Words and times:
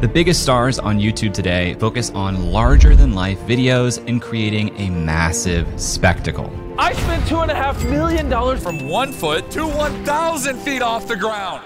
The 0.00 0.06
biggest 0.06 0.44
stars 0.44 0.78
on 0.78 1.00
YouTube 1.00 1.34
today 1.34 1.74
focus 1.80 2.10
on 2.10 2.52
larger 2.52 2.94
than 2.94 3.14
life 3.14 3.40
videos 3.40 3.98
and 4.06 4.22
creating 4.22 4.78
a 4.78 4.90
massive 4.90 5.66
spectacle. 5.80 6.52
I 6.78 6.92
spent 6.92 7.26
two 7.26 7.38
and 7.38 7.50
a 7.50 7.54
half 7.56 7.82
million 7.84 8.28
dollars 8.28 8.62
from 8.62 8.88
one 8.88 9.10
foot 9.12 9.50
to 9.50 9.66
1,000 9.66 10.56
feet 10.58 10.82
off 10.82 11.08
the 11.08 11.16
ground. 11.16 11.64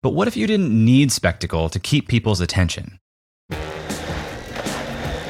But 0.00 0.14
what 0.14 0.26
if 0.26 0.38
you 0.38 0.46
didn't 0.46 0.70
need 0.72 1.12
spectacle 1.12 1.68
to 1.68 1.78
keep 1.78 2.08
people's 2.08 2.40
attention? 2.40 2.98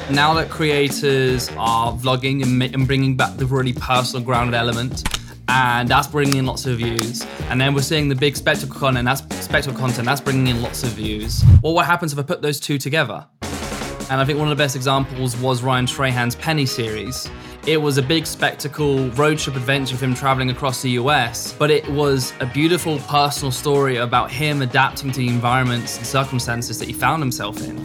Now 0.09 0.33
that 0.35 0.47
creators 0.49 1.49
are 1.57 1.91
vlogging 1.91 2.43
and, 2.43 2.63
and 2.63 2.87
bringing 2.87 3.17
back 3.17 3.35
the 3.35 3.45
really 3.45 3.73
personal, 3.73 4.25
grounded 4.25 4.55
element, 4.55 5.03
and 5.49 5.89
that's 5.89 6.07
bringing 6.07 6.37
in 6.37 6.45
lots 6.45 6.65
of 6.65 6.77
views. 6.77 7.25
And 7.49 7.59
then 7.59 7.73
we're 7.73 7.81
seeing 7.81 8.07
the 8.07 8.15
big 8.15 8.37
spectacle 8.37 8.79
content, 8.79 9.05
that's 9.05 9.21
spectacle 9.43 9.77
content, 9.77 10.05
that's 10.05 10.21
bringing 10.21 10.47
in 10.47 10.61
lots 10.61 10.83
of 10.83 10.89
views. 10.89 11.43
Well, 11.63 11.73
what 11.73 11.85
happens 11.85 12.13
if 12.13 12.19
I 12.19 12.21
put 12.21 12.41
those 12.41 12.59
two 12.59 12.77
together? 12.77 13.25
And 13.41 14.19
I 14.19 14.25
think 14.25 14.39
one 14.39 14.47
of 14.51 14.57
the 14.57 14.61
best 14.61 14.75
examples 14.75 15.35
was 15.37 15.61
Ryan 15.63 15.85
Trahan's 15.85 16.35
Penny 16.35 16.65
series. 16.65 17.29
It 17.69 17.79
was 17.79 17.99
a 17.99 18.01
big 18.01 18.25
spectacle 18.25 19.11
road 19.11 19.37
trip 19.37 19.55
adventure 19.55 19.93
of 19.93 20.01
him 20.01 20.15
traveling 20.15 20.49
across 20.49 20.81
the 20.81 20.89
US, 21.01 21.53
but 21.53 21.69
it 21.69 21.87
was 21.87 22.33
a 22.39 22.47
beautiful 22.47 22.97
personal 23.01 23.51
story 23.51 23.97
about 23.97 24.31
him 24.31 24.63
adapting 24.63 25.11
to 25.11 25.19
the 25.19 25.27
environments 25.27 25.95
and 25.97 26.03
circumstances 26.03 26.79
that 26.79 26.87
he 26.87 26.93
found 26.93 27.21
himself 27.21 27.61
in. 27.61 27.77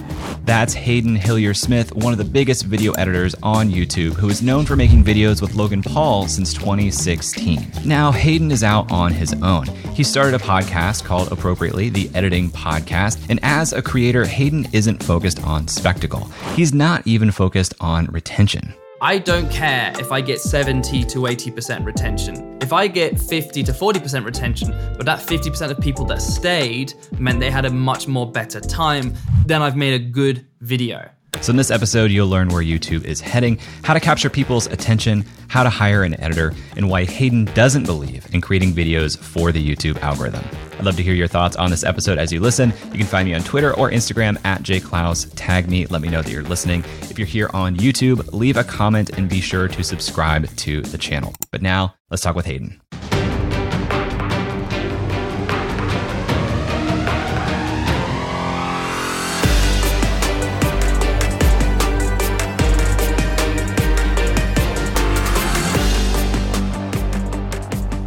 That's 0.47 0.73
Hayden 0.73 1.17
Hillier 1.17 1.53
Smith, 1.53 1.95
one 1.95 2.15
of 2.15 2.19
the 2.19 2.25
biggest 2.25 2.65
video 2.65 2.93
editors 2.93 3.35
on 3.43 3.69
YouTube, 3.69 4.15
who 4.15 4.31
is 4.31 4.41
known 4.41 4.65
for 4.65 4.75
making 4.75 5.05
videos 5.05 5.43
with 5.43 5.55
Logan 5.55 5.83
Paul 5.83 6.29
since 6.29 6.55
2016. 6.55 7.71
Now, 7.85 8.11
Hayden 8.11 8.51
is 8.51 8.65
out 8.65 8.91
on 8.91 9.13
his 9.13 9.35
own. 9.43 9.67
He 9.93 10.03
started 10.03 10.33
a 10.33 10.43
podcast 10.43 11.05
called 11.05 11.31
Appropriately, 11.31 11.91
the 11.91 12.11
Editing 12.15 12.49
Podcast, 12.49 13.19
and 13.29 13.39
as 13.43 13.75
a 13.75 13.83
creator, 13.83 14.25
Hayden 14.25 14.67
isn't 14.73 15.03
focused 15.03 15.45
on 15.45 15.69
spectacle. 15.69 16.25
He's 16.55 16.73
not 16.73 17.07
even 17.07 17.31
focused 17.31 17.75
on 17.81 18.07
retention. 18.07 18.73
I 19.05 19.19
don't 19.19 19.51
care 19.51 19.93
if 19.99 20.11
I 20.13 20.23
get 20.23 20.41
70 20.41 21.05
to 21.05 21.19
80% 21.19 21.85
retention. 21.85 22.57
If 22.63 22.73
I 22.73 22.87
get 22.87 23.21
50 23.21 23.63
to 23.65 23.71
40% 23.71 24.25
retention, 24.25 24.71
but 24.97 25.05
that 25.05 25.19
50% 25.19 25.71
of 25.71 25.79
people 25.79 26.07
that 26.07 26.23
stayed 26.23 26.95
meant 27.19 27.39
they 27.39 27.51
had 27.51 27.67
a 27.67 27.71
much 27.71 28.09
more 28.09 28.33
better 28.33 28.61
time, 28.61 29.13
then 29.45 29.61
I've 29.61 29.77
made 29.77 29.93
a 29.93 29.99
good 30.03 30.47
video. 30.63 31.11
So, 31.41 31.51
in 31.51 31.57
this 31.57 31.71
episode, 31.71 32.11
you'll 32.11 32.29
learn 32.29 32.49
where 32.49 32.63
YouTube 32.63 33.05
is 33.05 33.21
heading, 33.21 33.59
how 33.83 33.93
to 33.93 34.01
capture 34.01 34.31
people's 34.31 34.67
attention, 34.67 35.25
how 35.49 35.63
to 35.63 35.69
hire 35.69 36.03
an 36.03 36.19
editor, 36.21 36.55
and 36.77 36.89
why 36.89 37.05
Hayden 37.05 37.45
doesn't 37.47 37.85
believe 37.85 38.27
in 38.33 38.41
creating 38.41 38.73
videos 38.73 39.19
for 39.19 39.53
the 39.53 39.63
YouTube 39.63 40.01
algorithm. 40.01 40.45
I'd 40.79 40.85
love 40.85 40.97
to 40.97 41.03
hear 41.03 41.15
your 41.15 41.29
thoughts 41.29 41.57
on 41.57 41.71
this 41.71 41.85
episode 41.85 42.19
as 42.19 42.33
you 42.33 42.41
listen. 42.41 42.73
You 42.87 42.99
can 42.99 43.07
find 43.07 43.29
me 43.29 43.35
on 43.35 43.43
Twitter 43.43 43.75
or 43.75 43.91
Instagram 43.91 44.43
at 44.45 44.63
jayclouse. 44.63 45.31
Tag 45.37 45.69
me, 45.69 45.87
let 45.87 46.01
me 46.01 46.09
know 46.09 46.23
that 46.23 46.31
you're 46.33 46.43
listening. 46.43 46.85
If 47.03 47.19
you're 47.19 47.29
here 47.29 47.51
on 47.53 47.77
YouTube, 47.77 48.33
leave 48.33 48.57
a 48.57 48.65
comment 48.65 49.11
and 49.19 49.29
be 49.29 49.41
sure 49.41 49.69
to 49.69 49.85
subscribe 49.85 50.49
to 50.57 50.81
the 50.83 50.99
channel. 50.99 51.35
But 51.51 51.63
now, 51.63 51.95
let's 52.11 52.23
talk 52.23 52.37
with 52.37 52.47
Hayden. 52.47 52.81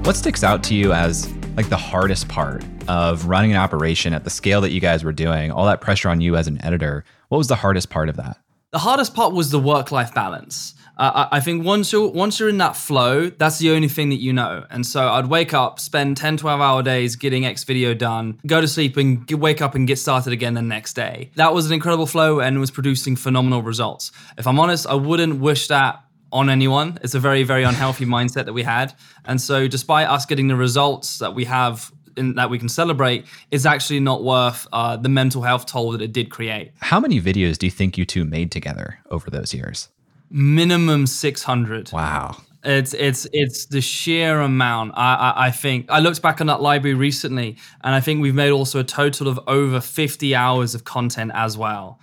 What 0.07 0.15
sticks 0.15 0.41
out 0.41 0.63
to 0.63 0.73
you 0.73 0.93
as 0.93 1.29
like 1.57 1.67
the 1.67 1.75
hardest 1.75 2.29
part 2.29 2.63
of 2.87 3.25
running 3.25 3.51
an 3.51 3.57
operation 3.57 4.13
at 4.13 4.23
the 4.23 4.29
scale 4.29 4.61
that 4.61 4.71
you 4.71 4.79
guys 4.79 5.03
were 5.03 5.11
doing, 5.11 5.51
all 5.51 5.65
that 5.65 5.81
pressure 5.81 6.07
on 6.07 6.21
you 6.21 6.37
as 6.37 6.47
an 6.47 6.63
editor? 6.63 7.03
What 7.27 7.39
was 7.39 7.49
the 7.49 7.57
hardest 7.57 7.89
part 7.89 8.07
of 8.07 8.15
that? 8.15 8.37
The 8.71 8.79
hardest 8.79 9.13
part 9.13 9.33
was 9.33 9.51
the 9.51 9.59
work-life 9.59 10.13
balance. 10.13 10.75
Uh, 10.97 11.27
I 11.29 11.41
think 11.41 11.65
once 11.65 11.91
you're 11.91 12.09
once 12.09 12.39
you're 12.39 12.47
in 12.47 12.57
that 12.59 12.77
flow, 12.77 13.29
that's 13.29 13.59
the 13.59 13.71
only 13.71 13.89
thing 13.89 14.07
that 14.11 14.21
you 14.21 14.31
know. 14.31 14.65
And 14.69 14.85
so 14.85 15.09
I'd 15.09 15.27
wake 15.27 15.53
up, 15.53 15.77
spend 15.77 16.15
10, 16.15 16.37
12 16.37 16.61
hour 16.61 16.81
days 16.81 17.17
getting 17.17 17.45
X 17.45 17.65
video 17.65 17.93
done, 17.93 18.39
go 18.47 18.61
to 18.61 18.67
sleep 18.67 18.95
and 18.95 19.27
get, 19.27 19.39
wake 19.39 19.61
up 19.61 19.75
and 19.75 19.85
get 19.85 19.99
started 19.99 20.31
again 20.31 20.53
the 20.53 20.61
next 20.61 20.93
day. 20.93 21.31
That 21.35 21.53
was 21.53 21.65
an 21.65 21.73
incredible 21.73 22.07
flow 22.07 22.39
and 22.39 22.61
was 22.61 22.71
producing 22.71 23.17
phenomenal 23.17 23.61
results. 23.61 24.13
If 24.37 24.47
I'm 24.47 24.57
honest, 24.57 24.87
I 24.87 24.95
wouldn't 24.95 25.41
wish 25.41 25.67
that 25.67 26.01
on 26.31 26.49
anyone. 26.49 26.97
It's 27.01 27.15
a 27.15 27.19
very, 27.19 27.43
very 27.43 27.63
unhealthy 27.63 28.05
mindset 28.17 28.45
that 28.45 28.53
we 28.53 28.63
had. 28.63 28.93
And 29.25 29.39
so, 29.39 29.67
despite 29.67 30.07
us 30.07 30.25
getting 30.25 30.47
the 30.47 30.55
results 30.55 31.19
that 31.19 31.33
we 31.35 31.45
have 31.45 31.91
in, 32.17 32.35
that 32.35 32.49
we 32.49 32.59
can 32.59 32.69
celebrate, 32.69 33.25
it's 33.51 33.65
actually 33.65 33.99
not 33.99 34.23
worth 34.23 34.67
uh, 34.73 34.97
the 34.97 35.09
mental 35.09 35.41
health 35.41 35.65
toll 35.65 35.91
that 35.91 36.01
it 36.01 36.11
did 36.11 36.29
create. 36.29 36.71
How 36.79 36.99
many 36.99 37.21
videos 37.21 37.57
do 37.57 37.67
you 37.67 37.71
think 37.71 37.97
you 37.97 38.05
two 38.05 38.25
made 38.25 38.51
together 38.51 38.99
over 39.09 39.29
those 39.29 39.53
years? 39.53 39.89
Minimum 40.29 41.07
600. 41.07 41.91
Wow. 41.93 42.37
It's 42.63 42.93
it's 42.93 43.27
it's 43.31 43.67
the 43.67 43.79
sheer 43.79 44.41
amount. 44.41 44.93
I, 44.95 45.13
I, 45.15 45.45
I 45.47 45.51
think 45.51 45.85
I 45.89 45.99
looked 45.99 46.21
back 46.21 46.41
on 46.41 46.47
that 46.47 46.61
library 46.61 46.95
recently, 46.95 47.55
and 47.81 47.95
I 47.95 48.01
think 48.01 48.21
we've 48.21 48.35
made 48.35 48.49
also 48.49 48.79
a 48.79 48.83
total 48.83 49.29
of 49.29 49.39
over 49.47 49.79
fifty 49.79 50.35
hours 50.35 50.75
of 50.75 50.83
content 50.83 51.31
as 51.33 51.57
well. 51.57 51.99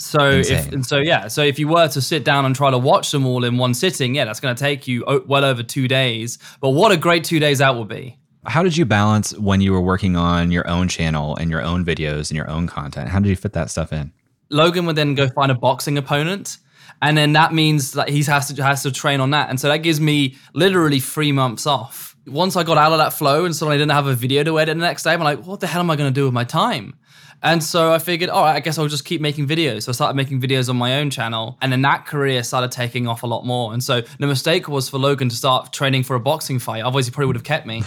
So 0.00 0.30
Insane. 0.30 0.56
if 0.56 0.72
and 0.72 0.86
so 0.86 0.96
yeah, 0.96 1.28
so 1.28 1.42
if 1.42 1.58
you 1.58 1.68
were 1.68 1.86
to 1.88 2.00
sit 2.00 2.24
down 2.24 2.46
and 2.46 2.56
try 2.56 2.70
to 2.70 2.78
watch 2.78 3.10
them 3.10 3.26
all 3.26 3.44
in 3.44 3.58
one 3.58 3.74
sitting, 3.74 4.14
yeah, 4.14 4.24
that's 4.24 4.40
going 4.40 4.54
to 4.54 4.60
take 4.60 4.88
you 4.88 5.04
o- 5.06 5.22
well 5.26 5.44
over 5.44 5.62
two 5.62 5.88
days. 5.88 6.38
But 6.60 6.70
what 6.70 6.90
a 6.90 6.96
great 6.96 7.22
two 7.22 7.38
days 7.38 7.58
that 7.58 7.74
will 7.74 7.84
be. 7.84 8.18
How 8.46 8.62
did 8.62 8.78
you 8.78 8.86
balance 8.86 9.36
when 9.36 9.60
you 9.60 9.72
were 9.72 9.80
working 9.80 10.16
on 10.16 10.50
your 10.50 10.66
own 10.66 10.88
channel 10.88 11.36
and 11.36 11.50
your 11.50 11.60
own 11.60 11.84
videos 11.84 12.30
and 12.30 12.32
your 12.32 12.48
own 12.48 12.66
content? 12.66 13.10
How 13.10 13.20
did 13.20 13.28
you 13.28 13.36
fit 13.36 13.52
that 13.52 13.68
stuff 13.68 13.92
in? 13.92 14.10
Logan 14.48 14.86
would 14.86 14.96
then 14.96 15.14
go 15.14 15.28
find 15.28 15.52
a 15.52 15.54
boxing 15.54 15.98
opponent, 15.98 16.56
and 17.02 17.14
then 17.14 17.34
that 17.34 17.52
means 17.52 17.92
that 17.92 18.08
he 18.08 18.22
has 18.22 18.52
to 18.52 18.62
has 18.64 18.82
to 18.84 18.90
train 18.90 19.20
on 19.20 19.32
that, 19.32 19.50
and 19.50 19.60
so 19.60 19.68
that 19.68 19.78
gives 19.78 20.00
me 20.00 20.36
literally 20.54 21.00
three 21.00 21.30
months 21.30 21.66
off. 21.66 22.16
Once 22.26 22.56
I 22.56 22.62
got 22.62 22.78
out 22.78 22.92
of 22.92 22.98
that 22.98 23.12
flow 23.12 23.44
and 23.44 23.54
suddenly 23.54 23.74
I 23.74 23.78
didn't 23.78 23.92
have 23.92 24.06
a 24.06 24.14
video 24.14 24.44
to 24.44 24.58
edit 24.60 24.76
the 24.76 24.80
next 24.80 25.02
day, 25.02 25.12
I'm 25.12 25.20
like, 25.20 25.44
what 25.44 25.60
the 25.60 25.66
hell 25.66 25.80
am 25.80 25.90
I 25.90 25.96
going 25.96 26.12
to 26.12 26.14
do 26.18 26.24
with 26.24 26.34
my 26.34 26.44
time? 26.44 26.94
And 27.42 27.62
so 27.64 27.92
I 27.92 27.98
figured, 27.98 28.28
all 28.28 28.44
right, 28.44 28.54
I 28.54 28.60
guess 28.60 28.78
I'll 28.78 28.86
just 28.86 29.04
keep 29.04 29.20
making 29.20 29.46
videos. 29.48 29.84
So 29.84 29.90
I 29.90 29.92
started 29.92 30.14
making 30.14 30.40
videos 30.40 30.68
on 30.68 30.76
my 30.76 30.98
own 30.98 31.10
channel. 31.10 31.56
And 31.62 31.72
then 31.72 31.80
that 31.82 32.06
career 32.06 32.42
started 32.42 32.70
taking 32.70 33.08
off 33.08 33.22
a 33.22 33.26
lot 33.26 33.46
more. 33.46 33.72
And 33.72 33.82
so 33.82 34.02
the 34.18 34.26
mistake 34.26 34.68
was 34.68 34.90
for 34.90 34.98
Logan 34.98 35.30
to 35.30 35.36
start 35.36 35.72
training 35.72 36.02
for 36.02 36.16
a 36.16 36.20
boxing 36.20 36.58
fight. 36.58 36.82
Otherwise, 36.82 37.06
he 37.06 37.12
probably 37.12 37.28
would 37.28 37.36
have 37.36 37.44
kept 37.44 37.66
me. 37.66 37.82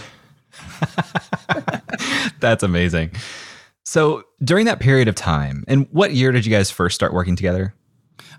That's 2.40 2.64
amazing. 2.64 3.12
So 3.84 4.24
during 4.42 4.66
that 4.66 4.80
period 4.80 5.08
of 5.08 5.14
time, 5.14 5.64
and 5.68 5.86
what 5.92 6.12
year 6.12 6.32
did 6.32 6.44
you 6.44 6.50
guys 6.50 6.70
first 6.70 6.94
start 6.94 7.12
working 7.12 7.36
together? 7.36 7.74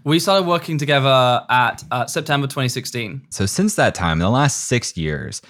We 0.03 0.19
started 0.19 0.47
working 0.47 0.77
together 0.77 1.45
at 1.49 1.83
uh, 1.91 2.07
September 2.07 2.47
2016. 2.47 3.27
So 3.29 3.45
since 3.45 3.75
that 3.75 3.95
time, 3.95 4.13
in 4.13 4.19
the 4.19 4.29
last 4.29 4.65
six 4.65 4.97
years, 4.97 5.41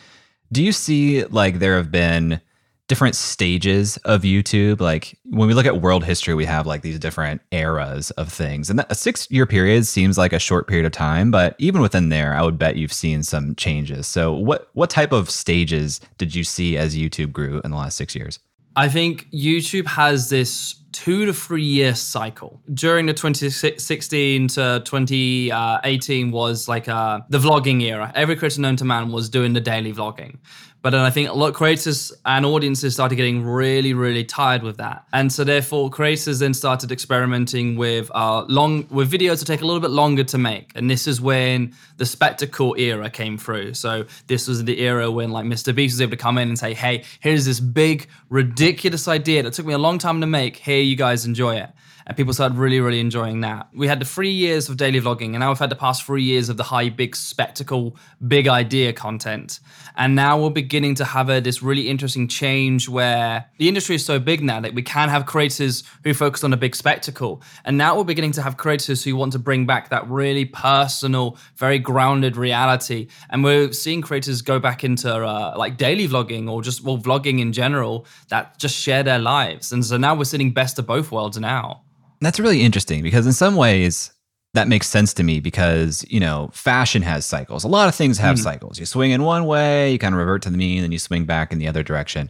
do 0.52 0.64
you 0.64 0.72
see 0.72 1.26
like 1.26 1.60
there 1.60 1.76
have 1.76 1.92
been 1.92 2.40
different 2.88 3.16
stages 3.16 3.98
of 3.98 4.22
YouTube. 4.22 4.80
Like 4.80 5.18
when 5.26 5.48
we 5.48 5.54
look 5.54 5.66
at 5.66 5.82
world 5.82 6.04
history, 6.04 6.34
we 6.34 6.46
have 6.46 6.68
like 6.68 6.82
these 6.82 7.00
different 7.00 7.42
eras 7.52 8.12
of 8.12 8.32
things. 8.32 8.70
And 8.70 8.80
that, 8.80 8.92
a 8.92 8.96
six 8.96 9.30
year 9.32 9.46
period 9.46 9.88
seems 9.88 10.18
like 10.18 10.34
a 10.34 10.40
short 10.40 10.68
period 10.68 10.86
of 10.86 10.92
time, 10.92 11.32
but 11.32 11.56
even 11.58 11.82
within 11.82 12.10
there, 12.10 12.36
I 12.36 12.44
would 12.44 12.58
bet 12.58 12.76
you've 12.76 12.94
seen 12.94 13.24
some 13.24 13.56
changes. 13.56 14.08
So 14.08 14.34
what 14.34 14.70
what 14.74 14.90
type 14.90 15.12
of 15.12 15.30
stages 15.30 16.00
did 16.18 16.36
you 16.36 16.44
see 16.44 16.78
as 16.78 16.96
YouTube 16.96 17.32
grew 17.32 17.62
in 17.64 17.72
the 17.72 17.78
last 17.78 17.98
six 17.98 18.16
years? 18.16 18.40
I 18.76 18.90
think 18.90 19.32
YouTube 19.32 19.88
has 19.88 20.30
this 20.30 20.76
two 20.92 21.26
to 21.26 21.34
three 21.34 21.64
year 21.64 21.96
cycle. 21.96 22.62
During 22.74 23.06
the 23.06 23.14
2016 23.14 24.48
to 24.50 24.82
2018 24.86 26.32
was 26.32 26.68
like 26.68 26.88
uh, 26.88 27.20
the 27.30 27.38
vlogging 27.38 27.82
era. 27.82 28.12
Every 28.16 28.36
creator 28.36 28.62
known 28.62 28.76
to 28.78 28.86
man 28.86 29.12
was 29.12 29.30
doing 29.30 29.54
the 29.54 29.62
daily 29.62 29.94
vlogging. 29.94 30.38
But 30.86 30.92
then 30.92 31.02
I 31.02 31.10
think 31.10 31.30
a 31.30 31.34
lot 31.34 31.48
of 31.48 31.56
creators 31.56 32.14
and 32.28 32.46
audiences 32.46 32.94
started 32.94 33.16
getting 33.16 33.44
really, 33.44 33.96
really 33.96 34.24
tired 34.24 34.62
with 34.62 34.78
that. 34.78 35.04
And 35.14 35.34
so 35.34 35.44
therefore 35.44 35.90
creators 35.90 36.38
then 36.38 36.54
started 36.54 36.92
experimenting 36.92 37.76
with 37.76 38.12
uh, 38.14 38.46
long 38.50 38.86
with 38.92 39.12
videos 39.12 39.40
that 39.40 39.46
take 39.46 39.62
a 39.62 39.66
little 39.66 39.82
bit 39.82 39.90
longer 39.90 40.24
to 40.26 40.38
make. 40.38 40.72
And 40.76 40.88
this 40.88 41.08
is 41.08 41.20
when 41.20 41.74
the 41.98 42.06
spectacle 42.06 42.76
era 42.78 43.10
came 43.10 43.36
through. 43.36 43.74
So 43.74 44.06
this 44.28 44.48
was 44.48 44.64
the 44.64 44.80
era 44.80 45.10
when 45.10 45.32
like 45.32 45.46
Mr. 45.46 45.74
Beast 45.74 45.96
was 45.96 46.02
able 46.02 46.12
to 46.12 46.18
come 46.18 46.38
in 46.38 46.50
and 46.50 46.60
say, 46.60 46.76
hey, 46.76 47.04
here's 47.20 47.46
this 47.46 47.60
big, 47.60 48.08
ridiculous 48.30 49.08
idea 49.08 49.42
that 49.42 49.54
took 49.54 49.66
me 49.66 49.74
a 49.74 49.80
long 49.80 49.98
time 49.98 50.22
to 50.22 50.28
make. 50.28 50.58
Here 50.58 50.84
you 50.84 50.96
guys 50.96 51.26
enjoy 51.26 51.56
it 51.56 51.72
and 52.08 52.16
people 52.16 52.34
started 52.34 52.58
really, 52.58 52.80
really 52.80 53.00
enjoying 53.00 53.42
that. 53.42 53.68
We 53.74 53.88
had 53.88 54.00
the 54.00 54.06
three 54.06 54.30
years 54.30 54.70
of 54.70 54.78
daily 54.78 55.02
vlogging, 55.02 55.30
and 55.30 55.40
now 55.40 55.50
we've 55.50 55.60
had 55.60 55.72
the 55.72 55.76
past 55.76 56.04
three 56.04 56.24
years 56.24 56.50
of 56.50 56.58
the 56.58 56.64
high, 56.64 56.90
big 56.90 57.16
spectacle, 57.16 57.98
big 58.28 58.48
idea 58.48 58.94
content. 58.94 59.60
And 59.98 60.16
now 60.16 60.40
we're 60.40 60.50
beginning 60.50 60.96
to 60.96 61.06
have 61.06 61.30
a, 61.30 61.40
this 61.40 61.64
really 61.64 61.90
interesting 61.90 62.28
change 62.28 62.88
where 62.88 63.46
the 63.58 63.68
industry 63.68 63.96
is 63.96 64.06
so 64.06 64.20
big 64.20 64.44
now 64.44 64.60
that 64.60 64.74
we 64.74 64.82
can 64.82 65.10
have 65.10 65.26
creators 65.26 65.84
who 66.04 66.14
focus 66.14 66.44
on 66.44 66.54
a 66.54 66.58
big 66.58 66.76
spectacle. 66.76 67.42
And 67.64 67.78
now 67.78 67.98
we're 67.98 68.04
beginning 68.04 68.34
to 68.34 68.42
have 68.42 68.58
creators 68.58 69.04
who 69.04 69.16
want 69.16 69.32
to 69.34 69.40
bring 69.40 69.66
back 69.66 69.90
that 69.90 70.08
really 70.08 70.46
personal, 70.46 71.38
very 71.56 71.80
grounded 71.80 72.38
reality. 72.38 73.08
And 73.30 73.44
we're 73.44 73.72
seeing 73.74 74.02
creators 74.02 74.42
go 74.42 74.60
back 74.60 74.84
into 74.84 75.12
uh, 75.12 75.56
like 75.58 75.78
daily 75.78 76.08
vlogging 76.08 76.50
or 76.50 76.62
just, 76.62 76.84
well, 76.84 76.98
vlogging 76.98 77.40
in 77.40 77.54
general 77.54 78.06
that 78.30 78.60
just 78.60 78.76
share 78.76 79.02
their 79.02 79.20
lives. 79.20 79.72
And 79.72 79.84
so 79.84 79.98
now 79.98 80.14
we're 80.14 80.26
sitting 80.26 80.52
best 80.52 80.78
of 80.78 80.86
both 80.86 81.12
worlds 81.12 81.40
now. 81.40 81.82
That's 82.22 82.40
really 82.40 82.62
interesting 82.62 83.04
because 83.04 83.26
in 83.26 83.34
some 83.34 83.56
ways 83.56 84.12
that 84.56 84.68
makes 84.68 84.88
sense 84.88 85.14
to 85.14 85.24
me 85.24 85.40
because, 85.40 86.06
you 86.10 86.20
know, 86.20 86.50
fashion 86.54 87.02
has 87.02 87.26
cycles. 87.26 87.64
A 87.64 87.68
lot 87.68 87.88
of 87.88 87.96
things 87.96 88.18
have 88.18 88.38
mm. 88.38 88.44
cycles. 88.44 88.80
You 88.80 88.86
swing 88.86 89.12
in 89.12 89.24
one 89.24 89.46
way, 89.46 89.92
you 89.92 90.00
kind 90.00 90.16
of 90.16 90.20
revert 90.20 90.42
to 90.44 90.50
the 90.50 90.58
mean, 90.58 90.82
then 90.82 90.92
you 90.92 91.00
swing 91.00 91.26
back 91.26 91.52
in 91.52 91.60
the 91.60 91.68
other 91.68 91.84
direction. 91.84 92.30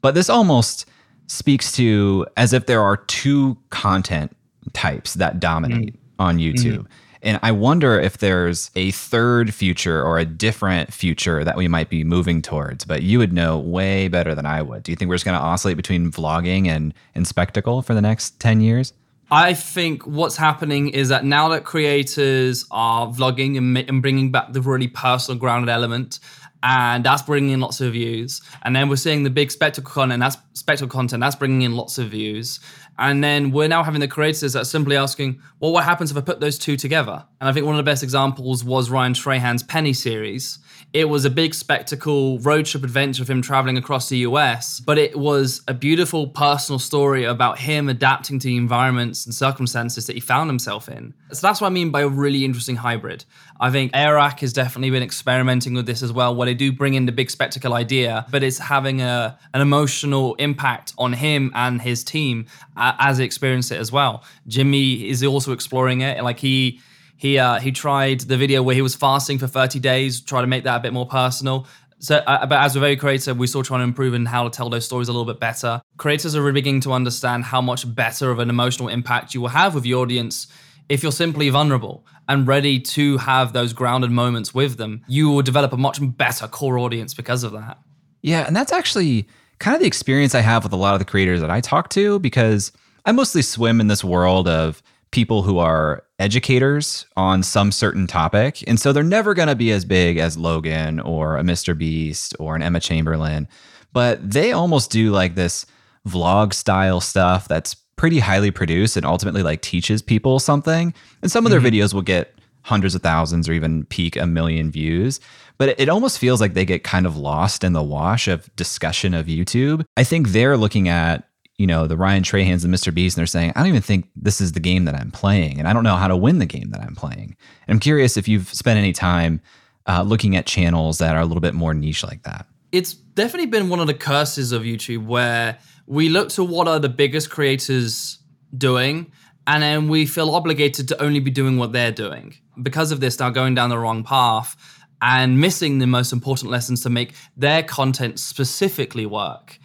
But 0.00 0.14
this 0.14 0.28
almost 0.28 0.86
speaks 1.28 1.72
to 1.72 2.26
as 2.36 2.52
if 2.52 2.66
there 2.66 2.82
are 2.82 2.96
two 2.96 3.56
content 3.70 4.36
types 4.72 5.14
that 5.14 5.40
dominate 5.40 5.94
mm. 5.94 5.98
on 6.18 6.38
YouTube. 6.38 6.78
Mm. 6.78 6.86
And 7.22 7.38
I 7.42 7.52
wonder 7.52 8.00
if 8.00 8.18
there's 8.18 8.70
a 8.74 8.90
third 8.92 9.54
future 9.54 10.02
or 10.02 10.18
a 10.18 10.24
different 10.24 10.92
future 10.92 11.44
that 11.44 11.56
we 11.56 11.68
might 11.68 11.90
be 11.90 12.02
moving 12.02 12.40
towards. 12.40 12.84
But 12.84 13.02
you 13.02 13.18
would 13.18 13.32
know 13.32 13.58
way 13.58 14.08
better 14.08 14.34
than 14.34 14.46
I 14.46 14.62
would. 14.62 14.82
Do 14.82 14.90
you 14.90 14.96
think 14.96 15.10
we're 15.10 15.16
just 15.16 15.26
going 15.26 15.38
to 15.38 15.44
oscillate 15.44 15.76
between 15.76 16.10
vlogging 16.10 16.66
and, 16.66 16.94
and 17.14 17.28
spectacle 17.28 17.82
for 17.82 17.94
the 17.94 18.00
next 18.00 18.40
10 18.40 18.60
years? 18.62 18.94
I 19.30 19.54
think 19.54 20.06
what's 20.06 20.36
happening 20.36 20.88
is 20.88 21.08
that 21.10 21.24
now 21.24 21.48
that 21.50 21.64
creators 21.64 22.66
are 22.70 23.06
vlogging 23.06 23.56
and, 23.56 23.78
and 23.78 24.02
bringing 24.02 24.32
back 24.32 24.52
the 24.52 24.60
really 24.60 24.88
personal, 24.88 25.38
grounded 25.38 25.68
element, 25.68 26.18
and 26.62 27.04
that's 27.04 27.22
bringing 27.22 27.52
in 27.52 27.60
lots 27.60 27.80
of 27.80 27.92
views. 27.92 28.42
And 28.62 28.74
then 28.74 28.88
we're 28.88 28.96
seeing 28.96 29.22
the 29.22 29.30
big 29.30 29.50
spectacle 29.50 29.90
content, 29.90 30.20
that's 30.20 30.36
spectacle 30.54 30.88
content, 30.88 31.20
that's 31.20 31.36
bringing 31.36 31.62
in 31.62 31.74
lots 31.76 31.96
of 31.96 32.08
views. 32.10 32.60
And 32.98 33.24
then 33.24 33.50
we're 33.50 33.68
now 33.68 33.82
having 33.82 34.00
the 34.00 34.08
creators 34.08 34.52
that 34.52 34.60
are 34.60 34.64
simply 34.64 34.96
asking, 34.96 35.40
well, 35.58 35.72
what 35.72 35.84
happens 35.84 36.10
if 36.10 36.16
I 36.16 36.20
put 36.20 36.40
those 36.40 36.58
two 36.58 36.76
together? 36.76 37.24
And 37.40 37.48
I 37.48 37.52
think 37.52 37.64
one 37.64 37.74
of 37.74 37.78
the 37.78 37.90
best 37.90 38.02
examples 38.02 38.62
was 38.62 38.90
Ryan 38.90 39.14
Trahan's 39.14 39.62
Penny 39.62 39.94
series, 39.94 40.58
it 40.92 41.08
was 41.08 41.24
a 41.24 41.30
big 41.30 41.54
spectacle 41.54 42.38
road 42.40 42.66
trip 42.66 42.82
adventure 42.82 43.22
of 43.22 43.30
him 43.30 43.42
traveling 43.42 43.78
across 43.78 44.08
the 44.08 44.18
US, 44.18 44.80
but 44.80 44.98
it 44.98 45.16
was 45.16 45.62
a 45.68 45.74
beautiful 45.74 46.26
personal 46.26 46.80
story 46.80 47.24
about 47.24 47.58
him 47.60 47.88
adapting 47.88 48.40
to 48.40 48.48
the 48.48 48.56
environments 48.56 49.24
and 49.24 49.32
circumstances 49.32 50.06
that 50.06 50.14
he 50.14 50.20
found 50.20 50.50
himself 50.50 50.88
in. 50.88 51.14
So 51.30 51.46
that's 51.46 51.60
what 51.60 51.68
I 51.68 51.70
mean 51.70 51.90
by 51.90 52.00
a 52.00 52.08
really 52.08 52.44
interesting 52.44 52.76
hybrid. 52.76 53.24
I 53.60 53.70
think 53.70 53.92
Airrack 53.94 54.40
has 54.40 54.52
definitely 54.52 54.90
been 54.90 55.02
experimenting 55.02 55.74
with 55.74 55.86
this 55.86 56.02
as 56.02 56.12
well, 56.12 56.34
where 56.34 56.46
they 56.46 56.54
do 56.54 56.72
bring 56.72 56.94
in 56.94 57.06
the 57.06 57.12
big 57.12 57.30
spectacle 57.30 57.74
idea, 57.74 58.26
but 58.30 58.42
it's 58.42 58.58
having 58.58 59.00
a 59.00 59.38
an 59.54 59.60
emotional 59.60 60.34
impact 60.36 60.92
on 60.98 61.12
him 61.12 61.52
and 61.54 61.80
his 61.80 62.02
team 62.02 62.46
as 62.76 63.18
they 63.18 63.24
experience 63.24 63.70
it 63.70 63.78
as 63.78 63.92
well. 63.92 64.24
Jimmy 64.48 65.08
is 65.08 65.22
also 65.22 65.52
exploring 65.52 66.00
it, 66.00 66.22
like 66.24 66.40
he 66.40 66.80
he 67.20 67.38
uh, 67.38 67.60
he 67.60 67.70
tried 67.70 68.20
the 68.20 68.38
video 68.38 68.62
where 68.62 68.74
he 68.74 68.80
was 68.80 68.94
fasting 68.94 69.38
for 69.38 69.46
30 69.46 69.78
days, 69.78 70.22
try 70.22 70.40
to 70.40 70.46
make 70.46 70.64
that 70.64 70.76
a 70.76 70.80
bit 70.80 70.94
more 70.94 71.04
personal. 71.04 71.66
So, 71.98 72.16
uh, 72.16 72.46
but 72.46 72.62
as 72.62 72.76
a 72.76 72.80
very 72.80 72.96
creator, 72.96 73.34
we're 73.34 73.46
still 73.46 73.62
trying 73.62 73.80
to 73.80 73.84
improve 73.84 74.14
in 74.14 74.24
how 74.24 74.44
to 74.44 74.48
tell 74.48 74.70
those 74.70 74.86
stories 74.86 75.08
a 75.08 75.12
little 75.12 75.30
bit 75.30 75.38
better. 75.38 75.82
Creators 75.98 76.34
are 76.34 76.40
really 76.40 76.54
beginning 76.54 76.80
to 76.80 76.94
understand 76.94 77.44
how 77.44 77.60
much 77.60 77.94
better 77.94 78.30
of 78.30 78.38
an 78.38 78.48
emotional 78.48 78.88
impact 78.88 79.34
you 79.34 79.42
will 79.42 79.48
have 79.48 79.74
with 79.74 79.84
your 79.84 80.00
audience 80.00 80.46
if 80.88 81.02
you're 81.02 81.12
simply 81.12 81.50
vulnerable 81.50 82.06
and 82.26 82.46
ready 82.46 82.80
to 82.80 83.18
have 83.18 83.52
those 83.52 83.74
grounded 83.74 84.10
moments 84.10 84.54
with 84.54 84.78
them. 84.78 85.04
You 85.06 85.28
will 85.28 85.42
develop 85.42 85.74
a 85.74 85.76
much 85.76 85.98
better 86.00 86.48
core 86.48 86.78
audience 86.78 87.12
because 87.12 87.44
of 87.44 87.52
that. 87.52 87.76
Yeah, 88.22 88.46
and 88.46 88.56
that's 88.56 88.72
actually 88.72 89.28
kind 89.58 89.74
of 89.74 89.82
the 89.82 89.86
experience 89.86 90.34
I 90.34 90.40
have 90.40 90.64
with 90.64 90.72
a 90.72 90.76
lot 90.76 90.94
of 90.94 91.00
the 91.00 91.04
creators 91.04 91.42
that 91.42 91.50
I 91.50 91.60
talk 91.60 91.90
to 91.90 92.18
because 92.18 92.72
I 93.04 93.12
mostly 93.12 93.42
swim 93.42 93.78
in 93.78 93.88
this 93.88 94.02
world 94.02 94.48
of 94.48 94.82
people 95.10 95.42
who 95.42 95.58
are 95.58 96.04
educators 96.18 97.06
on 97.16 97.42
some 97.42 97.72
certain 97.72 98.06
topic. 98.06 98.62
And 98.68 98.78
so 98.78 98.92
they're 98.92 99.02
never 99.02 99.34
going 99.34 99.48
to 99.48 99.56
be 99.56 99.72
as 99.72 99.84
big 99.84 100.18
as 100.18 100.36
Logan 100.36 101.00
or 101.00 101.36
a 101.36 101.42
Mr. 101.42 101.76
Beast 101.76 102.36
or 102.38 102.54
an 102.54 102.62
Emma 102.62 102.80
Chamberlain, 102.80 103.48
but 103.92 104.30
they 104.30 104.52
almost 104.52 104.90
do 104.90 105.10
like 105.10 105.34
this 105.34 105.66
vlog 106.06 106.54
style 106.54 107.00
stuff 107.00 107.48
that's 107.48 107.74
pretty 107.96 108.18
highly 108.18 108.50
produced 108.50 108.96
and 108.96 109.04
ultimately 109.04 109.42
like 109.42 109.60
teaches 109.60 110.00
people 110.00 110.38
something. 110.38 110.94
And 111.22 111.30
some 111.30 111.44
of 111.44 111.50
their 111.50 111.60
mm-hmm. 111.60 111.68
videos 111.76 111.92
will 111.92 112.02
get 112.02 112.34
hundreds 112.62 112.94
of 112.94 113.02
thousands 113.02 113.48
or 113.48 113.52
even 113.52 113.84
peak 113.86 114.16
a 114.16 114.26
million 114.26 114.70
views. 114.70 115.20
But 115.58 115.78
it 115.78 115.88
almost 115.88 116.18
feels 116.18 116.40
like 116.40 116.54
they 116.54 116.64
get 116.64 116.84
kind 116.84 117.04
of 117.04 117.16
lost 117.16 117.64
in 117.64 117.74
the 117.74 117.82
wash 117.82 118.28
of 118.28 118.54
discussion 118.56 119.12
of 119.12 119.26
YouTube. 119.26 119.84
I 119.96 120.04
think 120.04 120.28
they're 120.28 120.56
looking 120.56 120.88
at 120.88 121.28
you 121.60 121.66
know, 121.66 121.86
the 121.86 121.94
Ryan 121.94 122.22
Trahans 122.22 122.64
and 122.64 122.72
Mr. 122.72 122.92
Beast, 122.92 123.18
and 123.18 123.20
they're 123.20 123.26
saying, 123.26 123.52
I 123.54 123.60
don't 123.60 123.68
even 123.68 123.82
think 123.82 124.08
this 124.16 124.40
is 124.40 124.52
the 124.52 124.60
game 124.60 124.86
that 124.86 124.94
I'm 124.94 125.10
playing, 125.10 125.58
and 125.58 125.68
I 125.68 125.74
don't 125.74 125.84
know 125.84 125.96
how 125.96 126.08
to 126.08 126.16
win 126.16 126.38
the 126.38 126.46
game 126.46 126.70
that 126.70 126.80
I'm 126.80 126.94
playing. 126.94 127.36
And 127.68 127.74
I'm 127.74 127.78
curious 127.78 128.16
if 128.16 128.26
you've 128.26 128.48
spent 128.48 128.78
any 128.78 128.94
time 128.94 129.42
uh, 129.86 130.00
looking 130.00 130.36
at 130.36 130.46
channels 130.46 130.96
that 130.98 131.14
are 131.14 131.20
a 131.20 131.26
little 131.26 131.42
bit 131.42 131.52
more 131.52 131.74
niche 131.74 132.02
like 132.02 132.22
that. 132.22 132.46
It's 132.72 132.94
definitely 132.94 133.48
been 133.48 133.68
one 133.68 133.78
of 133.78 133.88
the 133.88 133.92
curses 133.92 134.52
of 134.52 134.62
YouTube 134.62 135.04
where 135.04 135.58
we 135.86 136.08
look 136.08 136.30
to 136.30 136.44
what 136.44 136.66
are 136.66 136.78
the 136.78 136.88
biggest 136.88 137.28
creators 137.28 138.20
doing, 138.56 139.12
and 139.46 139.62
then 139.62 139.88
we 139.88 140.06
feel 140.06 140.34
obligated 140.34 140.88
to 140.88 141.02
only 141.02 141.20
be 141.20 141.30
doing 141.30 141.58
what 141.58 141.74
they're 141.74 141.92
doing. 141.92 142.36
Because 142.62 142.90
of 142.90 143.00
this, 143.00 143.20
now 143.20 143.28
going 143.28 143.54
down 143.54 143.68
the 143.68 143.78
wrong 143.78 144.02
path 144.02 144.56
and 145.02 145.38
missing 145.38 145.78
the 145.78 145.86
most 145.86 146.10
important 146.10 146.50
lessons 146.50 146.80
to 146.84 146.88
make 146.88 147.12
their 147.36 147.62
content 147.62 148.18
specifically 148.18 149.04
work. 149.04 149.58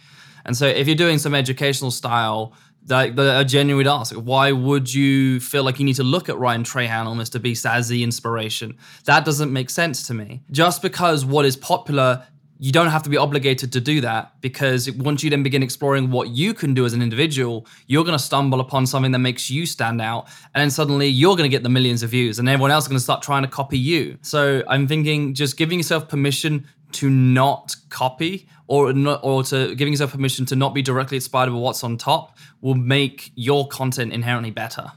And 0.46 0.56
so 0.56 0.66
if 0.66 0.86
you're 0.86 0.96
doing 0.96 1.18
some 1.18 1.34
educational 1.34 1.90
style, 1.90 2.54
like 2.88 3.16
the, 3.16 3.40
a 3.40 3.44
genuine 3.44 3.86
ask, 3.86 4.14
why 4.14 4.52
would 4.52 4.92
you 4.92 5.40
feel 5.40 5.64
like 5.64 5.78
you 5.78 5.84
need 5.84 5.96
to 5.96 6.04
look 6.04 6.28
at 6.28 6.38
Ryan 6.38 6.62
Trahan 6.62 7.04
almost 7.06 7.32
to 7.32 7.40
be 7.40 7.54
the 7.54 8.02
inspiration? 8.02 8.78
That 9.04 9.24
doesn't 9.24 9.52
make 9.52 9.70
sense 9.70 10.06
to 10.06 10.14
me. 10.14 10.42
Just 10.50 10.82
because 10.82 11.24
what 11.24 11.44
is 11.44 11.56
popular 11.56 12.26
you 12.58 12.72
don't 12.72 12.88
have 12.88 13.02
to 13.02 13.10
be 13.10 13.16
obligated 13.16 13.72
to 13.72 13.80
do 13.80 14.00
that 14.00 14.40
because 14.40 14.90
once 14.92 15.22
you 15.22 15.30
then 15.30 15.42
begin 15.42 15.62
exploring 15.62 16.10
what 16.10 16.30
you 16.30 16.54
can 16.54 16.72
do 16.74 16.86
as 16.86 16.94
an 16.94 17.02
individual, 17.02 17.66
you're 17.86 18.04
going 18.04 18.16
to 18.16 18.22
stumble 18.22 18.60
upon 18.60 18.86
something 18.86 19.12
that 19.12 19.18
makes 19.18 19.50
you 19.50 19.66
stand 19.66 20.00
out. 20.00 20.28
And 20.54 20.62
then 20.62 20.70
suddenly 20.70 21.08
you're 21.08 21.36
going 21.36 21.48
to 21.48 21.54
get 21.54 21.62
the 21.62 21.68
millions 21.68 22.02
of 22.02 22.10
views 22.10 22.38
and 22.38 22.48
everyone 22.48 22.70
else 22.70 22.84
is 22.84 22.88
going 22.88 22.98
to 22.98 23.04
start 23.04 23.22
trying 23.22 23.42
to 23.42 23.48
copy 23.48 23.78
you. 23.78 24.18
So 24.22 24.62
I'm 24.68 24.86
thinking 24.86 25.34
just 25.34 25.56
giving 25.56 25.78
yourself 25.78 26.08
permission 26.08 26.66
to 26.92 27.10
not 27.10 27.74
copy 27.88 28.48
or 28.66 28.92
not, 28.92 29.20
or 29.22 29.42
to 29.44 29.74
giving 29.74 29.92
yourself 29.92 30.12
permission 30.12 30.46
to 30.46 30.56
not 30.56 30.74
be 30.74 30.82
directly 30.82 31.16
inspired 31.16 31.50
by 31.50 31.56
what's 31.56 31.84
on 31.84 31.96
top 31.96 32.36
will 32.60 32.74
make 32.74 33.30
your 33.34 33.68
content 33.68 34.12
inherently 34.12 34.50
better. 34.50 34.92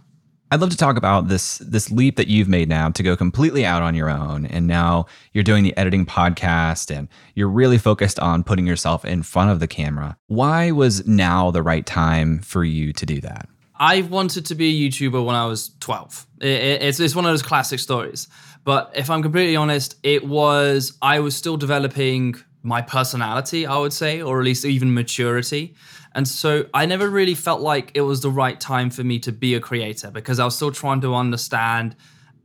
I'd 0.52 0.62
love 0.62 0.72
to 0.72 0.78
talk 0.78 0.98
about 0.98 1.28
this 1.28 1.60
this 1.60 1.92
leap 1.92 2.16
that 2.16 2.28
you've 2.28 2.48
made 2.48 2.70
now 2.70 2.90
to 2.90 3.04
go 3.04 3.16
completely 3.16 3.66
out 3.66 3.84
on 3.84 3.94
your 3.94 4.10
own 4.10 4.48
and 4.48 4.66
now 4.66 5.06
you're 5.32 5.44
doing 5.44 5.64
the 5.64 5.78
editing 5.78 6.08
podcast 6.08 6.96
and 6.96 7.08
you're 7.36 7.48
really 7.48 7.78
focused 7.78 8.20
on 8.20 8.44
putting 8.44 8.66
yourself 8.66 9.06
in 9.06 9.22
front 9.22 9.52
of 9.52 9.60
the 9.60 9.68
camera. 9.68 10.18
Why 10.26 10.72
was 10.72 11.06
now 11.06 11.52
the 11.52 11.62
right 11.62 11.86
time 11.86 12.40
for 12.40 12.64
you 12.64 12.94
to 12.94 13.06
do 13.06 13.22
that? 13.22 13.48
I 13.80 14.02
wanted 14.02 14.46
to 14.48 14.56
be 14.56 14.70
a 14.70 14.90
YouTuber 14.90 15.24
when 15.24 15.36
I 15.36 15.46
was 15.46 15.72
12. 15.80 16.28
It, 16.42 16.48
it, 16.48 16.82
it's, 16.82 17.00
it's 17.00 17.16
one 17.16 17.26
of 17.26 17.32
those 17.32 17.42
classic 17.42 17.80
stories. 17.80 18.28
But 18.64 18.92
if 18.96 19.10
I'm 19.10 19.22
completely 19.22 19.56
honest, 19.56 19.96
it 20.04 20.26
was, 20.26 20.98
I 21.02 21.20
was 21.20 21.36
still 21.36 21.58
developing 21.58 22.36
my 22.62 22.82
personality, 22.82 23.66
I 23.66 23.78
would 23.78 23.94
say, 23.94 24.22
or 24.22 24.40
at 24.40 24.46
least 24.46 24.66
even 24.66 24.94
maturity. 24.94 25.76
And 26.14 26.28
so 26.28 26.66
I 26.74 26.86
never 26.86 27.10
really 27.10 27.36
felt 27.36 27.62
like 27.62 27.92
it 27.94 28.02
was 28.02 28.22
the 28.22 28.32
right 28.32 28.60
time 28.60 28.90
for 28.90 29.04
me 29.04 29.20
to 29.20 29.32
be 29.32 29.56
a 29.56 29.60
creator 29.60 30.12
because 30.12 30.40
I 30.40 30.46
was 30.46 30.56
still 30.56 30.72
trying 30.72 31.02
to 31.02 31.16
understand 31.16 31.96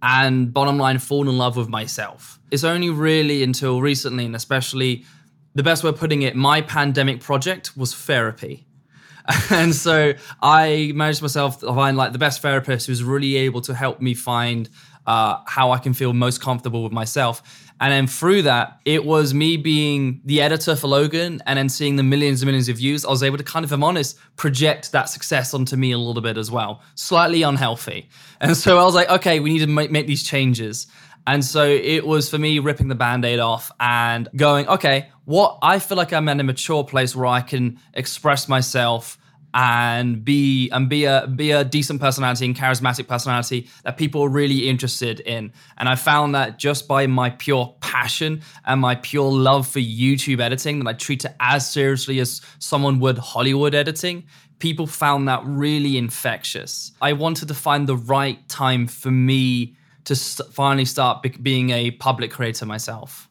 and 0.03 0.53
bottom 0.53 0.77
line 0.77 0.99
fall 0.99 1.29
in 1.29 1.39
love 1.39 1.57
with 1.57 1.69
myself. 1.69 2.39
It's 2.51 2.63
only 2.63 2.91
really 2.91 3.43
until 3.43 3.81
recently, 3.81 4.27
and 4.27 4.37
especially 4.37 5.07
the 5.55 5.63
best 5.63 5.83
way 5.83 5.91
of 5.91 5.97
putting 5.97 6.23
it, 6.23 6.37
my 6.37 6.61
pandemic 6.61 7.21
project 7.21 7.75
was 7.75 7.95
therapy. 7.95 8.67
and 9.51 9.75
so 9.75 10.13
I 10.43 10.93
managed 10.95 11.23
myself 11.23 11.61
to 11.61 11.69
find 11.69 11.97
like 11.97 12.13
the 12.13 12.19
best 12.19 12.43
therapist 12.43 12.87
who's 12.87 13.03
really 13.03 13.37
able 13.37 13.63
to 13.63 13.75
help 13.75 14.03
me 14.03 14.13
find 14.13 14.69
uh, 15.07 15.39
how 15.47 15.71
I 15.73 15.79
can 15.79 15.95
feel 15.95 16.13
most 16.13 16.41
comfortable 16.41 16.83
with 16.83 16.93
myself. 16.93 17.43
And 17.81 17.93
then 17.93 18.07
through 18.07 18.43
that, 18.43 18.81
it 18.85 19.05
was 19.05 19.35
me 19.35 19.57
being 19.57 20.21
the 20.25 20.41
editor 20.41 20.77
for 20.77 20.87
Logan 20.87 21.43
and 21.45 21.59
then 21.59 21.69
seeing 21.69 21.97
the 21.97 22.03
millions 22.03 22.41
and 22.41 22.47
millions 22.47 22.69
of 22.69 22.77
views. 22.77 23.05
I 23.05 23.11
was 23.11 23.23
able 23.23 23.37
to 23.37 23.45
kind 23.45 23.65
of, 23.65 23.73
if 23.73 23.75
I'm 23.75 23.83
honest, 23.83 24.17
project 24.37 24.93
that 24.93 25.09
success 25.09 25.53
onto 25.53 25.77
me 25.77 25.93
a 25.93 25.99
little 25.99 26.23
bit 26.23 26.39
as 26.39 26.51
well. 26.51 26.83
Slightly 26.95 27.43
unhealthy. 27.43 28.09
And 28.41 28.57
so 28.57 28.79
I 28.79 28.85
was 28.85 28.95
like, 28.95 29.11
okay, 29.11 29.41
we 29.41 29.53
need 29.53 29.59
to 29.61 29.67
make, 29.67 29.91
make 29.91 30.07
these 30.07 30.23
changes. 30.23 30.87
And 31.27 31.45
so 31.45 31.67
it 31.67 32.07
was 32.07 32.29
for 32.29 32.39
me 32.39 32.59
ripping 32.59 32.89
the 32.89 32.95
band 32.95 33.25
aid 33.25 33.39
off 33.39 33.73
and 33.81 34.29
going, 34.37 34.69
okay, 34.69 35.09
what 35.25 35.59
I 35.63 35.79
feel 35.79 35.97
like 35.97 36.13
I'm 36.13 36.29
in 36.29 36.39
a 36.39 36.45
mature 36.45 36.85
place 36.85 37.17
where 37.17 37.27
I 37.27 37.41
can 37.41 37.81
express 37.95 38.49
myself 38.49 39.19
and 39.55 40.25
be 40.25 40.69
and 40.71 40.89
be 40.89 41.05
a 41.05 41.29
be 41.29 41.53
a 41.53 41.65
decent 41.65 42.01
personality 42.01 42.45
and 42.45 42.57
charismatic 42.57 43.07
personality 43.07 43.69
that 43.85 43.97
people 43.97 44.21
are 44.23 44.29
really 44.29 44.69
interested 44.69 45.21
in. 45.21 45.53
And 45.79 45.89
I 45.89 45.95
found 45.95 46.35
that 46.35 46.59
just 46.59 46.89
by 46.89 47.07
my 47.07 47.31
pure 47.31 47.75
passion 47.81 48.43
and 48.67 48.81
my 48.81 48.97
pure 48.97 49.31
love 49.31 49.69
for 49.69 49.79
YouTube 49.79 50.41
editing, 50.41 50.81
that 50.81 50.89
I 50.89 50.93
treat 50.93 51.25
it 51.25 51.35
as 51.39 51.71
seriously 51.71 52.19
as 52.19 52.41
someone 52.59 52.99
would 52.99 53.17
Hollywood 53.17 53.75
editing, 53.75 54.25
people 54.59 54.89
found 54.89 55.29
that 55.29 55.43
really 55.45 55.97
infectious. 55.97 56.91
I 57.01 57.13
wanted 57.13 57.47
to 57.49 57.55
find 57.55 57.87
the 57.87 57.97
right 57.97 58.47
time 58.49 58.89
for 58.89 59.13
me 59.13 59.77
to 60.05 60.17
finally 60.17 60.85
start 60.85 61.23
be- 61.23 61.29
being 61.29 61.71
a 61.71 61.93
public 61.93 62.33
creator 62.33 62.67
myself. 62.67 63.29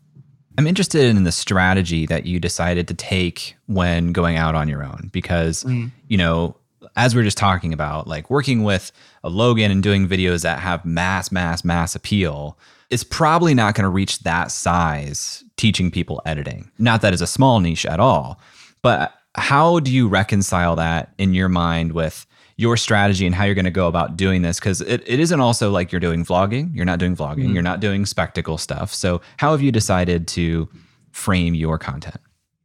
I'm 0.57 0.67
interested 0.67 1.05
in 1.05 1.23
the 1.23 1.31
strategy 1.31 2.05
that 2.05 2.25
you 2.25 2.39
decided 2.39 2.87
to 2.89 2.93
take 2.93 3.55
when 3.67 4.11
going 4.11 4.37
out 4.37 4.55
on 4.55 4.67
your 4.67 4.83
own 4.83 5.09
because, 5.11 5.63
mm. 5.63 5.91
you 6.07 6.17
know, 6.17 6.55
as 6.95 7.15
we 7.15 7.21
are 7.21 7.25
just 7.25 7.37
talking 7.37 7.73
about, 7.73 8.07
like 8.07 8.29
working 8.29 8.63
with 8.63 8.91
a 9.23 9.29
Logan 9.29 9.71
and 9.71 9.81
doing 9.81 10.07
videos 10.07 10.43
that 10.43 10.59
have 10.59 10.85
mass, 10.85 11.31
mass, 11.31 11.63
mass 11.63 11.95
appeal 11.95 12.57
is 12.89 13.03
probably 13.03 13.55
not 13.55 13.73
going 13.73 13.83
to 13.83 13.89
reach 13.89 14.19
that 14.19 14.51
size 14.51 15.43
teaching 15.57 15.89
people 15.89 16.21
editing. 16.25 16.69
Not 16.77 17.01
that 17.01 17.13
it's 17.13 17.21
a 17.21 17.27
small 17.27 17.59
niche 17.59 17.85
at 17.85 17.99
all, 17.99 18.39
but 18.81 19.13
how 19.35 19.79
do 19.79 19.91
you 19.91 20.07
reconcile 20.07 20.75
that 20.75 21.13
in 21.17 21.33
your 21.33 21.49
mind 21.49 21.93
with 21.93 22.27
your 22.55 22.77
strategy 22.77 23.25
and 23.25 23.33
how 23.33 23.45
you're 23.45 23.55
going 23.55 23.65
to 23.65 23.71
go 23.71 23.87
about 23.87 24.15
doing 24.15 24.41
this 24.41 24.59
because 24.59 24.81
it, 24.81 25.03
it 25.07 25.19
isn't 25.19 25.39
also 25.39 25.71
like 25.71 25.91
you're 25.91 25.99
doing 25.99 26.23
vlogging. 26.23 26.73
You're 26.75 26.85
not 26.85 26.99
doing 26.99 27.15
vlogging. 27.15 27.45
Mm-hmm. 27.45 27.53
you're 27.53 27.63
not 27.63 27.79
doing 27.79 28.05
spectacle 28.05 28.57
stuff. 28.57 28.93
So 28.93 29.21
how 29.37 29.51
have 29.51 29.61
you 29.61 29.71
decided 29.71 30.27
to 30.29 30.69
frame 31.11 31.55
your 31.55 31.77
content? 31.77 32.17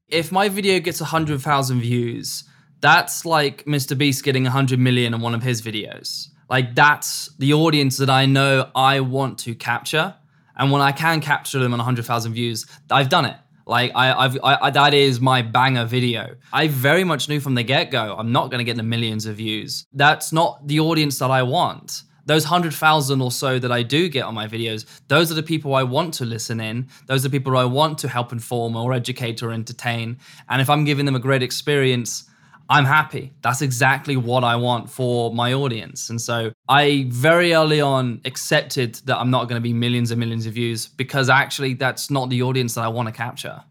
If 0.08 0.32
my 0.32 0.48
video 0.48 0.78
gets 0.80 1.00
100000 1.00 1.80
views 1.80 2.44
that's 2.80 3.24
like 3.24 3.64
mr 3.64 3.96
beast 3.96 4.24
getting 4.24 4.44
100 4.44 4.78
million 4.78 5.14
in 5.14 5.20
one 5.20 5.34
of 5.34 5.42
his 5.42 5.62
videos. 5.62 6.28
Like 6.48 6.74
that's 6.74 7.30
the 7.38 7.52
audience 7.52 7.98
that 7.98 8.10
i 8.10 8.26
know 8.26 8.70
i 8.74 9.00
want 9.00 9.38
to 9.40 9.54
capture. 9.54 10.14
And 10.56 10.72
when 10.72 10.82
i 10.82 10.92
can 10.92 11.20
capture 11.20 11.58
them 11.58 11.72
on 11.72 11.78
100000 11.78 12.32
views 12.32 12.66
i've 12.90 13.08
done 13.08 13.24
it 13.24 13.36
like 13.68 13.92
I, 13.94 14.12
I've, 14.24 14.38
I, 14.42 14.70
that 14.70 14.94
is 14.94 15.20
my 15.20 15.42
banger 15.42 15.84
video. 15.84 16.36
I 16.52 16.68
very 16.68 17.04
much 17.04 17.28
knew 17.28 17.38
from 17.38 17.54
the 17.54 17.62
get 17.62 17.90
go 17.90 18.16
I'm 18.18 18.32
not 18.32 18.50
going 18.50 18.58
to 18.58 18.64
get 18.64 18.76
the 18.76 18.82
millions 18.82 19.26
of 19.26 19.36
views. 19.36 19.86
That's 19.92 20.32
not 20.32 20.66
the 20.66 20.80
audience 20.80 21.18
that 21.18 21.30
I 21.30 21.42
want. 21.42 22.02
Those 22.24 22.44
hundred 22.44 22.74
thousand 22.74 23.22
or 23.22 23.30
so 23.30 23.58
that 23.58 23.72
I 23.72 23.82
do 23.82 24.08
get 24.08 24.24
on 24.24 24.34
my 24.34 24.46
videos, 24.46 24.84
those 25.08 25.30
are 25.30 25.34
the 25.34 25.42
people 25.42 25.74
I 25.74 25.82
want 25.82 26.12
to 26.14 26.24
listen 26.24 26.60
in. 26.60 26.88
Those 27.06 27.24
are 27.24 27.28
the 27.28 27.38
people 27.38 27.56
I 27.56 27.64
want 27.64 27.98
to 27.98 28.08
help 28.08 28.32
inform 28.32 28.76
or 28.76 28.92
educate 28.92 29.42
or 29.42 29.50
entertain. 29.50 30.18
And 30.48 30.60
if 30.60 30.68
I'm 30.68 30.84
giving 30.84 31.06
them 31.06 31.14
a 31.14 31.20
great 31.20 31.42
experience, 31.42 32.28
I'm 32.70 32.84
happy. 32.84 33.32
That's 33.40 33.62
exactly 33.62 34.16
what 34.16 34.44
I 34.44 34.56
want 34.56 34.90
for 34.90 35.34
my 35.34 35.54
audience. 35.54 36.10
And 36.10 36.20
so 36.20 36.52
I 36.68 37.06
very 37.08 37.54
early 37.54 37.80
on 37.80 38.20
accepted 38.26 38.96
that 39.06 39.16
I'm 39.16 39.30
not 39.30 39.48
going 39.48 39.56
to 39.56 39.62
be 39.62 39.72
millions 39.72 40.10
and 40.10 40.20
millions 40.20 40.44
of 40.44 40.52
views 40.52 40.86
because 40.86 41.30
actually 41.30 41.74
that's 41.74 42.10
not 42.10 42.28
the 42.28 42.42
audience 42.42 42.74
that 42.74 42.82
I 42.82 42.88
want 42.88 43.08
to 43.08 43.12
capture. 43.12 43.62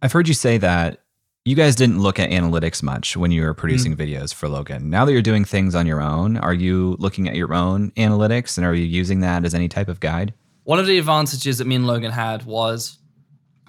I've 0.00 0.12
heard 0.12 0.28
you 0.28 0.34
say 0.34 0.56
that 0.58 1.00
you 1.44 1.56
guys 1.56 1.74
didn't 1.74 2.00
look 2.00 2.18
at 2.18 2.30
analytics 2.30 2.82
much 2.82 3.16
when 3.16 3.30
you 3.30 3.42
were 3.42 3.54
producing 3.54 3.96
mm. 3.96 3.98
videos 3.98 4.32
for 4.32 4.48
Logan. 4.48 4.90
Now 4.90 5.04
that 5.04 5.12
you're 5.12 5.22
doing 5.22 5.44
things 5.44 5.74
on 5.74 5.86
your 5.86 6.00
own, 6.00 6.36
are 6.36 6.54
you 6.54 6.96
looking 6.98 7.28
at 7.28 7.36
your 7.36 7.52
own 7.52 7.90
analytics 7.92 8.56
and 8.56 8.66
are 8.66 8.74
you 8.74 8.84
using 8.84 9.20
that 9.20 9.44
as 9.44 9.54
any 9.54 9.68
type 9.68 9.88
of 9.88 10.00
guide? 10.00 10.32
One 10.64 10.78
of 10.78 10.86
the 10.86 10.98
advantages 10.98 11.58
that 11.58 11.66
me 11.66 11.76
and 11.76 11.86
Logan 11.86 12.12
had 12.12 12.44
was 12.44 12.97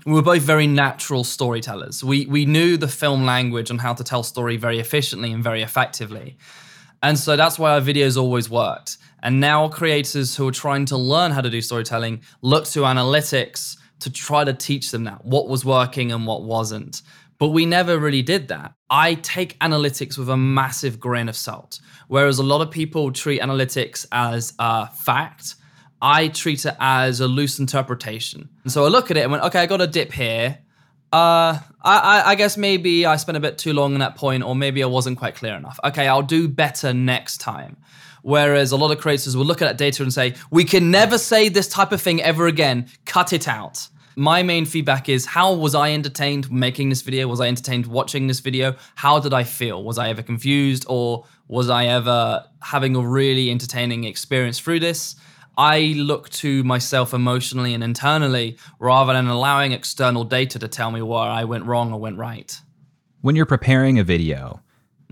we 0.05 0.13
were 0.13 0.21
both 0.21 0.41
very 0.41 0.67
natural 0.67 1.23
storytellers. 1.23 2.03
We 2.03 2.25
we 2.25 2.45
knew 2.45 2.77
the 2.77 2.87
film 2.87 3.25
language 3.25 3.69
and 3.69 3.81
how 3.81 3.93
to 3.93 4.03
tell 4.03 4.23
story 4.23 4.57
very 4.57 4.79
efficiently 4.79 5.31
and 5.31 5.43
very 5.43 5.61
effectively. 5.61 6.37
And 7.01 7.17
so 7.17 7.35
that's 7.35 7.57
why 7.57 7.73
our 7.73 7.81
videos 7.81 8.17
always 8.17 8.49
worked. 8.49 8.97
And 9.21 9.39
now 9.39 9.67
creators 9.69 10.35
who 10.35 10.47
are 10.47 10.51
trying 10.51 10.85
to 10.85 10.97
learn 10.97 11.31
how 11.31 11.41
to 11.41 11.49
do 11.49 11.61
storytelling 11.61 12.21
look 12.41 12.65
to 12.67 12.81
analytics 12.81 13.77
to 13.99 14.09
try 14.09 14.43
to 14.43 14.53
teach 14.53 14.91
them 14.91 15.03
that 15.05 15.25
what 15.25 15.47
was 15.47 15.65
working 15.65 16.11
and 16.11 16.25
what 16.25 16.43
wasn't. 16.43 17.01
But 17.37 17.49
we 17.49 17.65
never 17.65 17.97
really 17.97 18.21
did 18.21 18.49
that. 18.49 18.73
I 18.89 19.13
take 19.15 19.57
analytics 19.59 20.17
with 20.17 20.29
a 20.29 20.35
massive 20.35 20.99
grain 20.99 21.29
of 21.29 21.37
salt, 21.37 21.79
whereas 22.07 22.37
a 22.37 22.43
lot 22.43 22.61
of 22.61 22.69
people 22.69 23.11
treat 23.11 23.41
analytics 23.41 24.05
as 24.11 24.53
a 24.59 24.87
fact 24.87 25.55
I 26.01 26.29
treat 26.29 26.65
it 26.65 26.75
as 26.79 27.19
a 27.19 27.27
loose 27.27 27.59
interpretation. 27.59 28.49
And 28.63 28.71
so 28.71 28.85
I 28.85 28.87
look 28.87 29.11
at 29.11 29.17
it 29.17 29.21
and 29.21 29.31
went, 29.31 29.43
okay, 29.45 29.59
I 29.59 29.65
got 29.65 29.81
a 29.81 29.87
dip 29.87 30.11
here. 30.11 30.59
Uh, 31.11 31.59
I, 31.81 32.23
I 32.25 32.35
guess 32.35 32.55
maybe 32.55 33.05
I 33.05 33.15
spent 33.15 33.37
a 33.37 33.41
bit 33.41 33.57
too 33.57 33.73
long 33.73 33.93
on 33.93 33.99
that 33.99 34.15
point, 34.15 34.43
or 34.43 34.55
maybe 34.55 34.83
I 34.83 34.85
wasn't 34.85 35.17
quite 35.17 35.35
clear 35.35 35.55
enough. 35.55 35.79
Okay, 35.83 36.07
I'll 36.07 36.21
do 36.21 36.47
better 36.47 36.93
next 36.93 37.39
time. 37.39 37.77
Whereas 38.21 38.71
a 38.71 38.77
lot 38.77 38.91
of 38.91 38.99
creators 38.99 39.35
will 39.35 39.45
look 39.45 39.61
at 39.61 39.67
that 39.67 39.77
data 39.77 40.03
and 40.03 40.13
say, 40.13 40.35
we 40.51 40.65
can 40.65 40.91
never 40.91 41.17
say 41.17 41.49
this 41.49 41.67
type 41.67 41.91
of 41.91 42.01
thing 42.01 42.21
ever 42.21 42.47
again, 42.47 42.89
cut 43.05 43.33
it 43.33 43.47
out. 43.47 43.87
My 44.15 44.43
main 44.43 44.65
feedback 44.65 45.07
is 45.07 45.25
how 45.25 45.53
was 45.53 45.73
I 45.73 45.93
entertained 45.93 46.51
making 46.51 46.89
this 46.89 47.01
video? 47.01 47.27
Was 47.27 47.39
I 47.39 47.47
entertained 47.47 47.87
watching 47.87 48.27
this 48.27 48.41
video? 48.41 48.75
How 48.95 49.19
did 49.19 49.33
I 49.33 49.43
feel? 49.45 49.81
Was 49.83 49.97
I 49.97 50.09
ever 50.09 50.21
confused 50.21 50.85
or 50.89 51.25
was 51.47 51.69
I 51.69 51.85
ever 51.85 52.43
having 52.61 52.97
a 52.97 53.01
really 53.01 53.49
entertaining 53.49 54.03
experience 54.03 54.59
through 54.59 54.81
this? 54.81 55.15
I 55.59 55.93
look 55.97 56.29
to 56.29 56.63
myself 56.63 57.13
emotionally 57.13 57.73
and 57.73 57.83
internally 57.83 58.57
rather 58.79 59.11
than 59.11 59.27
allowing 59.27 59.73
external 59.73 60.23
data 60.23 60.57
to 60.57 60.69
tell 60.69 60.89
me 60.89 61.01
where 61.01 61.19
I 61.19 61.43
went 61.43 61.65
wrong 61.65 61.91
or 61.91 61.99
went 61.99 62.17
right. 62.17 62.57
When 63.19 63.35
you're 63.35 63.45
preparing 63.45 63.99
a 63.99 64.05
video, 64.05 64.61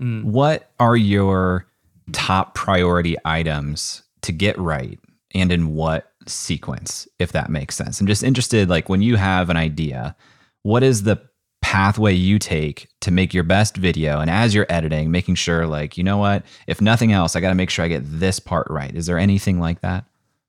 mm. 0.00 0.24
what 0.24 0.70
are 0.80 0.96
your 0.96 1.66
top 2.12 2.54
priority 2.54 3.14
items 3.26 4.04
to 4.22 4.32
get 4.32 4.56
right 4.56 4.98
and 5.34 5.52
in 5.52 5.74
what 5.74 6.12
sequence, 6.26 7.06
if 7.18 7.32
that 7.32 7.50
makes 7.50 7.76
sense? 7.76 8.00
I'm 8.00 8.06
just 8.06 8.24
interested, 8.24 8.70
like 8.70 8.88
when 8.88 9.02
you 9.02 9.16
have 9.16 9.50
an 9.50 9.58
idea, 9.58 10.16
what 10.62 10.82
is 10.82 11.02
the 11.02 11.20
pathway 11.60 12.14
you 12.14 12.38
take 12.38 12.88
to 13.02 13.10
make 13.10 13.34
your 13.34 13.44
best 13.44 13.76
video 13.76 14.20
and 14.20 14.30
as 14.30 14.54
you're 14.54 14.64
editing 14.70 15.10
making 15.10 15.34
sure 15.34 15.66
like 15.66 15.98
you 15.98 16.04
know 16.04 16.16
what 16.16 16.44
if 16.68 16.80
nothing 16.80 17.12
else 17.12 17.34
i 17.34 17.40
got 17.40 17.48
to 17.48 17.54
make 17.54 17.68
sure 17.68 17.84
i 17.84 17.88
get 17.88 18.00
this 18.04 18.38
part 18.38 18.66
right 18.70 18.94
is 18.94 19.06
there 19.06 19.18
anything 19.18 19.58
like 19.58 19.80
that 19.80 20.04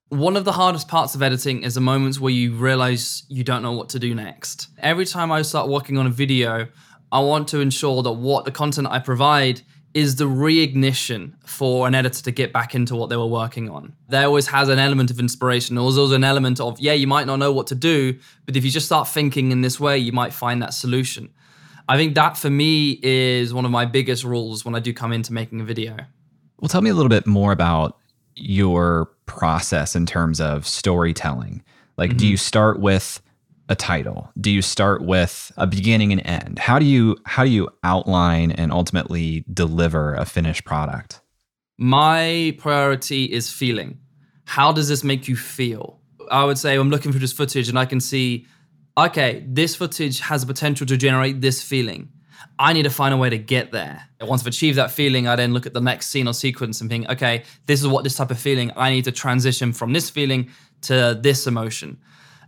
one 0.09 0.35
of 0.35 0.43
the 0.43 0.51
hardest 0.51 0.87
parts 0.87 1.13
of 1.13 1.21
editing 1.21 1.63
is 1.63 1.75
the 1.75 1.81
moments 1.81 2.19
where 2.19 2.33
you 2.33 2.53
realize 2.55 3.23
you 3.29 3.43
don't 3.43 3.61
know 3.61 3.73
what 3.73 3.89
to 3.89 3.99
do 3.99 4.15
next. 4.15 4.67
Every 4.79 5.05
time 5.05 5.31
I 5.31 5.43
start 5.43 5.69
working 5.69 5.97
on 5.97 6.07
a 6.07 6.09
video, 6.09 6.67
I 7.11 7.19
want 7.19 7.47
to 7.49 7.59
ensure 7.59 8.01
that 8.01 8.11
what 8.11 8.45
the 8.45 8.51
content 8.51 8.87
I 8.89 8.99
provide 8.99 9.61
is 9.93 10.15
the 10.15 10.25
reignition 10.25 11.33
for 11.45 11.87
an 11.87 11.95
editor 11.95 12.23
to 12.23 12.31
get 12.31 12.53
back 12.53 12.75
into 12.75 12.95
what 12.95 13.09
they 13.09 13.17
were 13.17 13.25
working 13.25 13.69
on. 13.69 13.93
There 14.07 14.25
always 14.25 14.47
has 14.47 14.69
an 14.69 14.79
element 14.79 15.09
of 15.09 15.19
inspiration. 15.19 15.75
There's 15.75 15.97
also 15.97 16.15
an 16.15 16.23
element 16.23 16.59
of, 16.59 16.79
yeah, 16.79 16.93
you 16.93 17.07
might 17.07 17.25
not 17.25 17.37
know 17.37 17.51
what 17.51 17.67
to 17.67 17.75
do, 17.75 18.17
but 18.45 18.55
if 18.55 18.63
you 18.63 18.71
just 18.71 18.85
start 18.85 19.07
thinking 19.07 19.51
in 19.51 19.61
this 19.61 19.79
way, 19.79 19.97
you 19.97 20.11
might 20.11 20.33
find 20.33 20.61
that 20.61 20.73
solution. 20.73 21.29
I 21.87 21.97
think 21.97 22.13
that 22.15 22.37
for 22.37 22.51
me 22.51 22.99
is 23.01 23.51
one 23.51 23.65
of 23.65 23.71
my 23.71 23.85
biggest 23.85 24.23
rules 24.23 24.63
when 24.63 24.75
I 24.75 24.79
do 24.79 24.93
come 24.93 25.11
into 25.11 25.33
making 25.33 25.61
a 25.61 25.63
video. 25.63 25.97
Well, 26.59 26.69
tell 26.69 26.81
me 26.81 26.89
a 26.89 26.93
little 26.93 27.09
bit 27.09 27.25
more 27.25 27.51
about 27.51 27.98
your 28.39 29.11
process 29.25 29.95
in 29.95 30.05
terms 30.05 30.39
of 30.41 30.67
storytelling? 30.67 31.63
Like, 31.97 32.11
mm-hmm. 32.11 32.17
do 32.17 32.27
you 32.27 32.37
start 32.37 32.79
with 32.79 33.21
a 33.69 33.75
title? 33.75 34.31
Do 34.39 34.49
you 34.49 34.61
start 34.61 35.03
with 35.03 35.51
a 35.55 35.67
beginning 35.67 36.11
and 36.11 36.25
end? 36.25 36.59
How 36.59 36.79
do 36.79 36.85
you 36.85 37.17
how 37.25 37.43
do 37.43 37.51
you 37.51 37.69
outline 37.83 38.51
and 38.51 38.71
ultimately 38.71 39.45
deliver 39.53 40.15
a 40.15 40.25
finished 40.25 40.65
product? 40.65 41.21
My 41.77 42.55
priority 42.57 43.25
is 43.25 43.51
feeling. 43.51 43.99
How 44.45 44.71
does 44.71 44.89
this 44.89 45.03
make 45.03 45.27
you 45.27 45.35
feel? 45.35 46.01
I 46.31 46.43
would 46.43 46.57
say 46.57 46.75
I'm 46.75 46.89
looking 46.89 47.13
for 47.13 47.19
this 47.19 47.31
footage 47.31 47.69
and 47.69 47.77
I 47.77 47.85
can 47.85 47.99
see, 47.99 48.47
okay, 48.97 49.45
this 49.47 49.75
footage 49.75 50.19
has 50.19 50.41
the 50.41 50.47
potential 50.47 50.85
to 50.87 50.97
generate 50.97 51.39
this 51.41 51.61
feeling. 51.61 52.09
I 52.59 52.73
need 52.73 52.83
to 52.83 52.89
find 52.89 53.13
a 53.13 53.17
way 53.17 53.29
to 53.29 53.37
get 53.37 53.71
there. 53.71 54.03
Once 54.19 54.41
I've 54.41 54.47
achieved 54.47 54.77
that 54.77 54.91
feeling, 54.91 55.29
I 55.29 55.37
then 55.37 55.53
look 55.53 55.65
at 55.65 55.73
the 55.73 55.79
next 55.79 56.09
scene 56.09 56.27
or 56.27 56.33
sequence 56.33 56.81
and 56.81 56.89
think, 56.89 57.07
okay, 57.07 57.43
this 57.67 57.79
is 57.79 57.87
what 57.87 58.03
this 58.03 58.15
type 58.15 58.31
of 58.31 58.39
feeling, 58.39 58.69
I 58.75 58.91
need 58.91 59.05
to 59.05 59.13
transition 59.13 59.71
from 59.71 59.93
this 59.93 60.09
feeling 60.09 60.49
to 60.81 61.17
this 61.21 61.47
emotion. 61.47 61.97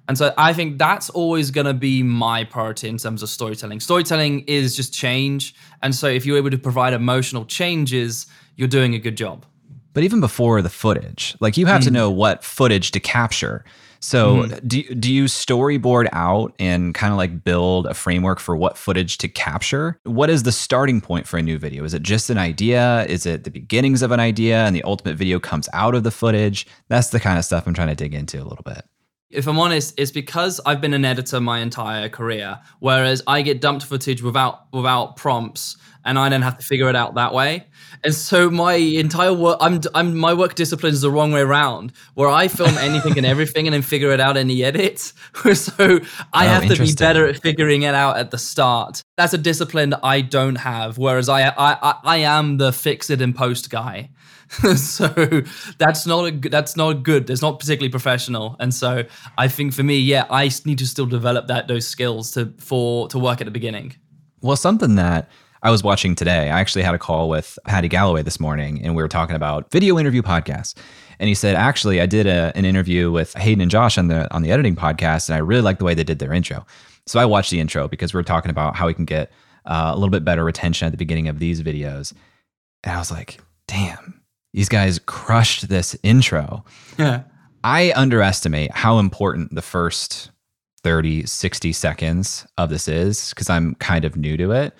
And 0.10 0.18
so 0.18 0.34
I 0.38 0.52
think 0.52 0.78
that's 0.78 1.10
always 1.10 1.50
going 1.50 1.68
to 1.68 1.74
be 1.74 2.04
my 2.04 2.44
priority 2.44 2.90
in 2.90 2.98
terms 2.98 3.24
of 3.24 3.30
storytelling. 3.30 3.80
Storytelling 3.80 4.42
is 4.42 4.76
just 4.76 4.94
change. 4.94 5.56
And 5.82 5.96
so 5.96 6.08
if 6.08 6.26
you're 6.26 6.38
able 6.38 6.50
to 6.50 6.58
provide 6.58 6.92
emotional 6.92 7.46
changes, 7.46 8.28
you're 8.58 8.68
doing 8.68 8.94
a 8.94 9.00
good 9.00 9.16
job. 9.16 9.46
But 9.94 10.04
even 10.04 10.20
before 10.20 10.62
the 10.62 10.70
footage, 10.70 11.38
like 11.40 11.56
you 11.56 11.68
have 11.68 11.82
mm. 11.82 11.86
to 11.86 11.92
know 11.92 12.12
what 12.12 12.44
footage 12.44 12.92
to 12.92 13.00
capture. 13.00 13.64
So 14.02 14.44
mm. 14.44 14.68
do 14.68 14.84
do 14.96 15.14
you 15.14 15.26
storyboard 15.26 16.10
out 16.12 16.54
and 16.60 16.94
kind 16.94 17.14
of 17.14 17.18
like 17.18 17.44
build 17.44 17.86
a 17.86 17.94
framework 17.94 18.40
for 18.40 18.56
what 18.56 18.78
footage 18.78 19.18
to 19.20 19.28
capture? 19.28 20.00
What 20.04 20.30
is 20.30 20.44
the 20.44 20.52
starting 20.52 21.02
point 21.02 21.28
for 21.28 21.38
a 21.38 21.42
new 21.42 21.58
video? 21.58 21.84
Is 21.84 21.94
it 21.94 22.02
just 22.02 22.30
an 22.30 22.38
idea? 22.38 23.06
Is 23.08 23.26
it 23.26 23.44
the 23.44 23.52
beginnings 23.52 24.02
of 24.02 24.12
an 24.12 24.20
idea 24.20 24.66
and 24.66 24.76
the 24.76 24.84
ultimate 24.84 25.16
video 25.16 25.40
comes 25.40 25.70
out 25.74 25.96
of 25.96 26.04
the 26.04 26.12
footage? 26.12 26.66
That's 26.88 27.10
the 27.10 27.20
kind 27.20 27.38
of 27.38 27.46
stuff 27.46 27.68
I'm 27.68 27.74
trying 27.74 27.90
to 27.90 27.96
dig 27.96 28.14
into 28.14 28.38
a 28.42 28.44
little 28.44 28.64
bit. 28.66 28.84
If 29.32 29.48
I'm 29.48 29.60
honest, 29.60 29.94
it's 29.98 30.12
because 30.12 30.60
I've 30.66 30.82
been 30.82 30.94
an 30.94 31.06
editor 31.06 31.40
my 31.40 31.60
entire 31.60 32.10
career, 32.10 32.60
whereas 32.80 33.24
I 33.28 33.42
get 33.42 33.62
dumped 33.62 33.86
footage 33.86 34.22
without 34.22 34.72
without 34.74 35.16
prompts 35.16 35.78
and 36.04 36.18
I 36.18 36.30
then 36.30 36.42
have 36.42 36.58
to 36.58 36.66
figure 36.66 36.90
it 36.90 36.96
out 36.96 37.16
that 37.16 37.34
way. 37.34 37.66
And 38.04 38.14
so 38.14 38.50
my 38.50 38.74
entire 38.74 39.34
work, 39.34 39.58
I'm, 39.62 39.80
I'm 39.94 40.18
my 40.18 40.34
work 40.34 40.56
discipline 40.56 40.94
is 40.94 41.02
the 41.02 41.12
wrong 41.12 41.32
way 41.32 41.42
around, 41.42 41.94
where 42.16 42.28
I 42.28 42.48
film 42.48 42.76
anything 42.80 43.18
and 43.18 43.26
everything 43.26 43.68
and 43.68 43.74
then 43.74 43.84
figure 43.84 44.12
it 44.12 44.20
out 44.20 44.36
in 44.38 44.48
the 44.48 44.64
edit. 44.66 45.00
so 45.54 46.00
I 46.34 46.48
Oh, 46.48 46.50
have 46.50 46.68
to 46.68 46.76
be 46.76 46.94
better 46.94 47.28
at 47.28 47.42
figuring 47.42 47.84
it 47.84 47.94
out 47.94 48.18
at 48.18 48.32
the 48.32 48.38
start. 48.40 49.04
That's 49.18 49.34
a 49.34 49.38
discipline 49.38 49.92
that 49.92 50.00
I 50.04 50.22
don't 50.22 50.56
have. 50.56 50.98
Whereas 50.98 51.30
I 51.30 51.50
I 51.50 51.54
I, 51.82 51.96
I 52.04 52.18
am 52.18 52.58
the 52.58 52.74
fix 52.74 53.10
it 53.10 53.22
and 53.22 53.36
post 53.36 53.70
guy. 53.70 54.10
so 54.76 55.08
that's 55.78 56.06
not 56.06 56.28
a 56.28 56.32
that's 56.50 56.76
not 56.76 57.04
good. 57.04 57.30
It's 57.30 57.42
not 57.42 57.60
particularly 57.60 57.90
professional. 57.90 58.58
And 58.60 58.74
so 58.74 59.06
I 59.38 59.48
think 59.48 59.74
for 59.74 59.84
me, 59.84 59.98
yeah, 59.98 60.26
I 60.30 60.52
need 60.66 60.78
to 60.80 60.88
still 60.88 61.06
develop 61.06 61.48
that 61.48 61.68
those 61.68 61.88
skills 61.88 62.32
to 62.32 62.54
for 62.58 63.08
to 63.10 63.20
work 63.20 63.40
at 63.40 63.46
the 63.46 63.52
beginning. 63.52 63.96
Well, 64.42 64.58
something 64.58 64.96
that 64.96 65.30
I 65.64 65.72
was 65.72 65.84
watching 65.84 66.16
today, 66.16 66.50
I 66.50 66.60
actually 66.60 66.82
had 66.82 66.96
a 66.96 67.00
call 67.00 67.30
with 67.30 67.58
Paddy 67.66 67.88
Galloway 67.88 68.24
this 68.24 68.40
morning, 68.40 68.82
and 68.84 68.96
we 68.96 69.02
were 69.02 69.08
talking 69.08 69.36
about 69.36 69.72
video 69.72 69.98
interview 69.98 70.22
podcasts. 70.22 70.76
And 71.20 71.28
he 71.28 71.36
said, 71.36 71.56
actually, 71.56 72.02
I 72.02 72.08
did 72.08 72.26
a, 72.26 72.52
an 72.56 72.66
interview 72.66 73.12
with 73.12 73.34
Hayden 73.36 73.62
and 73.62 73.70
Josh 73.72 73.98
on 73.98 74.08
the 74.08 74.34
on 74.34 74.42
the 74.42 74.52
editing 74.52 74.76
podcast, 74.76 75.30
and 75.30 75.36
I 75.36 75.40
really 75.40 75.62
liked 75.62 75.80
the 75.80 75.86
way 75.86 75.94
they 75.94 76.04
did 76.04 76.20
their 76.20 76.34
intro. 76.34 76.66
So 77.08 77.20
I 77.20 77.26
watched 77.26 77.52
the 77.52 77.60
intro 77.60 77.88
because 77.88 78.14
we 78.14 78.18
were 78.18 78.24
talking 78.24 78.52
about 78.52 78.76
how 78.76 78.88
we 78.88 78.94
can 78.94 79.06
get 79.06 79.32
uh, 79.66 79.92
a 79.94 79.96
little 79.96 80.10
bit 80.10 80.26
better 80.26 80.44
retention 80.44 80.88
at 80.88 80.92
the 80.92 80.98
beginning 80.98 81.30
of 81.30 81.40
these 81.40 81.62
videos. 81.62 82.14
And 82.84 82.96
I 82.96 83.00
was 83.00 83.12
like, 83.12 83.40
damn, 83.68 84.21
these 84.54 84.70
guys 84.70 85.00
crushed 85.00 85.70
this 85.70 85.96
intro. 86.04 86.66
Yeah. 86.98 87.24
I 87.64 87.94
underestimate 87.96 88.72
how 88.72 89.00
important 89.00 89.54
the 89.54 89.62
first 89.62 90.32
30, 90.84 91.26
60 91.26 91.74
seconds 91.74 92.46
of 92.58 92.70
this 92.70 92.88
is 92.88 93.30
because 93.30 93.50
I'm 93.50 93.76
kind 93.76 94.04
of 94.04 94.16
new 94.16 94.36
to 94.38 94.52
it. 94.52 94.74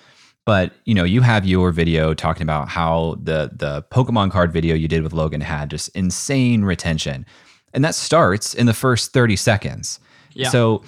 But 0.44 0.72
you 0.84 0.94
know, 0.94 1.04
you 1.04 1.20
have 1.20 1.46
your 1.46 1.70
video 1.70 2.14
talking 2.14 2.42
about 2.42 2.68
how 2.68 3.16
the 3.22 3.50
the 3.54 3.84
Pokemon 3.92 4.32
card 4.32 4.52
video 4.52 4.74
you 4.74 4.88
did 4.88 5.02
with 5.02 5.12
Logan 5.12 5.40
had 5.40 5.70
just 5.70 5.88
insane 5.90 6.64
retention. 6.64 7.24
And 7.72 7.84
that 7.84 7.94
starts 7.94 8.52
in 8.52 8.66
the 8.66 8.74
first 8.74 9.12
30 9.12 9.36
seconds. 9.36 10.00
Yeah. 10.34 10.48
So 10.48 10.82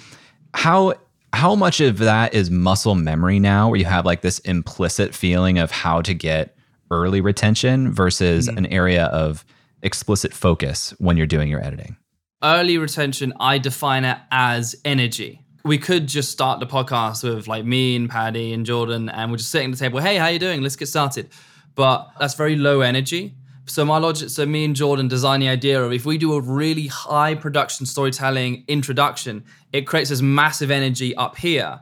how 0.53 0.95
how 1.31 1.55
much 1.55 1.79
of 1.79 1.97
that 1.99 2.33
is 2.33 2.51
muscle 2.51 2.95
memory 2.95 3.39
now 3.39 3.69
where 3.69 3.79
you 3.79 3.85
have 3.85 4.05
like 4.05 4.21
this 4.21 4.39
implicit 4.39 5.15
feeling 5.15 5.57
of 5.57 5.71
how 5.71 6.01
to 6.01 6.13
get 6.13 6.54
early 6.95 7.21
retention 7.21 7.91
versus 7.91 8.47
mm. 8.47 8.57
an 8.57 8.65
area 8.67 9.05
of 9.05 9.45
explicit 9.81 10.33
focus 10.33 10.93
when 10.97 11.17
you're 11.17 11.27
doing 11.27 11.49
your 11.49 11.63
editing? 11.63 11.97
early 12.45 12.77
retention, 12.77 13.33
I 13.39 13.57
define 13.57 14.05
it 14.05 14.17
as 14.31 14.75
energy. 14.85 15.41
We 15.63 15.79
could 15.79 16.07
just 16.07 16.31
start 16.31 16.59
the 16.59 16.67
podcast 16.67 17.23
with 17.23 17.47
like 17.47 17.65
me 17.65 17.95
and 17.95 18.09
Paddy 18.09 18.53
and 18.53 18.65
Jordan, 18.65 19.09
and 19.09 19.31
we're 19.31 19.37
just 19.37 19.49
sitting 19.49 19.71
at 19.71 19.77
the 19.77 19.83
table. 19.83 19.99
Hey, 19.99 20.17
how 20.17 20.27
you 20.27 20.39
doing? 20.39 20.61
Let's 20.61 20.75
get 20.75 20.87
started. 20.87 21.29
But 21.73 22.11
that's 22.19 22.35
very 22.35 22.55
low 22.55 22.81
energy. 22.81 23.35
So 23.65 23.83
my 23.83 23.97
logic, 23.97 24.29
so 24.29 24.45
me 24.45 24.63
and 24.63 24.75
Jordan 24.75 25.07
design 25.07 25.39
the 25.39 25.49
idea 25.49 25.81
of 25.83 25.91
if 25.91 26.05
we 26.05 26.19
do 26.19 26.33
a 26.33 26.41
really 26.41 26.85
high 26.85 27.33
production 27.33 27.87
storytelling 27.87 28.63
introduction, 28.67 29.43
it 29.73 29.87
creates 29.87 30.11
this 30.11 30.21
massive 30.21 30.69
energy 30.69 31.15
up 31.15 31.35
here. 31.35 31.81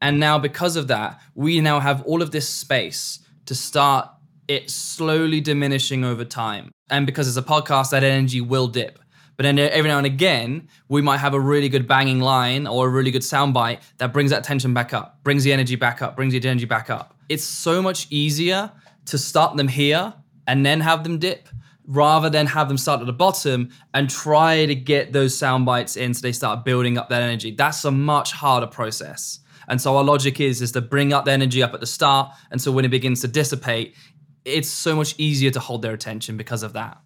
And 0.00 0.20
now 0.20 0.38
because 0.38 0.76
of 0.76 0.86
that, 0.88 1.20
we 1.34 1.60
now 1.60 1.80
have 1.80 2.02
all 2.02 2.22
of 2.22 2.30
this 2.30 2.48
space 2.48 3.18
to 3.46 3.54
start 3.56 4.08
it 4.48 4.70
slowly 4.70 5.40
diminishing 5.40 6.04
over 6.04 6.24
time. 6.24 6.70
And 6.90 7.06
because 7.06 7.28
it's 7.28 7.36
a 7.36 7.42
podcast, 7.42 7.90
that 7.90 8.04
energy 8.04 8.40
will 8.40 8.68
dip. 8.68 8.98
But 9.36 9.44
then 9.44 9.58
every 9.58 9.90
now 9.90 9.98
and 9.98 10.06
again, 10.06 10.68
we 10.88 11.02
might 11.02 11.18
have 11.18 11.34
a 11.34 11.40
really 11.40 11.68
good 11.68 11.88
banging 11.88 12.20
line 12.20 12.66
or 12.66 12.86
a 12.86 12.90
really 12.90 13.10
good 13.10 13.22
soundbite 13.22 13.80
that 13.98 14.12
brings 14.12 14.30
that 14.30 14.44
tension 14.44 14.72
back 14.72 14.94
up, 14.94 15.22
brings 15.24 15.42
the 15.42 15.52
energy 15.52 15.76
back 15.76 16.02
up, 16.02 16.14
brings 16.14 16.32
the 16.32 16.48
energy 16.48 16.66
back 16.66 16.88
up. 16.88 17.18
It's 17.28 17.44
so 17.44 17.82
much 17.82 18.06
easier 18.10 18.70
to 19.06 19.18
start 19.18 19.56
them 19.56 19.68
here 19.68 20.14
and 20.46 20.64
then 20.64 20.80
have 20.80 21.02
them 21.02 21.18
dip 21.18 21.48
rather 21.86 22.30
than 22.30 22.46
have 22.46 22.68
them 22.68 22.78
start 22.78 23.00
at 23.00 23.06
the 23.06 23.12
bottom 23.12 23.70
and 23.92 24.08
try 24.08 24.66
to 24.66 24.74
get 24.74 25.12
those 25.12 25.36
sound 25.36 25.66
bites 25.66 25.96
in 25.96 26.14
so 26.14 26.22
they 26.22 26.32
start 26.32 26.64
building 26.64 26.96
up 26.96 27.08
that 27.08 27.22
energy. 27.22 27.50
That's 27.50 27.84
a 27.84 27.90
much 27.90 28.32
harder 28.32 28.66
process. 28.66 29.40
And 29.68 29.80
so 29.80 29.96
our 29.96 30.04
logic 30.04 30.40
is 30.40 30.60
is 30.62 30.72
to 30.72 30.80
bring 30.80 31.12
up 31.12 31.24
the 31.24 31.32
energy 31.32 31.62
up 31.62 31.74
at 31.74 31.80
the 31.80 31.86
start 31.86 32.32
and 32.50 32.60
so 32.60 32.70
when 32.70 32.84
it 32.84 32.90
begins 32.90 33.20
to 33.22 33.28
dissipate, 33.28 33.96
it's 34.44 34.68
so 34.68 34.96
much 34.96 35.14
easier 35.18 35.50
to 35.50 35.60
hold 35.60 35.82
their 35.82 35.92
attention 35.92 36.36
because 36.36 36.62
of 36.62 36.72
that. 36.74 36.98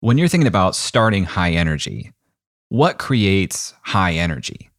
When 0.00 0.18
you're 0.18 0.28
thinking 0.28 0.46
about 0.46 0.76
starting 0.76 1.24
high 1.24 1.52
energy, 1.52 2.12
what 2.68 2.98
creates 2.98 3.74
high 3.82 4.12
energy? 4.12 4.70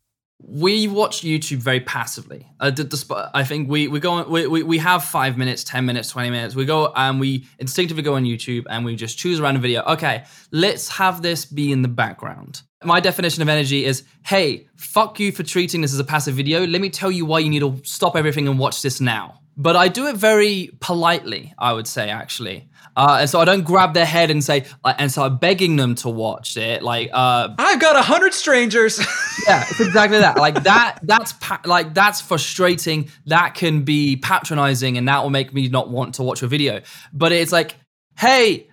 we 0.41 0.87
watch 0.87 1.21
YouTube 1.21 1.57
very 1.57 1.81
passively. 1.81 2.47
Uh, 2.59 2.69
d- 2.69 2.83
desp- 2.83 3.29
I 3.33 3.43
think 3.43 3.69
we 3.69 3.87
we 3.87 3.99
go 3.99 4.23
we 4.23 4.63
we 4.63 4.77
have 4.77 5.03
five 5.03 5.37
minutes, 5.37 5.63
ten 5.63 5.85
minutes, 5.85 6.09
twenty 6.09 6.29
minutes. 6.29 6.55
We 6.55 6.65
go 6.65 6.93
and 6.95 7.19
we 7.19 7.45
instinctively 7.59 8.03
go 8.03 8.15
on 8.15 8.23
YouTube 8.23 8.65
and 8.69 8.85
we 8.85 8.95
just 8.95 9.17
choose 9.17 9.39
a 9.39 9.43
random 9.43 9.61
video. 9.61 9.83
Okay, 9.83 10.23
let's 10.51 10.87
have 10.89 11.21
this 11.21 11.45
be 11.45 11.71
in 11.71 11.81
the 11.81 11.87
background. 11.87 12.61
My 12.83 13.01
definition 13.01 13.41
of 13.41 13.49
energy 13.49 13.83
is: 13.85 14.03
Hey, 14.25 14.67
fuck 14.77 15.19
you 15.19 15.31
for 15.31 15.43
treating 15.43 15.81
this 15.81 15.93
as 15.93 15.99
a 15.99 16.05
passive 16.05 16.35
video. 16.35 16.65
Let 16.65 16.81
me 16.81 16.89
tell 16.89 17.11
you 17.11 17.25
why 17.25 17.39
you 17.39 17.49
need 17.49 17.59
to 17.59 17.79
stop 17.83 18.15
everything 18.15 18.47
and 18.47 18.57
watch 18.57 18.81
this 18.81 19.01
now. 19.01 19.38
But 19.59 19.75
I 19.75 19.89
do 19.89 20.07
it 20.07 20.15
very 20.15 20.71
politely, 20.79 21.53
I 21.59 21.73
would 21.73 21.85
say, 21.85 22.09
actually. 22.09 22.69
Uh, 22.95 23.17
and 23.19 23.29
so 23.29 23.41
I 23.41 23.45
don't 23.45 23.65
grab 23.65 23.93
their 23.93 24.05
head 24.05 24.31
and 24.31 24.41
say, 24.41 24.65
uh, 24.85 24.93
and 24.97 25.11
start 25.11 25.41
begging 25.41 25.75
them 25.75 25.95
to 25.95 26.09
watch 26.09 26.55
it. 26.55 26.81
Like, 26.81 27.09
uh, 27.11 27.49
I've 27.57 27.81
got 27.81 27.97
a 27.97 28.01
hundred 28.01 28.33
strangers. 28.33 28.99
yeah, 29.47 29.65
it's 29.69 29.81
exactly 29.81 30.19
that. 30.19 30.37
Like 30.37 30.63
that. 30.63 30.99
That's 31.03 31.33
pa- 31.33 31.59
like 31.65 31.93
that's 31.93 32.21
frustrating. 32.21 33.09
That 33.25 33.53
can 33.53 33.83
be 33.83 34.15
patronizing, 34.15 34.97
and 34.97 35.09
that 35.09 35.23
will 35.23 35.29
make 35.29 35.53
me 35.53 35.67
not 35.67 35.89
want 35.89 36.15
to 36.15 36.23
watch 36.23 36.41
a 36.41 36.47
video. 36.47 36.81
But 37.11 37.33
it's 37.33 37.51
like, 37.51 37.75
hey, 38.17 38.68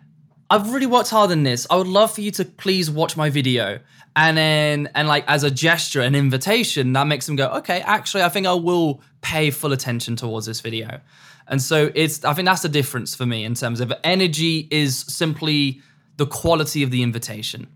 I've 0.48 0.72
really 0.72 0.86
worked 0.86 1.10
hard 1.10 1.32
on 1.32 1.42
this. 1.42 1.66
I 1.70 1.76
would 1.76 1.88
love 1.88 2.14
for 2.14 2.20
you 2.20 2.30
to 2.32 2.44
please 2.44 2.90
watch 2.90 3.16
my 3.16 3.30
video. 3.30 3.80
And 4.14 4.36
then, 4.36 4.88
and 4.94 5.08
like 5.08 5.24
as 5.26 5.42
a 5.42 5.50
gesture, 5.50 6.00
an 6.00 6.14
invitation, 6.14 6.92
that 6.92 7.06
makes 7.06 7.26
them 7.26 7.36
go, 7.36 7.48
okay, 7.48 7.80
actually, 7.80 8.22
I 8.22 8.28
think 8.28 8.46
I 8.46 8.54
will 8.54 9.02
pay 9.22 9.50
full 9.50 9.72
attention 9.72 10.16
towards 10.16 10.46
this 10.46 10.60
video. 10.60 11.00
And 11.48 11.60
so 11.60 11.90
it's, 11.94 12.24
I 12.24 12.32
think 12.32 12.46
that's 12.46 12.62
the 12.62 12.68
difference 12.68 13.14
for 13.14 13.26
me 13.26 13.44
in 13.44 13.54
terms 13.54 13.80
of 13.80 13.92
energy 14.04 14.68
is 14.70 14.98
simply 14.98 15.82
the 16.16 16.26
quality 16.26 16.82
of 16.82 16.90
the 16.90 17.02
invitation. 17.02 17.66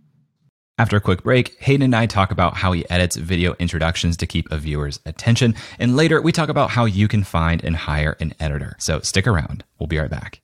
After 0.79 0.97
a 0.97 1.01
quick 1.01 1.25
break, 1.25 1.57
Hayden 1.61 1.83
and 1.83 1.95
I 1.95 2.07
talk 2.07 2.31
about 2.31 2.57
how 2.57 2.73
he 2.73 2.89
edits 2.89 3.17
video 3.17 3.55
introductions 3.59 4.17
to 4.17 4.27
keep 4.27 4.51
a 4.51 4.57
viewer's 4.57 4.99
attention. 5.05 5.55
And 5.79 5.95
later, 5.95 6.23
we 6.23 6.33
talk 6.33 6.49
about 6.49 6.71
how 6.71 6.87
you 6.87 7.07
can 7.07 7.23
find 7.23 7.63
and 7.63 7.77
hire 7.77 8.17
an 8.19 8.33
editor. 8.41 8.77
So 8.79 9.01
stick 9.01 9.27
around. 9.27 9.63
We'll 9.79 9.89
be 9.89 9.99
right 9.99 10.11
back. 10.11 10.41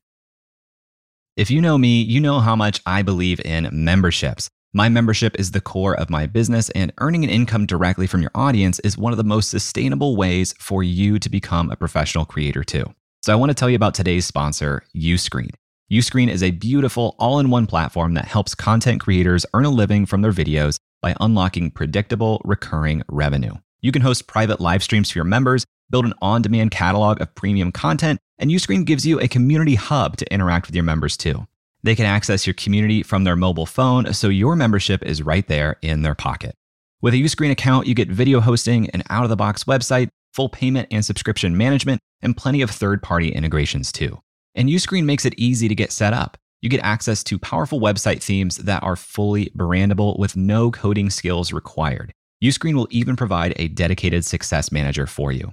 If 1.37 1.51
you 1.51 1.61
know 1.61 1.77
me, 1.77 2.01
you 2.01 2.19
know 2.19 2.41
how 2.41 2.57
much 2.57 2.81
I 2.87 3.03
believe 3.03 3.41
in 3.41 3.69
memberships. 3.71 4.49
My 4.73 4.89
membership 4.89 5.39
is 5.39 5.51
the 5.51 5.61
core 5.61 5.95
of 5.95 6.09
my 6.09 6.25
business, 6.25 6.71
and 6.71 6.95
earning 6.97 7.25
an 7.25 7.31
income 7.31 7.67
directly 7.67 8.07
from 8.07 8.23
your 8.23 8.31
audience 8.35 8.79
is 8.81 8.97
one 8.97 9.13
of 9.13 9.19
the 9.19 9.25
most 9.25 9.51
sustainable 9.51 10.17
ways 10.17 10.55
for 10.59 10.83
you 10.83 11.19
to 11.19 11.29
become 11.29 11.71
a 11.71 11.77
professional 11.77 12.25
creator, 12.25 12.65
too. 12.65 12.87
So, 13.21 13.35
I 13.35 13.37
want 13.37 13.51
to 13.51 13.55
tell 13.55 13.69
you 13.69 13.77
about 13.77 13.93
today's 13.93 14.25
sponsor, 14.25 14.85
Uscreen. 14.97 15.51
Uscreen 15.93 16.31
is 16.31 16.43
a 16.43 16.53
beautiful 16.53 17.15
all 17.19 17.39
in 17.39 17.51
one 17.51 17.67
platform 17.67 18.15
that 18.15 18.25
helps 18.25 18.55
content 18.55 19.03
creators 19.03 19.45
earn 19.53 19.67
a 19.67 19.71
living 19.71 20.07
from 20.07 20.23
their 20.23 20.33
videos 20.33 20.79
by 21.03 21.15
unlocking 21.21 21.71
predictable, 21.71 22.41
recurring 22.47 23.03
revenue. 23.11 23.53
You 23.83 23.93
can 23.93 24.01
host 24.01 24.27
private 24.27 24.59
live 24.59 24.83
streams 24.83 25.11
for 25.11 25.19
your 25.19 25.27
members, 25.27 25.67
build 25.91 26.07
an 26.07 26.15
on 26.23 26.41
demand 26.41 26.71
catalog 26.71 27.21
of 27.21 27.35
premium 27.35 27.73
content, 27.73 28.21
and 28.39 28.51
Uscreen 28.51 28.85
gives 28.85 29.07
you 29.07 29.21
a 29.21 29.29
community 29.29 29.75
hub 29.75 30.17
to 30.19 30.33
interact 30.33 30.67
with 30.67 30.75
your 30.75 30.85
members 30.85 31.17
too. 31.17 31.47
They 31.83 31.95
can 31.95 32.07
access 32.07 32.47
your 32.47 32.55
community 32.55 33.03
from 33.03 33.25
their 33.25 33.37
mobile 33.37 33.67
phone, 33.67 34.13
so 34.13 34.29
your 34.29 34.57
membership 34.57 35.05
is 35.05 35.23
right 35.23 35.47
there 35.47 35.77
in 35.83 36.03
their 36.03 36.15
pocket. 36.15 36.55
With 37.01 37.15
a 37.15 37.19
Uscreen 37.19 37.51
account, 37.51 37.87
you 37.87 37.95
get 37.95 38.09
video 38.09 38.41
hosting, 38.41 38.91
an 38.91 39.03
out 39.11 39.25
of 39.25 39.31
the 39.31 39.37
box 39.37 39.65
website, 39.65 40.09
full 40.33 40.49
payment 40.49 40.89
and 40.91 41.05
subscription 41.05 41.57
management, 41.57 42.01
and 42.23 42.37
plenty 42.37 42.63
of 42.63 42.71
third 42.71 43.03
party 43.03 43.29
integrations 43.33 43.93
too. 43.93 44.19
And 44.55 44.69
Uscreen 44.69 45.05
makes 45.05 45.25
it 45.25 45.35
easy 45.37 45.69
to 45.69 45.75
get 45.75 45.93
set 45.93 46.13
up. 46.13 46.37
You 46.63 46.71
get 46.71 46.81
access 46.81 47.23
to 47.25 47.39
powerful 47.39 47.81
website 47.81 48.23
themes 48.23 48.57
that 48.57 48.83
are 48.83 48.97
fully 48.97 49.53
brandable 49.57 50.19
with 50.19 50.37
no 50.37 50.71
coding 50.71 51.11
skills 51.11 51.53
required. 51.53 52.13
Uscreen 52.43 52.75
will 52.75 52.89
even 52.91 53.15
provide 53.15 53.55
a 53.57 53.69
dedicated 53.69 54.25
success 54.25 54.73
manager 54.73 55.07
for 55.07 55.31
you. 55.33 55.53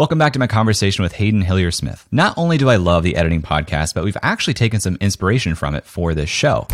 Welcome 0.00 0.16
back 0.16 0.32
to 0.32 0.38
my 0.38 0.46
conversation 0.46 1.02
with 1.02 1.12
Hayden 1.12 1.42
Hillier 1.42 1.70
Smith. 1.70 2.08
Not 2.10 2.32
only 2.38 2.56
do 2.56 2.70
I 2.70 2.76
love 2.76 3.02
the 3.02 3.16
editing 3.16 3.42
podcast, 3.42 3.92
but 3.92 4.02
we've 4.02 4.16
actually 4.22 4.54
taken 4.54 4.80
some 4.80 4.96
inspiration 4.98 5.54
from 5.54 5.74
it 5.74 5.84
for 5.84 6.14
this 6.14 6.30
show. 6.30 6.66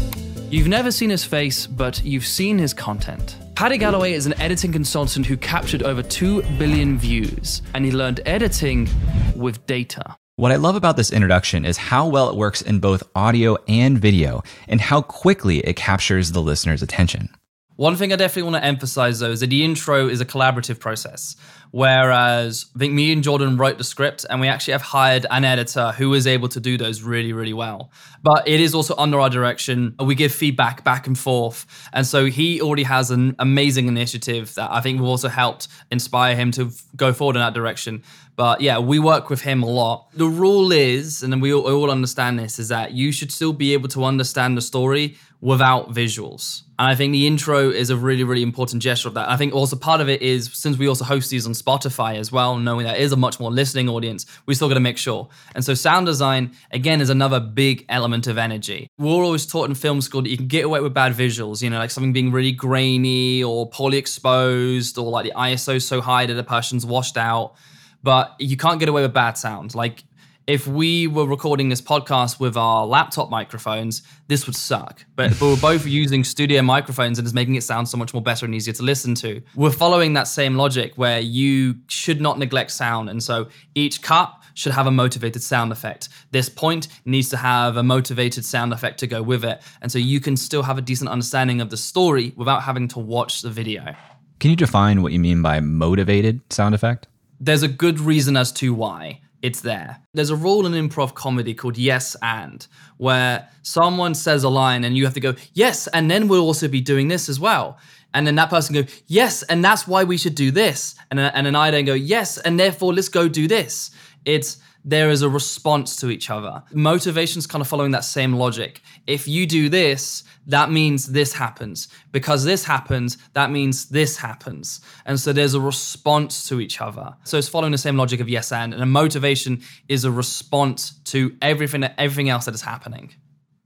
You've 0.49 0.69
never 0.69 0.93
seen 0.93 1.11
his 1.11 1.25
face, 1.25 1.67
but 1.67 2.05
you've 2.05 2.25
seen 2.25 2.57
his 2.57 2.73
content. 2.73 3.37
Paddy 3.57 3.79
Galloway 3.79 4.13
is 4.13 4.27
an 4.27 4.41
editing 4.41 4.71
consultant 4.71 5.27
who 5.27 5.37
captured 5.37 5.83
over 5.83 6.05
2 6.05 6.43
billion 6.57 6.99
views, 6.99 7.63
and 7.75 7.85
he 7.85 7.91
learned 7.91 8.21
editing 8.27 8.89
with 9.35 9.67
data. 9.67 10.17
What 10.37 10.53
I 10.53 10.57
love 10.57 10.77
about 10.77 10.97
this 10.97 11.11
introduction 11.11 11.65
is 11.65 11.77
how 11.77 12.07
well 12.07 12.31
it 12.31 12.37
works 12.37 12.63
in 12.63 12.79
both 12.79 13.03
audio 13.17 13.59
and 13.67 13.99
video, 13.99 14.45
and 14.69 14.81
how 14.81 15.03
quickly 15.03 15.59
it 15.67 15.75
captures 15.75 16.31
the 16.31 16.43
listener's 16.43 16.81
attention. 16.81 17.31
One 17.75 17.97
thing 17.97 18.11
I 18.11 18.17
definitely 18.17 18.51
want 18.51 18.63
to 18.63 18.65
emphasize 18.65 19.19
though 19.19 19.33
is 19.33 19.41
that 19.41 19.51
the 19.51 19.63
intro 19.63 20.09
is 20.09 20.23
a 20.23 20.25
collaborative 20.25 20.79
process. 20.81 21.37
Whereas 21.71 22.67
I 22.75 22.79
think 22.79 22.95
me 22.95 23.13
and 23.13 23.23
Jordan 23.23 23.57
wrote 23.57 23.79
the 23.79 23.85
script 23.85 24.25
and 24.29 24.41
we 24.41 24.49
actually 24.49 24.73
have 24.73 24.83
hired 24.83 25.27
an 25.31 25.45
editor 25.45 25.93
who 25.93 26.15
is 26.15 26.27
able 26.27 26.49
to 26.49 26.61
do 26.61 26.79
those 26.79 27.03
really, 27.03 27.33
really 27.33 27.53
well. 27.53 27.91
But 28.23 28.49
it 28.49 28.61
is 28.61 28.75
also 28.75 28.95
under 28.97 29.21
our 29.21 29.31
direction. 29.31 29.95
We 29.99 30.15
give 30.15 30.33
feedback 30.33 30.85
back 30.85 31.07
and 31.07 31.19
forth. 31.19 31.67
And 31.93 32.07
so 32.07 32.27
he 32.27 32.61
already 32.61 32.85
has 32.85 33.11
an 33.11 33.37
amazing 33.39 33.89
initiative 33.89 34.55
that 34.55 34.71
I 34.71 34.81
think 34.81 35.01
will 35.01 35.11
also 35.11 35.29
helped 35.29 35.69
inspire 35.91 36.35
him 36.35 36.51
to 36.53 36.71
go 36.97 37.13
forward 37.13 37.37
in 37.37 37.41
that 37.41 37.55
direction. 37.55 38.03
But 38.37 38.61
yeah, 38.61 38.79
we 38.79 38.99
work 38.99 39.31
with 39.31 39.41
him 39.41 39.63
a 39.63 39.67
lot. 39.67 40.09
The 40.13 40.27
rule 40.27 40.73
is, 40.73 41.23
and 41.23 41.41
we 41.41 41.55
all, 41.55 41.65
we 41.65 41.73
all 41.73 41.91
understand 41.91 42.39
this, 42.39 42.59
is 42.59 42.69
that 42.69 42.93
you 42.93 43.11
should 43.11 43.33
still 43.33 43.53
be 43.53 43.73
able 43.73 43.89
to 43.89 44.05
understand 44.05 44.57
the 44.57 44.61
story 44.61 45.17
without 45.41 45.91
visuals. 45.91 46.63
And 46.79 46.89
I 46.89 46.95
think 46.95 47.13
the 47.13 47.27
intro 47.27 47.71
is 47.71 47.91
a 47.91 47.97
really, 47.97 48.25
really 48.25 48.43
important 48.43 48.83
gesture 48.83 49.09
of 49.09 49.15
that. 49.15 49.31
I 49.31 49.37
think 49.37 49.55
also 49.55 49.77
part 49.77 50.01
of 50.01 50.09
it 50.09 50.21
is 50.21 50.51
since 50.53 50.77
we 50.77 50.87
also 50.87 51.05
host 51.05 51.31
these 51.31 51.47
on 51.47 51.53
Spotify 51.53 52.17
as 52.17 52.31
well, 52.31 52.59
knowing 52.59 52.85
that 52.85 52.99
is 52.99 53.13
a 53.13 53.17
much 53.17 53.41
more 53.41 53.51
listening 53.51 53.89
audience, 53.89 54.27
we 54.45 54.55
still 54.55 54.69
got 54.69 54.75
to 54.75 54.81
make 54.81 54.99
sure. 54.99 55.29
And 55.55 55.65
so 55.65 55.73
sound 55.75 56.07
design, 56.07 56.53
again, 56.71 57.01
is 57.01 57.09
another 57.09 57.41
big 57.41 57.87
element 57.89 58.27
of 58.27 58.37
energy. 58.37 58.89
We're 58.99 59.25
always 59.25 59.47
taught 59.47 59.69
in 59.69 59.75
film 59.75 60.01
school 60.03 60.23
that 60.23 60.29
you 60.29 60.37
can 60.37 60.49
get 60.49 60.65
away 60.65 60.81
with 60.81 60.93
bad 60.93 61.15
visuals, 61.15 61.63
you 61.63 61.71
know, 61.71 61.79
like 61.79 61.91
something 61.91 62.13
being 62.13 62.31
really 62.31 62.53
grainy 62.53 63.43
or 63.43 63.69
poorly 63.71 63.97
exposed 63.97 64.99
or 64.99 65.11
like 65.11 65.25
the 65.25 65.33
ISO 65.33 65.81
so 65.81 66.01
high 66.01 66.27
that 66.27 66.35
the 66.35 66.45
person's 66.45 66.85
washed 66.85 67.17
out 67.17 67.55
but 68.03 68.37
you 68.39 68.57
can't 68.57 68.79
get 68.79 68.89
away 68.89 69.03
with 69.03 69.13
bad 69.13 69.37
sound. 69.37 69.75
Like 69.75 70.05
if 70.47 70.69
we 70.69 71.09
were 71.09 71.27
recording 71.27 71.71
this 71.71 71.81
podcast 71.81 72.39
with 72.39 72.57
our 72.57 72.87
laptop 72.87 73.31
microphones, 73.31 74.03
this 74.29 74.47
would 74.47 74.55
suck. 74.55 75.05
But, 75.17 75.33
but 75.41 75.47
we're 75.47 75.57
both 75.57 75.87
using 75.87 76.23
studio 76.23 76.63
microphones 76.63 77.19
and 77.19 77.27
it's 77.27 77.35
making 77.35 77.57
it 77.57 77.65
sound 77.65 77.89
so 77.89 77.97
much 77.97 78.15
more 78.15 78.23
better 78.23 78.47
and 78.47 78.55
easier 78.55 78.75
to 78.75 78.83
listen 78.85 79.17
to. 79.17 79.43
We're 79.57 79.73
following 79.73 80.13
that 80.13 80.29
same 80.29 80.55
logic 80.55 80.93
where 80.95 81.19
you 81.19 81.77
should 81.89 82.21
not 82.21 82.39
neglect 82.39 82.71
sound. 82.71 83.11
And 83.11 83.21
so 83.21 83.49
each 83.75 84.03
cut 84.03 84.33
should 84.55 84.73
have 84.73 84.87
a 84.87 84.93
motivated 84.93 85.43
sound 85.43 85.73
effect. 85.73 86.11
This 86.31 86.49
point 86.49 86.87
needs 87.05 87.29
to 87.31 87.37
have 87.37 87.77
a 87.77 87.83
motivated 87.83 88.45
sound 88.45 88.73
effect 88.73 89.01
to 89.01 89.09
go 89.09 89.23
with 89.23 89.45
it. 89.45 89.61
And 89.83 89.91
so 89.91 89.99
you 89.99 90.21
can 90.21 90.37
still 90.37 90.63
have 90.63 90.79
a 90.79 90.83
decent 90.83 91.11
understanding 91.11 91.61
of 91.61 91.71
the 91.71 91.77
story 91.77 92.33
without 92.37 92.63
having 92.63 92.87
to 92.89 93.01
watch 93.01 93.43
the 93.43 93.51
video. 93.51 93.97
Can 94.39 94.51
you 94.51 94.57
define 94.57 95.03
what 95.03 95.13
you 95.13 95.19
mean 95.19 95.43
by 95.43 95.59
motivated 95.59 96.41
sound 96.53 96.75
effect? 96.75 97.09
there's 97.41 97.63
a 97.63 97.69
good 97.69 98.01
reason 98.01 98.37
as 98.37 98.53
to 98.53 98.73
why 98.73 99.21
it's 99.47 99.61
there. 99.61 100.01
There's 100.13 100.31
a 100.31 100.37
rule 100.37 100.67
in 100.67 100.73
improv 100.73 101.15
comedy 101.15 101.55
called 101.55 101.79
yes 101.79 102.17
and, 102.21 102.67
where 102.97 103.49
someone 103.63 104.17
says 104.17 104.43
a 104.43 104.49
line 104.49 104.83
and 104.83 104.97
you 104.97 105.05
have 105.05 105.15
to 105.15 105.21
go, 105.21 105.37
yes, 105.55 105.87
and 105.87 106.11
then 106.11 106.27
we'll 106.27 106.41
also 106.51 106.67
be 106.67 106.81
doing 106.81 107.07
this 107.07 107.29
as 107.29 107.39
well. 107.39 107.79
And 108.13 108.27
then 108.27 108.35
that 108.35 108.51
person 108.51 108.75
go, 108.75 108.85
yes, 109.07 109.45
and 109.45 109.65
that's 109.65 109.87
why 109.87 110.03
we 110.03 110.17
should 110.19 110.35
do 110.35 110.51
this. 110.51 110.97
And, 111.13 111.21
and 111.21 111.47
then 111.47 111.55
I 111.55 111.71
then 111.71 111.85
go, 111.85 111.95
yes, 111.95 112.39
and 112.39 112.59
therefore 112.59 112.93
let's 112.93 113.09
go 113.09 113.29
do 113.29 113.47
this. 113.47 113.93
It's 114.25 114.59
there 114.87 115.11
is 115.11 115.21
a 115.23 115.29
response 115.29 115.97
to 115.97 116.11
each 116.11 116.31
other. 116.31 116.63
Motivation's 116.73 117.47
kind 117.47 117.61
of 117.61 117.67
following 117.67 117.91
that 117.91 118.05
same 118.05 118.35
logic. 118.35 118.81
If 119.09 119.27
you 119.27 119.45
do 119.45 119.69
this, 119.69 120.23
that 120.47 120.71
means 120.71 121.09
this 121.09 121.33
happens. 121.33 121.89
Because 122.13 122.45
this 122.45 122.65
happens, 122.65 123.19
that 123.33 123.51
means 123.51 123.87
this 123.87 124.17
happens. 124.17 124.81
And 125.05 125.19
so 125.19 125.33
there's 125.33 125.55
a 125.55 125.61
response 125.61 126.49
to 126.49 126.61
each 126.61 126.81
other. 126.81 127.17
So 127.25 127.37
it's 127.37 127.49
following 127.49 127.73
the 127.73 127.79
same 127.79 127.97
logic 127.97 128.21
of 128.21 128.29
yes 128.29 128.53
and. 128.53 128.73
And 128.73 128.83
a 128.83 128.87
motivation 128.87 129.61
is 129.89 130.05
a 130.05 130.11
response 130.11 130.93
to 131.07 131.37
everything 131.43 131.83
everything 131.99 132.29
else 132.29 132.45
that 132.45 132.55
is 132.55 132.63
happening. 132.63 133.13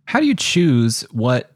How 0.07 0.21
do 0.21 0.27
you 0.27 0.35
choose 0.35 1.03
what 1.11 1.53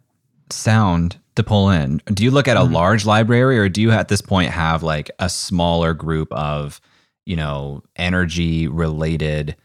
sound 0.50 1.18
to 1.36 1.42
pull 1.42 1.70
in? 1.70 2.02
Do 2.12 2.22
you 2.22 2.30
look 2.30 2.48
at 2.48 2.58
a 2.58 2.60
mm-hmm. 2.60 2.74
large 2.74 3.06
library 3.06 3.58
or 3.58 3.70
do 3.70 3.80
you 3.80 3.90
at 3.92 4.08
this 4.08 4.20
point 4.20 4.50
have 4.50 4.82
like 4.82 5.10
a 5.18 5.30
smaller 5.30 5.94
group 5.94 6.30
of, 6.32 6.82
you 7.26 7.36
know, 7.36 7.82
energy 7.96 8.68
related 8.68 9.56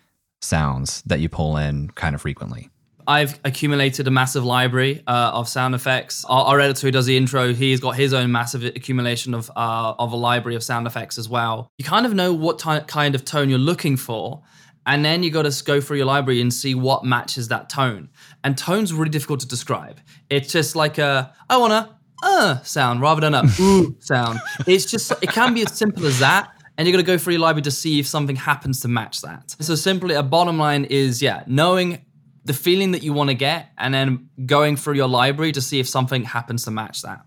sounds 0.42 1.02
that 1.04 1.20
you 1.20 1.30
pull 1.30 1.58
in 1.58 1.90
kind 1.92 2.16
of 2.16 2.22
frequently? 2.22 2.70
I've 3.10 3.40
accumulated 3.44 4.08
a 4.08 4.12
massive 4.12 4.46
library 4.46 5.02
uh, 5.08 5.32
of 5.34 5.50
sound 5.50 5.74
effects. 5.74 6.24
Our, 6.26 6.46
our, 6.46 6.60
editor 6.60 6.86
who 6.86 6.92
does 6.92 7.08
the 7.08 7.18
intro, 7.18 7.56
he's 7.56 7.80
got 7.80 7.96
his 7.96 8.14
own 8.14 8.32
massive 8.32 8.64
accumulation 8.64 9.34
of 9.34 9.50
uh, 9.56 9.96
of 9.98 10.12
a 10.12 10.16
library 10.16 10.56
of 10.56 10.64
sound 10.64 10.86
effects 10.86 11.18
as 11.18 11.28
well. 11.28 11.72
You 11.80 11.86
kind 11.86 12.06
of 12.06 12.14
know 12.14 12.34
what 12.34 12.60
ty- 12.60 12.82
kind 12.82 13.16
of 13.16 13.26
tone 13.26 13.50
you're 13.50 13.58
looking 13.58 13.98
for, 13.98 14.44
and 14.86 15.04
then 15.04 15.24
you 15.24 15.32
got 15.32 15.52
to 15.52 15.64
go 15.64 15.82
through 15.82 15.98
your 15.98 16.06
library 16.06 16.40
and 16.40 16.54
see 16.54 16.76
what 16.76 17.04
matches 17.04 17.48
that 17.48 17.68
tone. 17.68 18.10
And 18.44 18.56
tone's 18.56 18.94
really 18.94 19.10
difficult 19.10 19.40
to 19.40 19.48
describe. 19.48 20.00
It's 20.30 20.52
just 20.52 20.76
like 20.76 21.00
a 21.00 21.34
I 21.50 21.58
wanna 21.58 21.98
uh 22.22 22.62
sound 22.62 23.02
rather 23.02 23.22
than 23.22 23.34
a 23.34 23.44
ooh 23.60 23.96
sound. 24.02 24.40
It's 24.68 24.86
just 24.86 25.12
it 25.24 25.32
can 25.32 25.56
be 25.56 25.64
as 25.64 25.74
simple 25.74 26.06
as 26.06 26.20
that 26.20 26.52
and 26.80 26.88
you're 26.88 26.94
going 26.94 27.04
to 27.04 27.12
go 27.12 27.18
through 27.18 27.34
your 27.34 27.42
library 27.42 27.64
to 27.64 27.72
see 27.72 28.00
if 28.00 28.08
something 28.08 28.38
happens 28.38 28.80
to 28.80 28.88
match 28.88 29.20
that. 29.20 29.54
So 29.60 29.76
simply, 29.76 30.16
a 30.16 30.24
bottom 30.24 30.58
line 30.58 30.86
is, 30.86 31.22
yeah, 31.22 31.44
knowing 31.46 32.06
the 32.46 32.54
feeling 32.54 32.92
that 32.92 33.04
you 33.04 33.12
want 33.12 33.30
to 33.30 33.34
get 33.34 33.72
and 33.78 33.94
then 33.94 34.30
going 34.46 34.78
through 34.78 34.94
your 34.94 35.10
library 35.10 35.52
to 35.52 35.62
see 35.62 35.82
if 35.82 35.90
something 35.90 36.24
happens 36.24 36.64
to 36.64 36.72
match 36.72 37.02
that. 37.02 37.26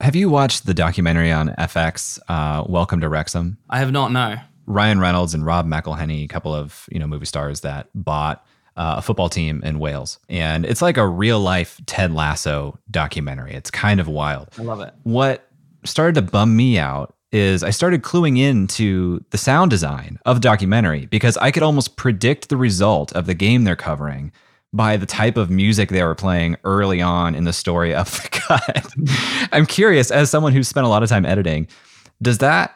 Have 0.00 0.16
you 0.16 0.28
watched 0.28 0.66
the 0.66 0.74
documentary 0.74 1.30
on 1.30 1.50
FX, 1.50 2.18
uh, 2.26 2.64
Welcome 2.68 3.00
to 3.02 3.08
Wrexham? 3.08 3.58
I 3.70 3.78
have 3.78 3.92
not, 3.92 4.10
no. 4.10 4.38
Ryan 4.66 4.98
Reynolds 4.98 5.34
and 5.34 5.46
Rob 5.46 5.68
McElhenney, 5.68 6.24
a 6.24 6.28
couple 6.28 6.52
of 6.52 6.88
you 6.90 6.98
know 6.98 7.06
movie 7.06 7.26
stars 7.26 7.60
that 7.60 7.88
bought 7.94 8.44
uh, 8.76 8.96
a 8.98 9.02
football 9.02 9.28
team 9.28 9.62
in 9.62 9.78
Wales, 9.78 10.18
and 10.28 10.64
it's 10.64 10.82
like 10.82 10.96
a 10.96 11.06
real 11.06 11.38
life 11.38 11.80
Ted 11.86 12.12
Lasso 12.12 12.78
documentary. 12.90 13.52
It's 13.52 13.70
kind 13.70 14.00
of 14.00 14.08
wild. 14.08 14.48
I 14.58 14.62
love 14.62 14.80
it. 14.80 14.92
What 15.04 15.48
started 15.84 16.16
to 16.16 16.22
bum 16.22 16.56
me 16.56 16.78
out 16.78 17.14
is 17.32 17.62
I 17.62 17.70
started 17.70 18.02
cluing 18.02 18.38
into 18.38 19.24
the 19.30 19.38
sound 19.38 19.70
design 19.70 20.18
of 20.26 20.36
the 20.36 20.40
documentary 20.40 21.06
because 21.06 21.36
I 21.36 21.50
could 21.50 21.62
almost 21.62 21.96
predict 21.96 22.48
the 22.48 22.56
result 22.56 23.12
of 23.12 23.26
the 23.26 23.34
game 23.34 23.64
they're 23.64 23.76
covering 23.76 24.32
by 24.72 24.96
the 24.96 25.06
type 25.06 25.36
of 25.36 25.50
music 25.50 25.88
they 25.88 26.02
were 26.02 26.14
playing 26.14 26.56
early 26.64 27.00
on 27.00 27.34
in 27.34 27.44
the 27.44 27.52
story 27.52 27.94
of 27.94 28.10
the 28.10 28.28
cut. 28.30 29.48
I'm 29.52 29.66
curious, 29.66 30.10
as 30.10 30.30
someone 30.30 30.52
who's 30.52 30.68
spent 30.68 30.86
a 30.86 30.88
lot 30.88 31.02
of 31.02 31.08
time 31.08 31.26
editing, 31.26 31.66
does 32.22 32.38
that 32.38 32.74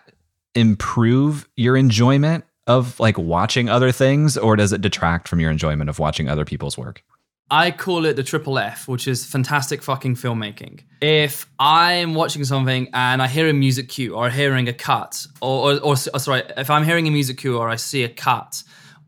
improve 0.54 1.48
your 1.56 1.76
enjoyment 1.76 2.44
of 2.66 2.98
like 2.98 3.18
watching 3.18 3.68
other 3.68 3.92
things 3.92 4.36
or 4.36 4.56
does 4.56 4.72
it 4.72 4.80
detract 4.80 5.28
from 5.28 5.40
your 5.40 5.50
enjoyment 5.50 5.90
of 5.90 5.98
watching 5.98 6.28
other 6.28 6.44
people's 6.44 6.78
work? 6.78 7.02
I 7.50 7.70
call 7.70 8.07
it 8.07 8.16
the 8.16 8.22
triple 8.22 8.59
F, 8.59 8.88
which 8.88 9.07
is 9.07 9.24
fantastic 9.24 9.83
fucking 9.83 10.16
filmmaking. 10.16 10.80
If 11.00 11.46
I'm 11.59 12.14
watching 12.14 12.44
something 12.44 12.88
and 12.94 13.20
I 13.20 13.28
hear 13.28 13.48
a 13.48 13.52
music 13.52 13.88
cue 13.88 14.14
or 14.14 14.30
hearing 14.30 14.68
a 14.68 14.72
cut, 14.72 15.26
or, 15.42 15.72
or, 15.72 15.78
or, 15.80 15.92
or 15.92 16.18
sorry, 16.18 16.42
if 16.57 16.70
I'm 16.70 16.85
hearing 16.85 17.07
a 17.07 17.11
music 17.11 17.38
cue 17.38 17.59
or 17.59 17.68
I 17.68 17.76
see 17.76 18.02
a 18.02 18.09
cut, 18.09 18.62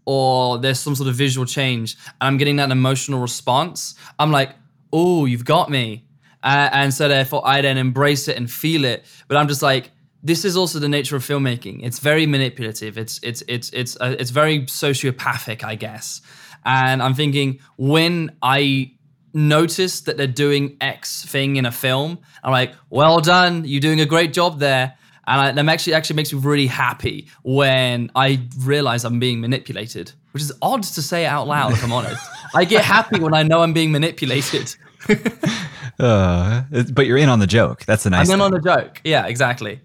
or 0.04 0.58
there's 0.58 0.78
some 0.78 0.94
sort 0.94 1.08
of 1.08 1.14
visual 1.14 1.46
change 1.46 1.96
and 2.20 2.28
I'm 2.28 2.36
getting 2.36 2.56
that 2.56 2.70
emotional 2.70 3.20
response, 3.20 3.94
I'm 4.18 4.30
like, 4.30 4.50
oh, 4.92 5.24
you've 5.24 5.44
got 5.44 5.70
me. 5.70 6.04
Uh, 6.42 6.68
and 6.72 6.94
so 6.94 7.08
therefore 7.08 7.42
I 7.44 7.60
then 7.62 7.76
embrace 7.78 8.28
it 8.28 8.36
and 8.36 8.50
feel 8.50 8.84
it. 8.84 9.04
But 9.28 9.38
I'm 9.38 9.48
just 9.48 9.62
like, 9.62 9.90
this 10.22 10.44
is 10.44 10.56
also 10.56 10.78
the 10.78 10.88
nature 10.88 11.16
of 11.16 11.22
filmmaking. 11.22 11.84
It's 11.84 11.98
very 11.98 12.26
manipulative. 12.26 12.98
It's 12.98 13.20
it's 13.22 13.42
it's 13.48 13.70
it's 13.70 13.96
uh, 14.00 14.16
it's 14.18 14.30
very 14.30 14.62
sociopathic, 14.62 15.62
I 15.62 15.74
guess. 15.76 16.20
And 16.66 17.00
I'm 17.00 17.14
thinking 17.14 17.60
when 17.76 18.36
I 18.42 18.92
notice 19.32 20.00
that 20.02 20.16
they're 20.16 20.26
doing 20.26 20.76
X 20.80 21.24
thing 21.24 21.56
in 21.56 21.64
a 21.64 21.72
film, 21.72 22.18
I'm 22.42 22.50
like, 22.50 22.74
well 22.90 23.20
done, 23.20 23.64
you're 23.64 23.80
doing 23.80 24.00
a 24.00 24.06
great 24.06 24.32
job 24.32 24.58
there. 24.58 24.94
And 25.28 25.40
I, 25.40 25.52
that 25.52 25.68
actually 25.68 25.94
actually 25.94 26.16
makes 26.16 26.32
me 26.32 26.40
really 26.40 26.66
happy 26.66 27.28
when 27.42 28.10
I 28.14 28.46
realize 28.58 29.04
I'm 29.04 29.18
being 29.18 29.40
manipulated, 29.40 30.12
which 30.32 30.42
is 30.42 30.52
odd 30.60 30.82
to 30.82 31.02
say 31.02 31.24
out 31.24 31.48
loud. 31.48 31.72
If 31.72 31.82
I'm 31.82 31.92
honest, 31.92 32.24
I 32.54 32.64
get 32.64 32.84
happy 32.84 33.18
when 33.20 33.34
I 33.34 33.42
know 33.42 33.62
I'm 33.62 33.72
being 33.72 33.90
manipulated. 33.90 34.74
uh, 35.98 36.62
but 36.92 37.06
you're 37.06 37.16
in 37.16 37.28
on 37.28 37.40
the 37.40 37.46
joke. 37.46 37.84
That's 37.84 38.04
the 38.04 38.10
nice. 38.10 38.28
I'm 38.28 38.34
in 38.34 38.38
thing. 38.38 38.44
on 38.44 38.50
the 38.52 38.60
joke. 38.60 39.00
Yeah, 39.04 39.26
exactly. 39.26 39.80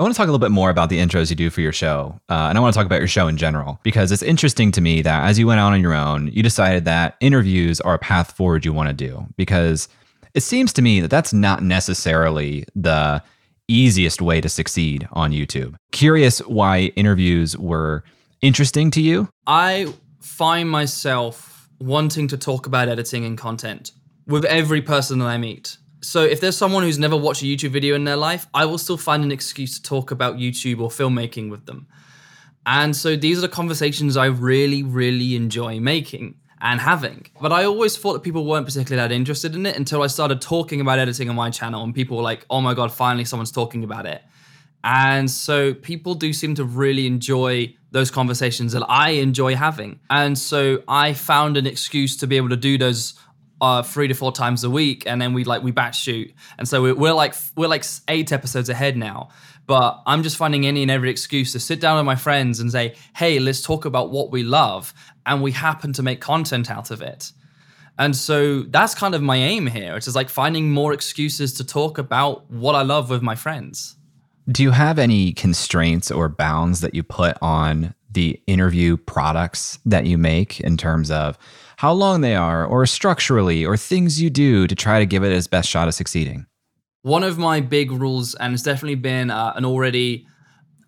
I 0.00 0.02
want 0.02 0.14
to 0.14 0.16
talk 0.16 0.28
a 0.28 0.32
little 0.32 0.38
bit 0.38 0.50
more 0.50 0.70
about 0.70 0.88
the 0.88 0.98
intros 0.98 1.28
you 1.28 1.36
do 1.36 1.50
for 1.50 1.60
your 1.60 1.74
show. 1.74 2.18
Uh, 2.30 2.46
and 2.48 2.56
I 2.56 2.60
want 2.62 2.72
to 2.72 2.78
talk 2.78 2.86
about 2.86 3.00
your 3.00 3.06
show 3.06 3.28
in 3.28 3.36
general 3.36 3.78
because 3.82 4.10
it's 4.10 4.22
interesting 4.22 4.72
to 4.72 4.80
me 4.80 5.02
that 5.02 5.28
as 5.28 5.38
you 5.38 5.46
went 5.46 5.60
out 5.60 5.74
on 5.74 5.82
your 5.82 5.92
own, 5.92 6.28
you 6.28 6.42
decided 6.42 6.86
that 6.86 7.18
interviews 7.20 7.82
are 7.82 7.92
a 7.92 7.98
path 7.98 8.34
forward 8.34 8.64
you 8.64 8.72
want 8.72 8.88
to 8.88 8.94
do 8.94 9.26
because 9.36 9.90
it 10.32 10.40
seems 10.40 10.72
to 10.72 10.80
me 10.80 11.00
that 11.00 11.10
that's 11.10 11.34
not 11.34 11.62
necessarily 11.62 12.64
the 12.74 13.22
easiest 13.68 14.22
way 14.22 14.40
to 14.40 14.48
succeed 14.48 15.06
on 15.12 15.32
YouTube. 15.32 15.74
Curious 15.92 16.38
why 16.46 16.92
interviews 16.96 17.58
were 17.58 18.02
interesting 18.40 18.90
to 18.92 19.02
you? 19.02 19.28
I 19.46 19.92
find 20.22 20.70
myself 20.70 21.68
wanting 21.78 22.26
to 22.28 22.38
talk 22.38 22.66
about 22.66 22.88
editing 22.88 23.26
and 23.26 23.36
content 23.36 23.92
with 24.26 24.46
every 24.46 24.80
person 24.80 25.18
that 25.18 25.26
I 25.26 25.36
meet. 25.36 25.76
So 26.02 26.22
if 26.22 26.40
there's 26.40 26.56
someone 26.56 26.82
who's 26.82 26.98
never 26.98 27.16
watched 27.16 27.42
a 27.42 27.44
YouTube 27.44 27.70
video 27.70 27.94
in 27.94 28.04
their 28.04 28.16
life, 28.16 28.46
I 28.54 28.64
will 28.64 28.78
still 28.78 28.96
find 28.96 29.22
an 29.22 29.32
excuse 29.32 29.78
to 29.78 29.82
talk 29.82 30.10
about 30.10 30.36
YouTube 30.36 30.80
or 30.80 30.88
filmmaking 30.88 31.50
with 31.50 31.66
them. 31.66 31.86
And 32.66 32.94
so 32.96 33.16
these 33.16 33.38
are 33.38 33.42
the 33.42 33.48
conversations 33.48 34.16
I 34.16 34.26
really, 34.26 34.82
really 34.82 35.34
enjoy 35.36 35.80
making 35.80 36.36
and 36.60 36.80
having. 36.80 37.26
But 37.40 37.52
I 37.52 37.64
always 37.64 37.96
thought 37.96 38.14
that 38.14 38.22
people 38.22 38.44
weren't 38.44 38.66
particularly 38.66 39.08
that 39.08 39.14
interested 39.14 39.54
in 39.54 39.64
it 39.66 39.76
until 39.76 40.02
I 40.02 40.06
started 40.06 40.40
talking 40.40 40.80
about 40.80 40.98
editing 40.98 41.28
on 41.28 41.36
my 41.36 41.50
channel 41.50 41.82
and 41.82 41.94
people 41.94 42.16
were 42.16 42.22
like, 42.22 42.44
oh 42.50 42.60
my 42.60 42.74
God, 42.74 42.92
finally 42.92 43.24
someone's 43.24 43.52
talking 43.52 43.84
about 43.84 44.06
it. 44.06 44.22
And 44.82 45.30
so 45.30 45.74
people 45.74 46.14
do 46.14 46.32
seem 46.32 46.54
to 46.54 46.64
really 46.64 47.06
enjoy 47.06 47.74
those 47.90 48.10
conversations 48.10 48.72
that 48.72 48.84
I 48.88 49.10
enjoy 49.10 49.56
having. 49.56 50.00
And 50.08 50.38
so 50.38 50.82
I 50.86 51.12
found 51.12 51.56
an 51.56 51.66
excuse 51.66 52.16
to 52.18 52.26
be 52.26 52.36
able 52.36 52.50
to 52.50 52.56
do 52.56 52.78
those 52.78 53.14
uh, 53.60 53.82
three 53.82 54.08
to 54.08 54.14
four 54.14 54.32
times 54.32 54.64
a 54.64 54.70
week, 54.70 55.04
and 55.06 55.20
then 55.20 55.32
we 55.32 55.44
like 55.44 55.62
we 55.62 55.70
batch 55.70 56.00
shoot, 56.00 56.32
and 56.58 56.66
so 56.66 56.82
we're, 56.82 56.94
we're 56.94 57.12
like 57.12 57.34
we're 57.56 57.68
like 57.68 57.84
eight 58.08 58.32
episodes 58.32 58.68
ahead 58.68 58.96
now. 58.96 59.28
But 59.66 60.02
I'm 60.06 60.22
just 60.22 60.36
finding 60.36 60.66
any 60.66 60.82
and 60.82 60.90
every 60.90 61.10
excuse 61.10 61.52
to 61.52 61.60
sit 61.60 61.80
down 61.80 61.96
with 61.96 62.06
my 62.06 62.16
friends 62.16 62.60
and 62.60 62.72
say, 62.72 62.94
"Hey, 63.14 63.38
let's 63.38 63.62
talk 63.62 63.84
about 63.84 64.10
what 64.10 64.30
we 64.30 64.42
love," 64.42 64.94
and 65.26 65.42
we 65.42 65.52
happen 65.52 65.92
to 65.94 66.02
make 66.02 66.20
content 66.20 66.70
out 66.70 66.90
of 66.90 67.02
it. 67.02 67.32
And 67.98 68.16
so 68.16 68.62
that's 68.62 68.94
kind 68.94 69.14
of 69.14 69.20
my 69.20 69.36
aim 69.36 69.66
here. 69.66 69.94
It's 69.94 70.06
just 70.06 70.16
like 70.16 70.30
finding 70.30 70.70
more 70.70 70.94
excuses 70.94 71.52
to 71.54 71.64
talk 71.64 71.98
about 71.98 72.50
what 72.50 72.74
I 72.74 72.80
love 72.80 73.10
with 73.10 73.20
my 73.20 73.34
friends. 73.34 73.96
Do 74.50 74.62
you 74.62 74.70
have 74.70 74.98
any 74.98 75.32
constraints 75.34 76.10
or 76.10 76.30
bounds 76.30 76.80
that 76.80 76.94
you 76.94 77.02
put 77.02 77.36
on 77.42 77.94
the 78.10 78.40
interview 78.46 78.96
products 78.96 79.78
that 79.84 80.06
you 80.06 80.18
make 80.18 80.60
in 80.60 80.76
terms 80.76 81.10
of 81.10 81.38
how 81.80 81.92
long 81.94 82.20
they 82.20 82.34
are, 82.34 82.62
or 82.66 82.84
structurally, 82.84 83.64
or 83.64 83.74
things 83.74 84.20
you 84.20 84.28
do 84.28 84.66
to 84.66 84.74
try 84.74 84.98
to 84.98 85.06
give 85.06 85.24
it 85.24 85.32
its 85.32 85.46
best 85.46 85.66
shot 85.66 85.88
of 85.88 85.94
succeeding? 85.94 86.44
One 87.00 87.22
of 87.22 87.38
my 87.38 87.62
big 87.62 87.90
rules, 87.90 88.34
and 88.34 88.52
it's 88.52 88.62
definitely 88.62 88.96
been 88.96 89.30
uh, 89.30 89.54
an 89.56 89.64
already 89.64 90.26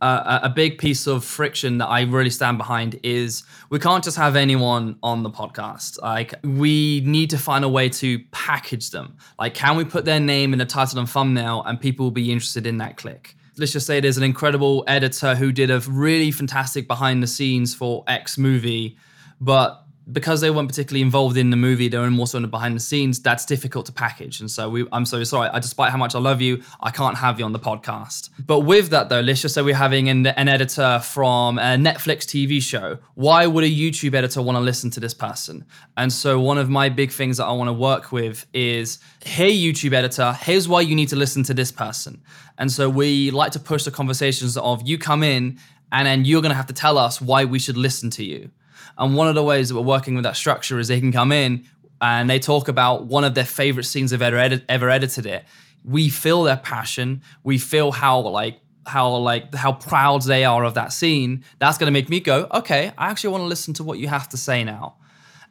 uh, 0.02 0.40
a 0.42 0.50
big 0.50 0.76
piece 0.76 1.06
of 1.06 1.24
friction 1.24 1.78
that 1.78 1.86
I 1.86 2.02
really 2.02 2.28
stand 2.28 2.58
behind 2.58 3.00
is 3.02 3.42
we 3.70 3.78
can't 3.78 4.04
just 4.04 4.18
have 4.18 4.36
anyone 4.36 4.98
on 5.02 5.22
the 5.22 5.30
podcast. 5.30 5.98
Like 6.02 6.34
we 6.44 7.00
need 7.06 7.30
to 7.30 7.38
find 7.38 7.64
a 7.64 7.70
way 7.70 7.88
to 7.88 8.18
package 8.30 8.90
them. 8.90 9.16
Like, 9.38 9.54
can 9.54 9.78
we 9.78 9.86
put 9.86 10.04
their 10.04 10.20
name 10.20 10.52
in 10.52 10.58
the 10.58 10.66
title 10.66 10.98
and 10.98 11.08
thumbnail, 11.08 11.62
and 11.62 11.80
people 11.80 12.04
will 12.04 12.10
be 12.10 12.30
interested 12.30 12.66
in 12.66 12.76
that 12.78 12.98
click? 12.98 13.34
Let's 13.56 13.72
just 13.72 13.86
say 13.86 14.00
there's 14.00 14.18
an 14.18 14.24
incredible 14.24 14.84
editor 14.86 15.36
who 15.36 15.52
did 15.52 15.70
a 15.70 15.80
really 15.88 16.30
fantastic 16.32 16.86
behind 16.86 17.22
the 17.22 17.26
scenes 17.26 17.74
for 17.74 18.04
X 18.06 18.36
movie, 18.36 18.98
but 19.40 19.86
because 20.10 20.40
they 20.40 20.50
weren't 20.50 20.68
particularly 20.68 21.02
involved 21.02 21.36
in 21.36 21.50
the 21.50 21.56
movie, 21.56 21.88
they 21.88 21.98
were 21.98 22.10
more 22.10 22.26
sort 22.26 22.44
of 22.44 22.50
behind 22.50 22.74
the 22.74 22.80
scenes. 22.80 23.20
That's 23.20 23.46
difficult 23.46 23.86
to 23.86 23.92
package, 23.92 24.40
and 24.40 24.50
so 24.50 24.68
we, 24.68 24.86
I'm 24.92 25.06
so 25.06 25.22
sorry. 25.24 25.48
I, 25.48 25.60
despite 25.60 25.92
how 25.92 25.98
much 25.98 26.14
I 26.14 26.18
love 26.18 26.40
you, 26.40 26.62
I 26.80 26.90
can't 26.90 27.16
have 27.16 27.38
you 27.38 27.44
on 27.44 27.52
the 27.52 27.60
podcast. 27.60 28.30
But 28.44 28.60
with 28.60 28.90
that 28.90 29.08
though, 29.08 29.20
let's 29.20 29.42
just 29.42 29.54
say 29.54 29.62
we're 29.62 29.74
having 29.74 30.08
an, 30.08 30.26
an 30.26 30.48
editor 30.48 31.00
from 31.00 31.58
a 31.58 31.76
Netflix 31.76 32.24
TV 32.24 32.60
show. 32.60 32.98
Why 33.14 33.46
would 33.46 33.64
a 33.64 33.70
YouTube 33.70 34.14
editor 34.14 34.42
want 34.42 34.56
to 34.56 34.60
listen 34.60 34.90
to 34.90 35.00
this 35.00 35.14
person? 35.14 35.64
And 35.96 36.12
so 36.12 36.40
one 36.40 36.58
of 36.58 36.68
my 36.68 36.88
big 36.88 37.12
things 37.12 37.36
that 37.36 37.44
I 37.44 37.52
want 37.52 37.68
to 37.68 37.72
work 37.72 38.10
with 38.10 38.46
is, 38.52 38.98
hey 39.24 39.52
YouTube 39.52 39.92
editor, 39.92 40.32
here's 40.40 40.68
why 40.68 40.80
you 40.80 40.96
need 40.96 41.08
to 41.10 41.16
listen 41.16 41.42
to 41.44 41.54
this 41.54 41.70
person. 41.70 42.22
And 42.58 42.70
so 42.70 42.88
we 42.88 43.30
like 43.30 43.52
to 43.52 43.60
push 43.60 43.84
the 43.84 43.90
conversations 43.90 44.56
of 44.56 44.86
you 44.86 44.98
come 44.98 45.22
in 45.22 45.58
and 45.92 46.06
then 46.06 46.24
you're 46.24 46.42
going 46.42 46.50
to 46.50 46.56
have 46.56 46.66
to 46.66 46.72
tell 46.72 46.98
us 46.98 47.20
why 47.20 47.44
we 47.44 47.58
should 47.58 47.76
listen 47.76 48.10
to 48.10 48.24
you. 48.24 48.50
And 48.98 49.16
one 49.16 49.28
of 49.28 49.34
the 49.34 49.42
ways 49.42 49.68
that 49.68 49.74
we're 49.74 49.82
working 49.82 50.14
with 50.14 50.24
that 50.24 50.36
structure 50.36 50.78
is 50.78 50.88
they 50.88 51.00
can 51.00 51.12
come 51.12 51.32
in 51.32 51.64
and 52.00 52.28
they 52.28 52.38
talk 52.38 52.68
about 52.68 53.06
one 53.06 53.24
of 53.24 53.34
their 53.34 53.44
favorite 53.44 53.84
scenes 53.84 54.10
they've 54.10 54.22
ever, 54.22 54.36
edit- 54.36 54.64
ever 54.68 54.90
edited 54.90 55.26
it. 55.26 55.44
We 55.84 56.08
feel 56.08 56.42
their 56.42 56.56
passion. 56.56 57.22
We 57.44 57.58
feel 57.58 57.92
how 57.92 58.20
like 58.20 58.60
how 58.86 59.14
like 59.16 59.54
how 59.54 59.72
proud 59.72 60.22
they 60.22 60.44
are 60.44 60.64
of 60.64 60.74
that 60.74 60.92
scene. 60.92 61.44
That's 61.58 61.78
going 61.78 61.86
to 61.86 61.92
make 61.92 62.08
me 62.08 62.20
go, 62.20 62.48
okay, 62.52 62.92
I 62.98 63.10
actually 63.10 63.30
want 63.30 63.42
to 63.42 63.46
listen 63.46 63.74
to 63.74 63.84
what 63.84 63.98
you 63.98 64.08
have 64.08 64.28
to 64.30 64.36
say 64.36 64.64
now. 64.64 64.96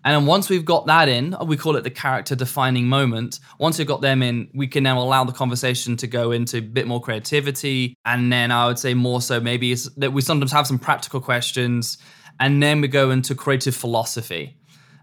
And 0.03 0.25
once 0.25 0.49
we've 0.49 0.65
got 0.65 0.87
that 0.87 1.07
in, 1.07 1.35
we 1.45 1.57
call 1.57 1.75
it 1.75 1.83
the 1.83 1.91
character 1.91 2.35
defining 2.35 2.87
moment. 2.87 3.39
Once 3.59 3.77
we've 3.77 3.87
got 3.87 4.01
them 4.01 4.23
in, 4.23 4.49
we 4.53 4.67
can 4.67 4.83
now 4.83 4.99
allow 4.99 5.23
the 5.23 5.31
conversation 5.31 5.95
to 5.97 6.07
go 6.07 6.31
into 6.31 6.57
a 6.57 6.61
bit 6.61 6.87
more 6.87 6.99
creativity. 6.99 7.95
And 8.03 8.33
then 8.33 8.51
I 8.51 8.65
would 8.65 8.79
say 8.79 8.95
more 8.95 9.21
so 9.21 9.39
maybe 9.39 9.75
that 9.97 10.11
we 10.11 10.21
sometimes 10.21 10.51
have 10.53 10.65
some 10.65 10.79
practical 10.79 11.21
questions 11.21 11.99
and 12.41 12.61
then 12.61 12.81
we 12.81 12.87
go 12.87 13.11
into 13.11 13.35
creative 13.35 13.75
philosophy 13.75 14.57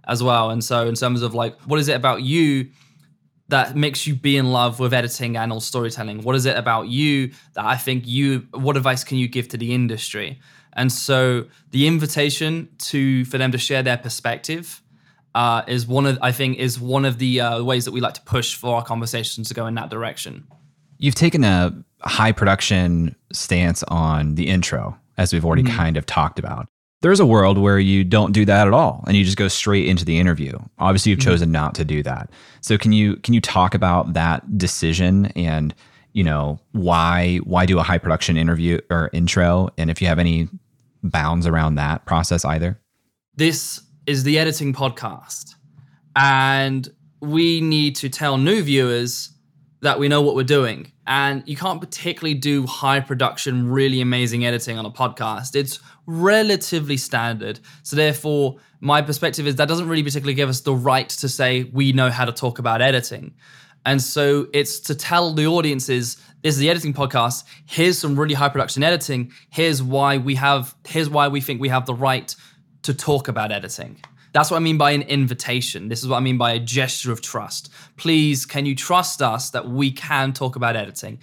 as 0.09 0.23
well. 0.23 0.51
And 0.51 0.63
so, 0.63 0.89
in 0.89 0.97
terms 0.97 1.23
of 1.23 1.35
like, 1.35 1.59
what 1.63 1.79
is 1.79 1.87
it 1.89 1.95
about 1.95 2.23
you 2.23 2.69
that 3.49 3.77
makes 3.77 4.07
you 4.07 4.15
be 4.15 4.37
in 4.37 4.51
love 4.51 4.81
with 4.81 4.93
editing 4.93 5.37
and 5.37 5.53
all 5.53 5.61
storytelling? 5.61 6.23
What 6.23 6.35
is 6.35 6.45
it 6.47 6.57
about 6.57 6.89
you 6.89 7.31
that 7.55 7.65
I 7.65 7.77
think 7.77 8.07
you? 8.07 8.49
What 8.51 8.77
advice 8.77 9.05
can 9.05 9.19
you 9.19 9.29
give 9.29 9.49
to 9.49 9.57
the 9.57 9.73
industry? 9.73 10.41
And 10.73 10.91
so, 10.91 11.47
the 11.71 11.87
invitation 11.87 12.69
to 12.79 13.25
for 13.27 13.39
them 13.39 13.53
to 13.53 13.59
share 13.59 13.85
their 13.85 13.99
perspective 13.99 14.83
uh, 15.37 15.63
is 15.69 15.87
one 15.87 16.07
of 16.07 16.19
I 16.21 16.33
think 16.33 16.59
is 16.59 16.81
one 16.81 17.05
of 17.05 17.19
the 17.19 17.41
uh, 17.41 17.63
ways 17.63 17.85
that 17.85 17.93
we 17.93 18.01
like 18.01 18.15
to 18.15 18.23
push 18.23 18.57
for 18.57 18.75
our 18.75 18.85
conversations 18.85 19.47
to 19.49 19.55
go 19.55 19.67
in 19.67 19.75
that 19.77 19.91
direction. 19.91 20.49
You've 20.99 21.15
taken 21.15 21.45
a 21.45 21.73
high 22.01 22.33
production 22.33 23.15
stance 23.33 23.85
on 23.85 24.35
the 24.35 24.49
intro, 24.49 24.99
as 25.17 25.33
we've 25.33 25.45
already 25.45 25.63
mm-hmm. 25.63 25.77
kind 25.77 25.97
of 25.97 26.05
talked 26.05 26.41
about 26.41 26.67
there's 27.01 27.21
a 27.21 27.27
world 27.27 27.59
where 27.59 27.79
you 27.79 28.03
don't 28.03 28.33
do 28.33 28.45
that 28.45 28.67
at 28.67 28.73
all 28.73 29.05
and 29.07 29.17
you 29.17 29.25
just 29.25 29.37
go 29.37 29.49
straight 29.49 29.87
into 29.87 30.05
the 30.05 30.19
interview. 30.19 30.59
Obviously 30.79 31.11
you've 31.11 31.21
mm-hmm. 31.21 31.31
chosen 31.31 31.53
not 31.53 31.75
to 31.77 31.85
do 31.85 32.03
that. 32.03 32.31
So 32.61 32.77
can 32.77 32.93
you 32.93 33.17
can 33.17 33.35
you 33.35 33.41
talk 33.41 33.75
about 33.75 34.15
that 34.15 34.59
decision 34.59 35.27
and 35.37 35.75
you 36.13 36.25
know 36.25 36.59
why 36.73 37.37
why 37.45 37.67
do 37.67 37.79
a 37.79 37.83
high 37.83 37.99
production 37.99 38.37
interview 38.37 38.81
or 38.91 39.11
intro? 39.13 39.69
And 39.79 39.91
if 39.91 40.03
you 40.03 40.09
have 40.09 40.19
any 40.19 40.49
bounds 41.03 41.47
around 41.47 41.77
that 41.77 42.05
process 42.05 42.45
either? 42.45 42.81
This 43.37 43.81
is 44.07 44.25
the 44.25 44.39
editing 44.39 44.73
podcast 44.73 45.55
and 46.17 46.89
we 47.21 47.61
need 47.61 47.95
to 47.97 48.09
tell 48.09 48.39
new 48.39 48.63
viewers 48.63 49.33
that 49.83 50.01
we 50.01 50.09
know 50.09 50.23
what 50.23 50.35
we're 50.35 50.43
doing 50.43 50.91
And 51.09 51.43
you 51.47 51.57
can't 51.57 51.81
particularly 51.81 52.35
do 52.35 52.67
high 52.67 53.01
production, 53.01 53.71
really 53.71 54.01
amazing 54.03 54.45
editing 54.45 54.79
on 54.79 54.85
a 54.85 54.91
podcast. 54.91 55.57
It's 55.57 55.81
relatively 56.07 56.99
standard. 56.99 57.61
So, 57.83 57.97
therefore, 57.97 58.59
my 58.81 59.01
perspective 59.03 59.47
is 59.47 59.57
that 59.57 59.69
doesn't 59.69 59.89
really 59.89 60.03
particularly 60.03 60.35
give 60.35 60.51
us 60.51 60.61
the 60.61 60.75
right 60.75 61.09
to 61.09 61.29
say 61.29 61.65
we 61.73 61.93
know 61.93 62.11
how 62.11 62.27
to 62.27 62.33
talk 62.33 62.59
about 62.59 62.83
editing. 62.83 63.35
And 63.87 64.03
so 64.03 64.49
it's 64.53 64.81
to 64.81 64.95
tell 64.95 65.33
the 65.33 65.47
audiences 65.47 66.19
this 66.43 66.55
is 66.55 66.61
the 66.61 66.69
editing 66.69 66.93
podcast. 66.93 67.45
Here's 67.65 67.99
some 67.99 68.19
really 68.19 68.35
high 68.35 68.51
production 68.51 68.83
editing. 68.83 69.33
Here's 69.49 69.83
why 69.83 70.19
we 70.19 70.35
have, 70.35 70.75
here's 70.87 71.09
why 71.09 71.29
we 71.29 71.41
think 71.41 71.61
we 71.61 71.71
have 71.71 71.87
the 71.87 71.95
right 71.95 72.35
to 72.83 72.93
talk 72.93 73.29
about 73.29 73.51
editing. 73.51 73.99
That's 74.33 74.51
what 74.51 74.57
I 74.59 74.61
mean 74.61 74.79
by 74.79 74.93
an 74.93 75.03
invitation. 75.03 75.89
This 75.89 76.03
is 76.03 76.09
what 76.09 76.17
I 76.19 76.21
mean 76.21 76.39
by 76.39 76.53
a 76.53 76.59
gesture 76.59 77.13
of 77.13 77.21
trust. 77.21 77.71
Please, 77.97 78.47
can 78.47 78.67
you 78.67 78.75
trust 78.75 79.23
us 79.23 79.51
that 79.51 79.69
we 79.69 79.91
can 79.91 80.33
talk 80.33 80.57
about 80.57 80.77
editing? 80.77 81.19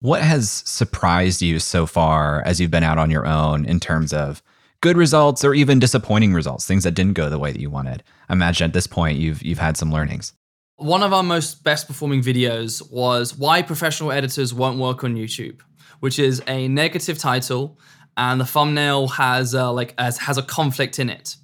What 0.00 0.22
has 0.22 0.50
surprised 0.50 1.42
you 1.42 1.58
so 1.58 1.86
far 1.86 2.42
as 2.42 2.60
you've 2.60 2.70
been 2.70 2.82
out 2.82 2.98
on 2.98 3.10
your 3.10 3.26
own 3.26 3.64
in 3.64 3.80
terms 3.80 4.12
of 4.12 4.42
good 4.80 4.96
results 4.96 5.44
or 5.44 5.54
even 5.54 5.78
disappointing 5.78 6.34
results, 6.34 6.66
things 6.66 6.84
that 6.84 6.92
didn't 6.92 7.14
go 7.14 7.30
the 7.30 7.38
way 7.38 7.50
that 7.50 7.60
you 7.60 7.70
wanted? 7.70 8.04
I 8.28 8.34
imagine 8.34 8.66
at 8.66 8.74
this 8.74 8.86
point 8.86 9.18
you've 9.18 9.42
you've 9.42 9.58
had 9.58 9.76
some 9.76 9.90
learnings. 9.90 10.32
One 10.76 11.02
of 11.02 11.14
our 11.14 11.22
most 11.22 11.64
best 11.64 11.86
performing 11.86 12.20
videos 12.20 12.88
was 12.92 13.36
why 13.36 13.62
professional 13.62 14.12
editors 14.12 14.52
won't 14.52 14.78
work 14.78 15.02
on 15.02 15.16
YouTube, 15.16 15.62
which 16.00 16.18
is 16.18 16.42
a 16.46 16.68
negative 16.68 17.16
title 17.16 17.78
and 18.16 18.40
the 18.40 18.46
thumbnail 18.46 19.08
has 19.08 19.54
a, 19.54 19.70
like 19.70 19.94
as, 19.98 20.18
has 20.18 20.38
a 20.38 20.42
conflict 20.42 20.98
in 20.98 21.10
it. 21.10 21.36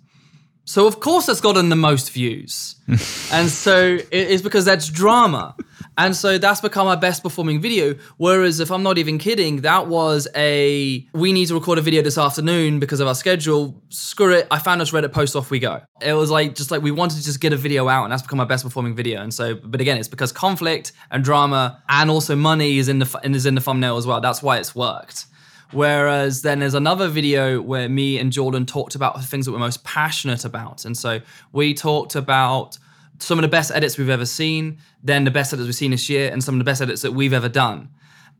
So 0.64 0.86
of 0.86 1.00
course 1.00 1.26
that's 1.26 1.40
gotten 1.40 1.68
the 1.68 1.76
most 1.76 2.12
views. 2.12 2.76
and 3.32 3.48
so 3.48 3.98
it 4.10 4.12
is 4.12 4.42
because 4.42 4.64
that's 4.64 4.88
drama. 4.88 5.56
And 5.98 6.16
so 6.16 6.38
that's 6.38 6.60
become 6.60 6.86
our 6.86 6.96
best 6.96 7.22
performing 7.22 7.60
video. 7.60 7.94
Whereas 8.16 8.60
if 8.60 8.70
I'm 8.70 8.82
not 8.82 8.96
even 8.96 9.18
kidding, 9.18 9.62
that 9.62 9.88
was 9.88 10.26
a 10.34 11.06
we 11.12 11.32
need 11.32 11.46
to 11.46 11.54
record 11.54 11.78
a 11.78 11.82
video 11.82 12.00
this 12.00 12.16
afternoon 12.16 12.80
because 12.80 13.00
of 13.00 13.08
our 13.08 13.14
schedule. 13.14 13.82
Screw 13.90 14.32
it. 14.32 14.46
I 14.50 14.58
found 14.58 14.80
this 14.80 14.90
Reddit 14.90 15.12
post 15.12 15.36
off 15.36 15.50
we 15.50 15.58
go. 15.58 15.82
It 16.00 16.14
was 16.14 16.30
like 16.30 16.54
just 16.54 16.70
like 16.70 16.82
we 16.82 16.90
wanted 16.90 17.18
to 17.18 17.24
just 17.24 17.40
get 17.40 17.52
a 17.52 17.56
video 17.56 17.88
out 17.88 18.04
and 18.04 18.12
that's 18.12 18.22
become 18.22 18.40
our 18.40 18.46
best 18.46 18.64
performing 18.64 18.94
video. 18.94 19.20
And 19.20 19.34
so 19.34 19.54
but 19.54 19.80
again, 19.80 19.98
it's 19.98 20.08
because 20.08 20.32
conflict 20.32 20.92
and 21.10 21.22
drama 21.22 21.82
and 21.88 22.10
also 22.10 22.36
money 22.36 22.78
is 22.78 22.88
in 22.88 23.00
the 23.00 23.20
is 23.24 23.46
in 23.46 23.54
the 23.54 23.60
thumbnail 23.60 23.96
as 23.96 24.06
well. 24.06 24.20
That's 24.20 24.42
why 24.42 24.58
it's 24.58 24.74
worked. 24.74 25.26
Whereas 25.72 26.42
then 26.42 26.60
there's 26.60 26.74
another 26.74 27.08
video 27.08 27.60
where 27.60 27.88
me 27.88 28.18
and 28.18 28.30
Jordan 28.30 28.66
talked 28.66 28.94
about 28.94 29.16
the 29.16 29.22
things 29.22 29.46
that 29.46 29.52
we're 29.52 29.58
most 29.58 29.84
passionate 29.84 30.44
about. 30.44 30.84
And 30.84 30.96
so 30.96 31.20
we 31.52 31.74
talked 31.74 32.14
about 32.14 32.78
some 33.18 33.38
of 33.38 33.42
the 33.42 33.48
best 33.48 33.70
edits 33.72 33.96
we've 33.96 34.08
ever 34.08 34.26
seen, 34.26 34.78
then 35.02 35.24
the 35.24 35.30
best 35.30 35.52
edits 35.52 35.66
we've 35.66 35.74
seen 35.74 35.92
this 35.92 36.08
year, 36.08 36.30
and 36.30 36.42
some 36.44 36.56
of 36.56 36.58
the 36.58 36.64
best 36.64 36.82
edits 36.82 37.02
that 37.02 37.12
we've 37.12 37.32
ever 37.32 37.48
done. 37.48 37.88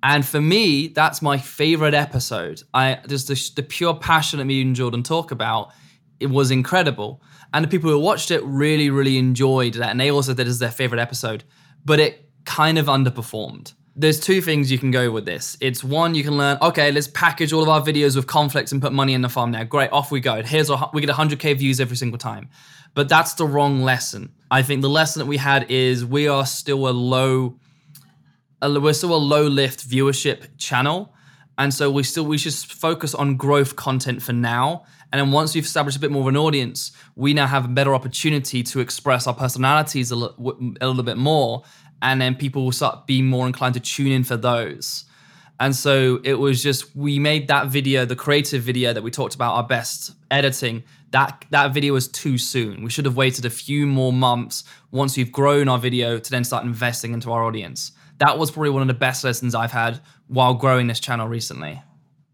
And 0.03 0.27
for 0.27 0.41
me, 0.41 0.89
that's 0.89 1.23
my 1.23 1.39
favorite 1.39 1.95
episode. 1.95 2.63
I 2.75 2.99
just 3.07 3.29
the, 3.29 3.51
the 3.57 3.63
pure 3.63 3.95
passion 3.95 4.41
that 4.41 4.45
me 4.45 4.61
and 4.61 4.75
Jordan 4.75 5.03
talk 5.03 5.31
about, 5.31 5.73
it 6.19 6.27
was 6.27 6.51
incredible. 6.51 7.23
And 7.55 7.65
the 7.65 7.69
people 7.69 7.91
who 7.91 7.99
watched 7.99 8.31
it 8.31 8.43
really, 8.45 8.91
really 8.91 9.17
enjoyed 9.17 9.75
that. 9.75 9.91
And 9.91 10.01
they 10.01 10.11
also 10.11 10.35
did 10.35 10.47
it 10.47 10.51
as 10.51 10.59
their 10.59 10.71
favorite 10.71 11.01
episode. 11.01 11.45
But 11.85 12.01
it 12.01 12.29
kind 12.45 12.79
of 12.79 12.87
underperformed 12.87 13.75
there's 13.95 14.19
two 14.19 14.41
things 14.41 14.73
you 14.73 14.79
can 14.79 14.91
go 14.91 15.11
with 15.11 15.27
this. 15.27 15.57
It's 15.61 15.85
one, 15.85 16.15
you 16.15 16.25
can 16.25 16.39
learn, 16.39 16.57
okay, 16.63 16.91
let's 16.91 17.09
package 17.09 17.53
all 17.53 17.63
of 17.63 17.69
our 17.69 17.83
videos 17.83 18.17
with 18.17 18.27
conflicts 18.27 18.73
and 18.73 18.81
put 18.81 18.93
money 18.93 19.13
in 19.13 19.21
the 19.21 19.29
farm 19.29 19.51
now. 19.51 19.65
Great, 19.65 19.93
off 19.93 20.11
we 20.11 20.21
go. 20.21 20.43
Here's 20.43 20.71
our, 20.71 20.91
we 20.95 21.03
get 21.03 21.11
100k 21.11 21.57
views 21.59 21.79
every 21.79 21.97
single 21.97 22.19
time. 22.19 22.49
But 22.95 23.09
that's 23.09 23.35
the 23.35 23.47
wrong 23.47 23.83
lesson. 23.83 24.33
I 24.51 24.63
think 24.63 24.83
the 24.83 24.89
lesson 24.89 25.21
that 25.21 25.27
we 25.27 25.37
had 25.37 25.71
is 25.71 26.05
we 26.05 26.29
are 26.29 26.47
still 26.47 26.89
a 26.89 26.91
low, 26.91 27.59
a, 28.63 28.81
we're 28.81 28.93
still 28.95 29.15
a 29.15 29.17
low 29.17 29.47
lift 29.47 29.87
viewership 29.89 30.59
channel. 30.59 31.15
And 31.59 31.73
so 31.73 31.91
we 31.91 32.03
still, 32.03 32.25
we 32.25 32.39
should 32.39 32.55
focus 32.55 33.15
on 33.15 33.37
growth 33.37 33.77
content 33.77 34.23
for 34.23 34.33
now. 34.33 34.85
And 35.13 35.21
then 35.21 35.31
once 35.33 35.55
we've 35.55 35.65
established 35.65 35.99
a 35.99 36.01
bit 36.01 36.11
more 36.11 36.23
of 36.23 36.29
an 36.29 36.37
audience, 36.39 36.93
we 37.15 37.35
now 37.35 37.47
have 37.47 37.67
a 37.67 37.69
better 37.69 37.95
opportunity 37.95 38.63
to 38.63 38.81
express 38.81 39.27
our 39.27 39.35
personalities 39.35 40.11
a, 40.11 40.15
l- 40.15 40.35
a 40.81 40.87
little 40.87 41.03
bit 41.03 41.19
more 41.19 41.63
and 42.03 42.21
then 42.21 42.35
people 42.35 42.65
will 42.65 42.73
start 42.73 43.07
being 43.07 43.27
more 43.27 43.47
inclined 43.47 43.75
to 43.75 43.81
tune 43.81 44.13
in 44.13 44.25
for 44.25 44.37
those. 44.37 45.05
And 45.61 45.75
so 45.75 46.21
it 46.25 46.35
was 46.35 46.63
just 46.63 46.95
we 46.97 47.21
made 47.21 47.47
that 47.49 47.69
video, 47.69 48.05
the 48.05 48.17
creative 48.17 48.63
video 48.63 48.93
that 48.93 49.03
we 49.03 49.13
talked 49.13 49.35
about 49.37 49.55
our 49.55 49.63
best 49.63 50.13
editing. 50.31 50.83
That 51.13 51.45
that 51.51 51.73
video 51.73 51.93
was 51.93 52.09
too 52.09 52.37
soon. 52.37 52.83
We 52.83 52.91
should 52.91 53.05
have 53.05 53.17
waited 53.17 53.45
a 53.45 53.51
few 53.51 53.87
more 53.87 54.13
months 54.13 54.65
once 54.91 55.17
we've 55.17 55.31
grown 55.31 55.69
our 55.69 55.79
video 55.79 56.19
to 56.19 56.31
then 56.31 56.43
start 56.43 56.65
investing 56.65 57.13
into 57.15 57.31
our 57.31 57.45
audience. 57.45 57.93
That 58.19 58.39
was 58.39 58.51
probably 58.51 58.71
one 58.71 58.83
of 58.83 58.89
the 58.89 58.95
best 58.95 59.23
lessons 59.23 59.55
I've 59.55 59.73
had 59.73 60.01
while 60.27 60.55
growing 60.55 60.89
this 60.89 61.01
channel 61.01 61.29
recently. 61.29 61.81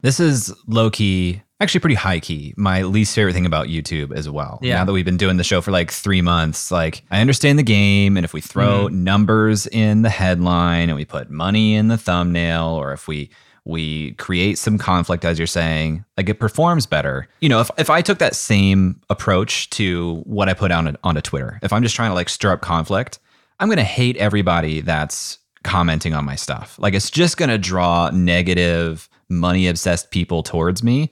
This 0.01 0.21
is 0.21 0.55
low 0.67 0.91
key 0.91 1.43
actually 1.61 1.81
pretty 1.81 1.97
high 1.97 2.21
key. 2.21 2.55
My 2.57 2.83
least 2.83 3.15
favorite 3.15 3.33
thing 3.33 3.47
about 3.47 3.67
YouTube 3.67 4.13
as 4.13 4.29
well. 4.29 4.59
Yeah. 4.63 4.77
Now 4.77 4.85
that 4.85 4.93
we've 4.93 5.05
been 5.05 5.17
doing 5.17 5.37
the 5.37 5.45
show 5.45 5.61
for 5.61 5.71
like 5.71 5.91
three 5.91 6.23
months, 6.23 6.71
like 6.71 7.03
I 7.11 7.21
understand 7.21 7.59
the 7.59 7.65
game, 7.65 8.17
and 8.17 8.25
if 8.25 8.33
we 8.33 8.41
throw 8.41 8.89
mm. 8.89 8.93
numbers 8.93 9.67
in 9.67 10.03
the 10.03 10.11
headline 10.11 10.89
and 10.89 10.97
we 10.97 11.05
put 11.05 11.31
money 11.31 11.75
in 11.75 11.89
the 11.89 11.99
thumbnail, 11.99 12.67
or 12.67 12.93
if 12.93 13.09
we 13.09 13.31
we 13.65 14.13
create 14.13 14.57
some 14.57 14.79
conflict, 14.79 15.27
as 15.27 15.39
you're 15.39 15.47
saying, 15.47 16.05
like 16.17 16.29
it 16.29 16.41
performs 16.41 16.87
better. 16.87 17.29
You 17.41 17.51
know, 17.51 17.61
if, 17.61 17.71
if 17.77 17.91
I 17.91 18.01
took 18.01 18.19
that 18.19 18.35
same 18.35 19.01
approach 19.11 19.69
to 19.71 20.23
what 20.25 20.49
I 20.49 20.55
put 20.55 20.71
on 20.71 20.97
onto 21.05 21.21
Twitter, 21.21 21.59
if 21.63 21.73
I'm 21.73 21.83
just 21.83 21.95
trying 21.95 22.11
to 22.11 22.15
like 22.15 22.29
stir 22.29 22.53
up 22.53 22.61
conflict, 22.61 23.19
I'm 23.61 23.69
gonna 23.69 23.83
hate 23.83 24.17
everybody 24.17 24.81
that's 24.81 25.39
commenting 25.65 26.15
on 26.15 26.25
my 26.25 26.37
stuff. 26.37 26.79
Like 26.79 26.95
it's 26.95 27.11
just 27.11 27.37
gonna 27.37 27.59
draw 27.59 28.11
negative, 28.11 29.09
money 29.29 29.67
obsessed 29.67 30.13
people 30.13 30.43
towards 30.43 30.83
me 30.83 31.11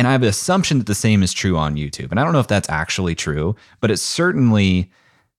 and 0.00 0.08
I 0.08 0.12
have 0.12 0.22
an 0.22 0.28
assumption 0.28 0.78
that 0.78 0.86
the 0.86 0.94
same 0.94 1.22
is 1.22 1.34
true 1.34 1.58
on 1.58 1.76
YouTube. 1.76 2.10
And 2.10 2.18
I 2.18 2.24
don't 2.24 2.32
know 2.32 2.40
if 2.40 2.48
that's 2.48 2.70
actually 2.70 3.14
true, 3.14 3.54
but 3.80 3.90
it 3.90 3.98
certainly 3.98 4.90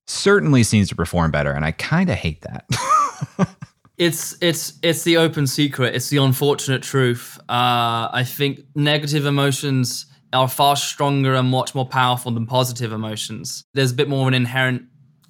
certainly 0.05 0.61
seems 0.61 0.87
to 0.89 0.95
perform 0.95 1.31
better 1.31 1.51
and 1.51 1.65
I 1.65 1.71
kind 1.71 2.11
of 2.11 2.15
hate 2.15 2.41
that. 2.41 3.57
it's 3.97 4.37
it's 4.39 4.77
it's 4.83 5.03
the 5.03 5.17
open 5.17 5.47
secret. 5.47 5.95
It's 5.95 6.09
the 6.09 6.17
unfortunate 6.17 6.83
truth. 6.83 7.39
Uh, 7.49 8.13
I 8.13 8.23
think 8.23 8.59
negative 8.75 9.25
emotions 9.25 10.05
are 10.31 10.47
far 10.47 10.75
stronger 10.75 11.33
and 11.33 11.49
much 11.49 11.73
more 11.73 11.87
powerful 11.87 12.31
than 12.31 12.45
positive 12.45 12.91
emotions. 12.91 13.63
There's 13.73 13.91
a 13.91 13.95
bit 13.95 14.09
more 14.09 14.21
of 14.21 14.27
an 14.27 14.35
inherent 14.35 14.83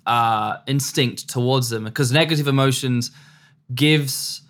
uh, 0.06 0.58
instinct 0.68 1.30
towards 1.30 1.70
them 1.70 1.86
because 1.86 2.12
negative 2.12 2.50
emotions 2.50 3.12
gives 3.74 4.42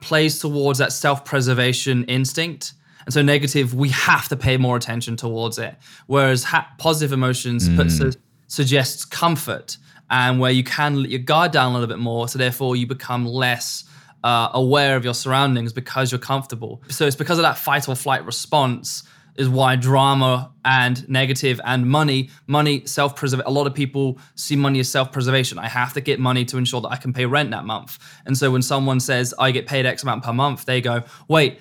plays 0.00 0.40
towards 0.40 0.80
that 0.80 0.92
self-preservation 0.92 2.02
instinct 2.06 2.72
and 3.04 3.12
so 3.12 3.22
negative, 3.22 3.74
we 3.74 3.90
have 3.90 4.28
to 4.28 4.36
pay 4.36 4.56
more 4.56 4.76
attention 4.76 5.16
towards 5.16 5.58
it. 5.58 5.76
Whereas 6.06 6.44
ha- 6.44 6.70
positive 6.78 7.12
emotions 7.12 7.68
mm. 7.68 7.90
su- 7.90 8.18
suggests 8.46 9.04
comfort 9.04 9.76
and 10.10 10.38
where 10.40 10.50
you 10.50 10.64
can 10.64 11.02
let 11.02 11.10
your 11.10 11.20
guard 11.20 11.52
down 11.52 11.70
a 11.70 11.74
little 11.74 11.88
bit 11.88 11.98
more. 11.98 12.28
So 12.28 12.38
therefore, 12.38 12.76
you 12.76 12.86
become 12.86 13.26
less 13.26 13.84
uh, 14.22 14.50
aware 14.54 14.96
of 14.96 15.04
your 15.04 15.14
surroundings 15.14 15.72
because 15.72 16.10
you're 16.10 16.18
comfortable. 16.18 16.82
So 16.88 17.06
it's 17.06 17.16
because 17.16 17.38
of 17.38 17.42
that 17.42 17.58
fight 17.58 17.88
or 17.88 17.94
flight 17.94 18.24
response 18.24 19.02
is 19.36 19.48
why 19.48 19.74
drama 19.74 20.52
and 20.64 21.06
negative 21.08 21.60
and 21.64 21.90
money, 21.90 22.30
money 22.46 22.86
self 22.86 23.16
preservation. 23.16 23.48
A 23.48 23.50
lot 23.50 23.66
of 23.66 23.74
people 23.74 24.18
see 24.36 24.54
money 24.56 24.78
as 24.80 24.88
self 24.88 25.10
preservation. 25.12 25.58
I 25.58 25.68
have 25.68 25.92
to 25.94 26.00
get 26.00 26.20
money 26.20 26.44
to 26.46 26.56
ensure 26.56 26.80
that 26.82 26.88
I 26.88 26.96
can 26.96 27.12
pay 27.12 27.26
rent 27.26 27.50
that 27.50 27.64
month. 27.64 27.98
And 28.24 28.38
so 28.38 28.50
when 28.50 28.62
someone 28.62 29.00
says 29.00 29.34
I 29.38 29.50
get 29.50 29.66
paid 29.66 29.86
X 29.86 30.04
amount 30.04 30.22
per 30.22 30.32
month, 30.32 30.64
they 30.64 30.80
go, 30.80 31.02
wait 31.28 31.58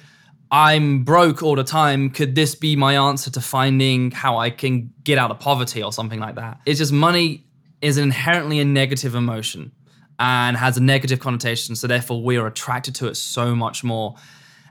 I'm 0.54 1.04
broke 1.04 1.42
all 1.42 1.56
the 1.56 1.64
time. 1.64 2.12
Could 2.12 2.36
this 2.36 2.54
be 2.54 2.76
my 2.76 2.96
answer 2.96 3.32
to 3.32 3.42
finding 3.42 4.12
how 4.12 4.38
I 4.38 4.52
can 4.52 4.94
get 5.04 5.18
out 5.18 5.32
of 5.32 5.40
poverty 5.40 5.82
or 5.82 5.92
something 5.92 6.20
like 6.20 6.36
that? 6.36 6.62
It's 6.68 6.78
just 6.78 6.92
money 6.92 7.48
is 7.82 7.98
inherently 7.98 8.60
a 8.60 8.66
negative 8.66 9.16
emotion 9.16 9.72
and 10.20 10.56
has 10.56 10.78
a 10.78 10.80
negative 10.84 11.20
connotation. 11.20 11.76
So 11.76 11.88
therefore, 11.88 12.22
we 12.22 12.38
are 12.38 12.46
attracted 12.46 12.94
to 12.96 13.08
it 13.08 13.16
so 13.16 13.56
much 13.56 13.84
more. 13.84 14.16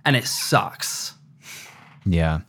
And 0.05 0.15
it 0.15 0.25
sucks. 0.25 1.15
Yeah. 2.07 2.43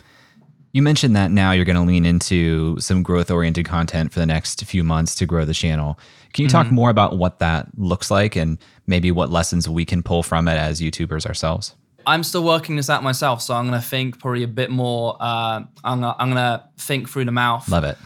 You 0.71 0.83
mentioned 0.83 1.15
that 1.15 1.31
now 1.31 1.53
you're 1.53 1.65
going 1.65 1.75
to 1.75 1.81
lean 1.81 2.05
into 2.05 2.79
some 2.79 3.01
growth 3.01 3.31
oriented 3.31 3.65
content 3.65 4.13
for 4.13 4.19
the 4.19 4.27
next 4.27 4.63
few 4.63 4.83
months 4.83 5.15
to 5.15 5.25
grow 5.25 5.43
the 5.43 5.55
channel. 5.55 5.97
Can 6.33 6.43
you 6.43 6.49
mm-hmm. 6.49 6.57
talk 6.57 6.71
more 6.71 6.91
about 6.91 7.17
what 7.17 7.39
that 7.39 7.67
looks 7.79 8.11
like 8.11 8.35
and 8.35 8.59
maybe 8.85 9.09
what 9.11 9.31
lessons 9.31 9.67
we 9.67 9.85
can 9.85 10.03
pull 10.03 10.21
from 10.21 10.47
it 10.47 10.55
as 10.55 10.81
YouTubers 10.81 11.25
ourselves? 11.25 11.73
I'm 12.05 12.23
still 12.23 12.43
working 12.43 12.75
this 12.75 12.89
out 12.89 13.03
myself, 13.03 13.41
so 13.41 13.53
I'm 13.53 13.65
gonna 13.65 13.81
think 13.81 14.19
probably 14.19 14.43
a 14.43 14.47
bit 14.47 14.69
more. 14.69 15.17
Uh, 15.19 15.63
I'm 15.83 16.01
gonna, 16.01 16.15
I'm 16.19 16.29
gonna 16.29 16.69
think 16.77 17.09
through 17.09 17.25
the 17.25 17.31
mouth. 17.31 17.67
Love 17.69 17.83
it. 17.83 17.97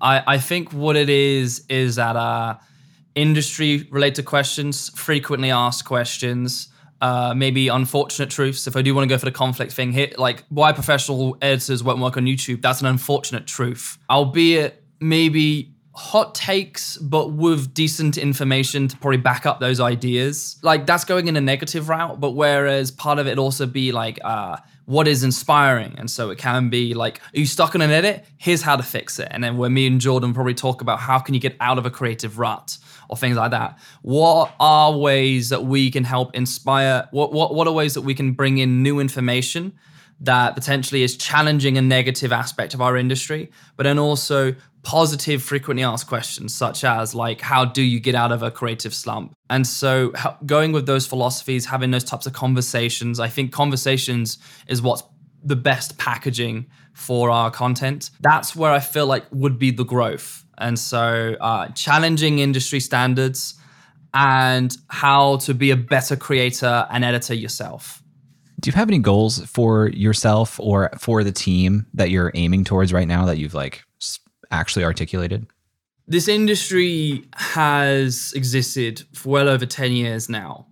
I, 0.00 0.22
I 0.26 0.38
think 0.38 0.72
what 0.72 0.96
it 0.96 1.08
is 1.08 1.64
is 1.68 1.96
that 1.96 2.16
uh, 2.16 2.56
industry 3.14 3.88
related 3.90 4.24
questions, 4.24 4.90
frequently 4.90 5.50
asked 5.50 5.84
questions, 5.84 6.68
uh, 7.00 7.34
maybe 7.36 7.68
unfortunate 7.68 8.30
truths. 8.30 8.66
If 8.66 8.76
I 8.76 8.82
do 8.82 8.94
want 8.94 9.08
to 9.08 9.14
go 9.14 9.18
for 9.18 9.26
the 9.26 9.32
conflict 9.32 9.72
thing 9.72 9.92
here, 9.92 10.12
like 10.16 10.44
why 10.48 10.72
professional 10.72 11.36
editors 11.42 11.82
won't 11.82 12.00
work 12.00 12.16
on 12.16 12.24
YouTube, 12.24 12.62
that's 12.62 12.80
an 12.80 12.86
unfortunate 12.86 13.46
truth. 13.46 13.98
Albeit 14.10 14.82
maybe 15.00 15.72
hot 15.96 16.34
takes, 16.34 16.98
but 16.98 17.32
with 17.32 17.72
decent 17.72 18.18
information 18.18 18.86
to 18.86 18.96
probably 18.98 19.16
back 19.16 19.46
up 19.46 19.60
those 19.60 19.80
ideas. 19.80 20.58
Like 20.62 20.84
that's 20.84 21.04
going 21.04 21.26
in 21.26 21.36
a 21.36 21.40
negative 21.40 21.88
route, 21.88 22.20
but 22.20 22.32
whereas 22.32 22.90
part 22.90 23.18
of 23.18 23.26
it 23.26 23.38
also 23.38 23.64
be 23.64 23.92
like, 23.92 24.18
uh, 24.22 24.58
what 24.84 25.08
is 25.08 25.24
inspiring? 25.24 25.94
And 25.98 26.10
so 26.10 26.28
it 26.28 26.38
can 26.38 26.68
be 26.68 26.92
like, 26.92 27.18
are 27.34 27.40
you 27.40 27.46
stuck 27.46 27.74
on 27.74 27.80
an 27.80 27.90
edit? 27.90 28.26
Here's 28.36 28.60
how 28.60 28.76
to 28.76 28.82
fix 28.82 29.18
it. 29.18 29.28
And 29.30 29.42
then 29.42 29.56
where 29.56 29.70
me 29.70 29.86
and 29.86 29.98
Jordan 29.98 30.34
probably 30.34 30.54
talk 30.54 30.82
about 30.82 31.00
how 31.00 31.18
can 31.18 31.34
you 31.34 31.40
get 31.40 31.56
out 31.60 31.78
of 31.78 31.86
a 31.86 31.90
creative 31.90 32.38
rut 32.38 32.76
or 33.08 33.16
things 33.16 33.36
like 33.36 33.52
that. 33.52 33.78
What 34.02 34.54
are 34.60 34.96
ways 34.96 35.48
that 35.48 35.64
we 35.64 35.90
can 35.90 36.04
help 36.04 36.34
inspire? 36.34 37.08
What 37.10 37.32
what 37.32 37.54
what 37.54 37.66
are 37.66 37.72
ways 37.72 37.94
that 37.94 38.02
we 38.02 38.14
can 38.14 38.32
bring 38.32 38.58
in 38.58 38.82
new 38.82 39.00
information 39.00 39.72
that 40.20 40.54
potentially 40.54 41.02
is 41.02 41.16
challenging 41.16 41.76
a 41.76 41.82
negative 41.82 42.32
aspect 42.32 42.72
of 42.72 42.80
our 42.80 42.96
industry, 42.96 43.50
but 43.76 43.84
then 43.84 43.98
also 43.98 44.54
positive 44.86 45.42
frequently 45.42 45.82
asked 45.82 46.06
questions 46.06 46.54
such 46.54 46.84
as 46.84 47.12
like 47.12 47.40
how 47.40 47.64
do 47.64 47.82
you 47.82 47.98
get 47.98 48.14
out 48.14 48.30
of 48.30 48.44
a 48.44 48.52
creative 48.52 48.94
slump? 48.94 49.32
And 49.50 49.66
so 49.66 50.12
going 50.46 50.70
with 50.70 50.86
those 50.86 51.08
philosophies 51.08 51.66
having 51.66 51.90
those 51.90 52.04
types 52.04 52.24
of 52.24 52.32
conversations 52.32 53.18
i 53.18 53.28
think 53.28 53.52
conversations 53.52 54.38
is 54.68 54.80
what's 54.80 55.02
the 55.42 55.56
best 55.56 55.98
packaging 55.98 56.66
for 56.92 57.30
our 57.30 57.50
content. 57.50 58.10
That's 58.20 58.54
where 58.54 58.70
i 58.70 58.78
feel 58.78 59.06
like 59.06 59.24
would 59.32 59.58
be 59.58 59.72
the 59.72 59.84
growth. 59.84 60.44
And 60.56 60.78
so 60.78 61.36
uh, 61.40 61.68
challenging 61.70 62.38
industry 62.38 62.78
standards 62.78 63.54
and 64.14 64.74
how 64.88 65.38
to 65.38 65.52
be 65.52 65.72
a 65.72 65.76
better 65.76 66.16
creator 66.16 66.86
and 66.90 67.04
editor 67.04 67.34
yourself. 67.34 68.02
Do 68.60 68.70
you 68.70 68.74
have 68.74 68.88
any 68.88 69.00
goals 69.00 69.44
for 69.46 69.88
yourself 69.88 70.60
or 70.60 70.90
for 70.98 71.24
the 71.24 71.32
team 71.32 71.86
that 71.94 72.10
you're 72.10 72.30
aiming 72.34 72.64
towards 72.64 72.92
right 72.92 73.08
now 73.08 73.26
that 73.26 73.36
you've 73.36 73.52
like 73.52 73.85
actually 74.50 74.84
articulated? 74.84 75.46
This 76.08 76.28
industry 76.28 77.24
has 77.34 78.32
existed 78.36 79.02
for 79.12 79.30
well 79.30 79.48
over 79.48 79.66
10 79.66 79.92
years 79.92 80.28
now, 80.28 80.66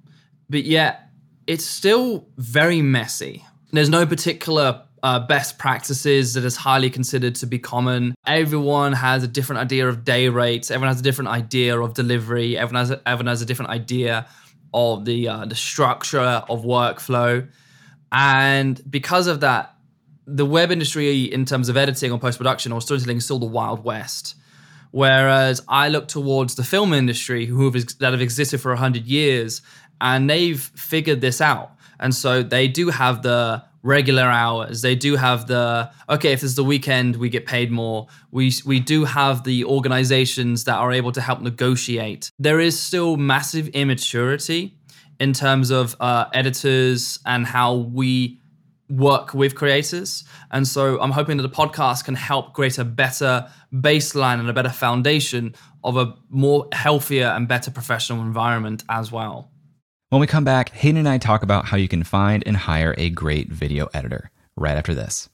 but 0.48 0.64
yet 0.64 1.08
it's 1.46 1.64
still 1.64 2.28
very 2.36 2.82
messy. 2.82 3.44
There's 3.72 3.90
no 3.90 4.06
particular 4.06 4.82
uh, 5.02 5.20
best 5.20 5.58
practices 5.58 6.32
that 6.32 6.44
is 6.44 6.56
highly 6.56 6.88
considered 6.88 7.34
to 7.34 7.46
be 7.46 7.58
common. 7.58 8.14
Everyone 8.26 8.94
has 8.94 9.22
a 9.22 9.28
different 9.28 9.60
idea 9.60 9.86
of 9.86 10.02
day 10.02 10.30
rates. 10.30 10.70
Everyone 10.70 10.88
has 10.88 11.00
a 11.00 11.02
different 11.02 11.28
idea 11.30 11.78
of 11.78 11.92
delivery. 11.92 12.56
Everyone 12.56 12.80
has 12.80 12.90
a, 12.90 13.02
everyone 13.06 13.26
has 13.26 13.42
a 13.42 13.46
different 13.46 13.70
idea 13.70 14.26
of 14.72 15.04
the 15.04 15.28
uh, 15.28 15.44
the 15.44 15.54
structure 15.54 16.42
of 16.48 16.64
workflow, 16.64 17.46
and 18.12 18.80
because 18.90 19.26
of 19.26 19.40
that, 19.40 19.73
the 20.26 20.46
web 20.46 20.70
industry 20.70 21.24
in 21.24 21.44
terms 21.44 21.68
of 21.68 21.76
editing 21.76 22.12
or 22.12 22.18
post 22.18 22.38
production 22.38 22.72
or 22.72 22.80
storytelling 22.80 23.18
is 23.18 23.24
still 23.24 23.38
the 23.38 23.46
wild 23.46 23.84
west. 23.84 24.36
Whereas 24.90 25.60
I 25.68 25.88
look 25.88 26.06
towards 26.06 26.54
the 26.54 26.62
film 26.62 26.92
industry, 26.92 27.46
who 27.46 27.64
have 27.70 27.98
that 27.98 28.12
have 28.12 28.20
existed 28.20 28.60
for 28.60 28.74
hundred 28.76 29.06
years, 29.06 29.60
and 30.00 30.30
they've 30.30 30.60
figured 30.60 31.20
this 31.20 31.40
out. 31.40 31.72
And 31.98 32.14
so 32.14 32.42
they 32.42 32.68
do 32.68 32.90
have 32.90 33.22
the 33.22 33.64
regular 33.82 34.22
hours. 34.22 34.82
They 34.82 34.94
do 34.94 35.16
have 35.16 35.46
the 35.46 35.90
okay. 36.08 36.32
If 36.32 36.42
it's 36.42 36.54
the 36.54 36.64
weekend, 36.64 37.16
we 37.16 37.28
get 37.28 37.46
paid 37.46 37.70
more. 37.70 38.08
We 38.30 38.52
we 38.64 38.80
do 38.80 39.04
have 39.04 39.44
the 39.44 39.64
organizations 39.64 40.64
that 40.64 40.76
are 40.76 40.92
able 40.92 41.12
to 41.12 41.20
help 41.20 41.40
negotiate. 41.40 42.30
There 42.38 42.60
is 42.60 42.78
still 42.78 43.16
massive 43.16 43.68
immaturity 43.68 44.76
in 45.20 45.32
terms 45.32 45.70
of 45.70 45.96
uh, 46.00 46.26
editors 46.32 47.20
and 47.24 47.46
how 47.46 47.74
we 47.74 48.40
work 48.88 49.34
with 49.34 49.54
creators. 49.54 50.24
And 50.50 50.66
so 50.66 51.00
I'm 51.00 51.10
hoping 51.10 51.36
that 51.38 51.42
the 51.42 51.48
podcast 51.48 52.04
can 52.04 52.14
help 52.14 52.52
create 52.52 52.78
a 52.78 52.84
better 52.84 53.48
baseline 53.72 54.40
and 54.40 54.48
a 54.48 54.52
better 54.52 54.70
foundation 54.70 55.54
of 55.82 55.96
a 55.96 56.14
more 56.28 56.68
healthier 56.72 57.26
and 57.26 57.48
better 57.48 57.70
professional 57.70 58.20
environment 58.20 58.84
as 58.88 59.10
well. 59.10 59.50
When 60.10 60.20
we 60.20 60.26
come 60.26 60.44
back, 60.44 60.70
Hayden 60.70 60.98
and 60.98 61.08
I 61.08 61.18
talk 61.18 61.42
about 61.42 61.66
how 61.66 61.76
you 61.76 61.88
can 61.88 62.04
find 62.04 62.42
and 62.46 62.56
hire 62.56 62.94
a 62.98 63.10
great 63.10 63.50
video 63.50 63.88
editor 63.94 64.30
right 64.56 64.76
after 64.76 64.94
this. 64.94 65.28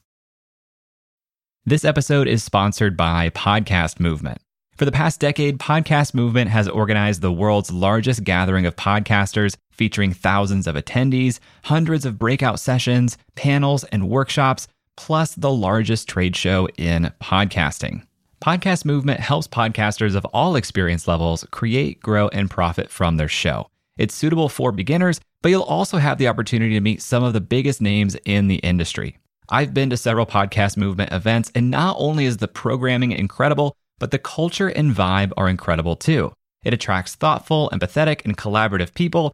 This 1.65 1.85
episode 1.85 2.27
is 2.27 2.43
sponsored 2.43 2.97
by 2.97 3.29
Podcast 3.29 3.99
Movement. 3.99 4.39
For 4.77 4.85
the 4.85 4.91
past 4.91 5.19
decade, 5.19 5.59
Podcast 5.59 6.15
Movement 6.15 6.49
has 6.49 6.67
organized 6.67 7.21
the 7.21 7.31
world's 7.31 7.71
largest 7.71 8.23
gathering 8.23 8.65
of 8.65 8.75
podcasters, 8.75 9.55
featuring 9.81 10.13
thousands 10.13 10.67
of 10.67 10.75
attendees, 10.75 11.39
hundreds 11.63 12.05
of 12.05 12.19
breakout 12.19 12.59
sessions, 12.59 13.17
panels, 13.33 13.83
and 13.85 14.07
workshops, 14.07 14.67
plus 14.95 15.33
the 15.33 15.49
largest 15.51 16.07
trade 16.07 16.35
show 16.35 16.67
in 16.77 17.11
podcasting. 17.19 18.05
Podcast 18.45 18.85
Movement 18.85 19.19
helps 19.19 19.47
podcasters 19.47 20.13
of 20.13 20.23
all 20.25 20.55
experience 20.55 21.07
levels 21.07 21.47
create, 21.49 21.99
grow, 21.99 22.27
and 22.27 22.47
profit 22.47 22.91
from 22.91 23.17
their 23.17 23.27
show. 23.27 23.65
It's 23.97 24.13
suitable 24.13 24.49
for 24.49 24.71
beginners, 24.71 25.19
but 25.41 25.49
you'll 25.49 25.63
also 25.63 25.97
have 25.97 26.19
the 26.19 26.27
opportunity 26.27 26.75
to 26.75 26.79
meet 26.79 27.01
some 27.01 27.23
of 27.23 27.33
the 27.33 27.41
biggest 27.41 27.81
names 27.81 28.15
in 28.23 28.49
the 28.49 28.57
industry. 28.57 29.17
I've 29.49 29.73
been 29.73 29.89
to 29.89 29.97
several 29.97 30.27
Podcast 30.27 30.77
Movement 30.77 31.11
events, 31.11 31.51
and 31.55 31.71
not 31.71 31.95
only 31.97 32.25
is 32.25 32.37
the 32.37 32.47
programming 32.47 33.13
incredible, 33.13 33.73
but 33.97 34.11
the 34.11 34.19
culture 34.19 34.67
and 34.67 34.93
vibe 34.93 35.31
are 35.37 35.49
incredible 35.49 35.95
too. 35.95 36.33
It 36.63 36.75
attracts 36.75 37.15
thoughtful, 37.15 37.71
empathetic, 37.73 38.23
and 38.25 38.37
collaborative 38.37 38.93
people, 38.93 39.33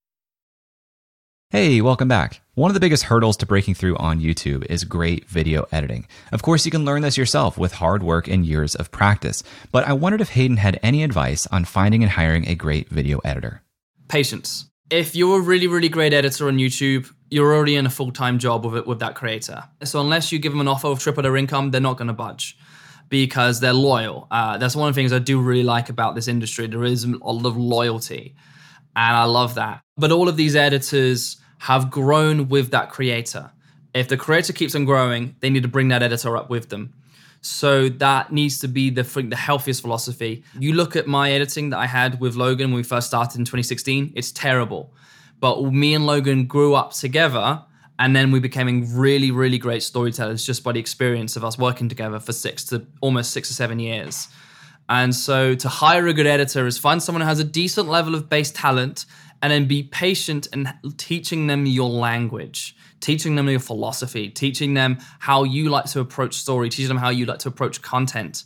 Hey, 1.51 1.81
welcome 1.81 2.07
back. 2.07 2.39
One 2.55 2.69
of 2.69 2.75
the 2.75 2.79
biggest 2.79 3.03
hurdles 3.03 3.35
to 3.35 3.45
breaking 3.45 3.73
through 3.73 3.97
on 3.97 4.21
YouTube 4.21 4.65
is 4.67 4.85
great 4.85 5.27
video 5.27 5.65
editing. 5.69 6.07
Of 6.31 6.43
course, 6.43 6.63
you 6.63 6.71
can 6.71 6.85
learn 6.85 7.01
this 7.01 7.17
yourself 7.17 7.57
with 7.57 7.73
hard 7.73 8.03
work 8.03 8.29
and 8.29 8.45
years 8.45 8.73
of 8.73 8.89
practice, 8.89 9.43
but 9.69 9.85
I 9.85 9.91
wondered 9.91 10.21
if 10.21 10.29
Hayden 10.29 10.55
had 10.55 10.79
any 10.81 11.03
advice 11.03 11.47
on 11.47 11.65
finding 11.65 12.03
and 12.03 12.13
hiring 12.13 12.47
a 12.47 12.55
great 12.55 12.87
video 12.87 13.19
editor. 13.25 13.63
Patience. 14.07 14.69
If 14.89 15.13
you're 15.13 15.39
a 15.39 15.41
really, 15.41 15.67
really 15.67 15.89
great 15.89 16.13
editor 16.13 16.47
on 16.47 16.55
YouTube, 16.55 17.11
you're 17.29 17.53
already 17.53 17.75
in 17.75 17.85
a 17.85 17.89
full 17.89 18.13
time 18.13 18.39
job 18.39 18.63
with 18.63 18.77
it 18.77 18.87
with 18.87 18.99
that 18.99 19.15
creator. 19.15 19.65
So 19.83 19.99
unless 19.99 20.31
you 20.31 20.39
give 20.39 20.53
them 20.53 20.61
an 20.61 20.69
offer 20.69 20.87
of 20.87 20.99
triple 20.99 21.23
their 21.23 21.35
income, 21.35 21.71
they're 21.71 21.81
not 21.81 21.97
going 21.97 22.07
to 22.07 22.13
budge 22.13 22.57
because 23.09 23.59
they're 23.59 23.73
loyal. 23.73 24.25
Uh, 24.31 24.57
that's 24.57 24.73
one 24.73 24.87
of 24.87 24.95
the 24.95 25.01
things 25.01 25.11
I 25.11 25.19
do 25.19 25.41
really 25.41 25.63
like 25.63 25.89
about 25.89 26.15
this 26.15 26.29
industry. 26.29 26.67
There 26.67 26.85
is 26.85 27.03
a 27.03 27.09
lot 27.09 27.45
of 27.45 27.57
loyalty, 27.57 28.35
and 28.95 29.17
I 29.17 29.25
love 29.25 29.55
that. 29.55 29.81
But 29.97 30.13
all 30.13 30.29
of 30.29 30.37
these 30.37 30.55
editors 30.55 31.39
have 31.61 31.91
grown 31.91 32.49
with 32.49 32.71
that 32.71 32.89
creator. 32.89 33.51
If 33.93 34.07
the 34.07 34.17
creator 34.17 34.51
keeps 34.51 34.73
on 34.73 34.83
growing, 34.85 35.35
they 35.41 35.49
need 35.51 35.61
to 35.61 35.69
bring 35.69 35.89
that 35.89 36.01
editor 36.01 36.35
up 36.35 36.49
with 36.49 36.69
them. 36.69 36.93
So 37.41 37.87
that 37.87 38.31
needs 38.31 38.59
to 38.59 38.67
be 38.67 38.89
the 38.89 39.03
the 39.03 39.35
healthiest 39.35 39.81
philosophy. 39.81 40.43
You 40.57 40.73
look 40.73 40.95
at 40.95 41.05
my 41.05 41.31
editing 41.31 41.69
that 41.69 41.77
I 41.77 41.85
had 41.85 42.19
with 42.19 42.35
Logan 42.35 42.71
when 42.71 42.77
we 42.77 42.83
first 42.83 43.07
started 43.07 43.37
in 43.37 43.45
2016. 43.45 44.13
It's 44.15 44.31
terrible, 44.31 44.91
but 45.39 45.61
me 45.63 45.93
and 45.93 46.07
Logan 46.07 46.45
grew 46.45 46.73
up 46.73 46.93
together 46.93 47.63
and 47.99 48.15
then 48.15 48.31
we 48.31 48.39
became 48.39 48.97
really, 48.97 49.29
really 49.29 49.59
great 49.59 49.83
storytellers 49.83 50.43
just 50.43 50.63
by 50.63 50.71
the 50.71 50.79
experience 50.79 51.35
of 51.35 51.43
us 51.43 51.59
working 51.59 51.87
together 51.87 52.19
for 52.19 52.33
six 52.33 52.65
to 52.65 52.87
almost 53.01 53.31
six 53.31 53.51
or 53.51 53.53
seven 53.53 53.77
years. 53.77 54.29
And 54.91 55.15
so 55.15 55.55
to 55.55 55.69
hire 55.69 56.05
a 56.07 56.13
good 56.13 56.27
editor 56.27 56.67
is 56.67 56.77
find 56.77 57.01
someone 57.01 57.21
who 57.21 57.27
has 57.27 57.39
a 57.39 57.45
decent 57.45 57.87
level 57.87 58.13
of 58.13 58.27
base 58.27 58.51
talent 58.51 59.05
and 59.41 59.49
then 59.49 59.65
be 59.65 59.83
patient 59.83 60.49
and 60.51 60.73
teaching 60.97 61.47
them 61.47 61.65
your 61.65 61.89
language, 61.89 62.75
teaching 62.99 63.37
them 63.37 63.47
your 63.47 63.61
philosophy, 63.61 64.27
teaching 64.29 64.73
them 64.73 64.97
how 65.19 65.45
you 65.45 65.69
like 65.69 65.85
to 65.85 66.01
approach 66.01 66.33
story, 66.33 66.67
teaching 66.67 66.89
them 66.89 66.97
how 66.97 67.07
you 67.07 67.25
like 67.25 67.39
to 67.39 67.47
approach 67.47 67.81
content, 67.81 68.43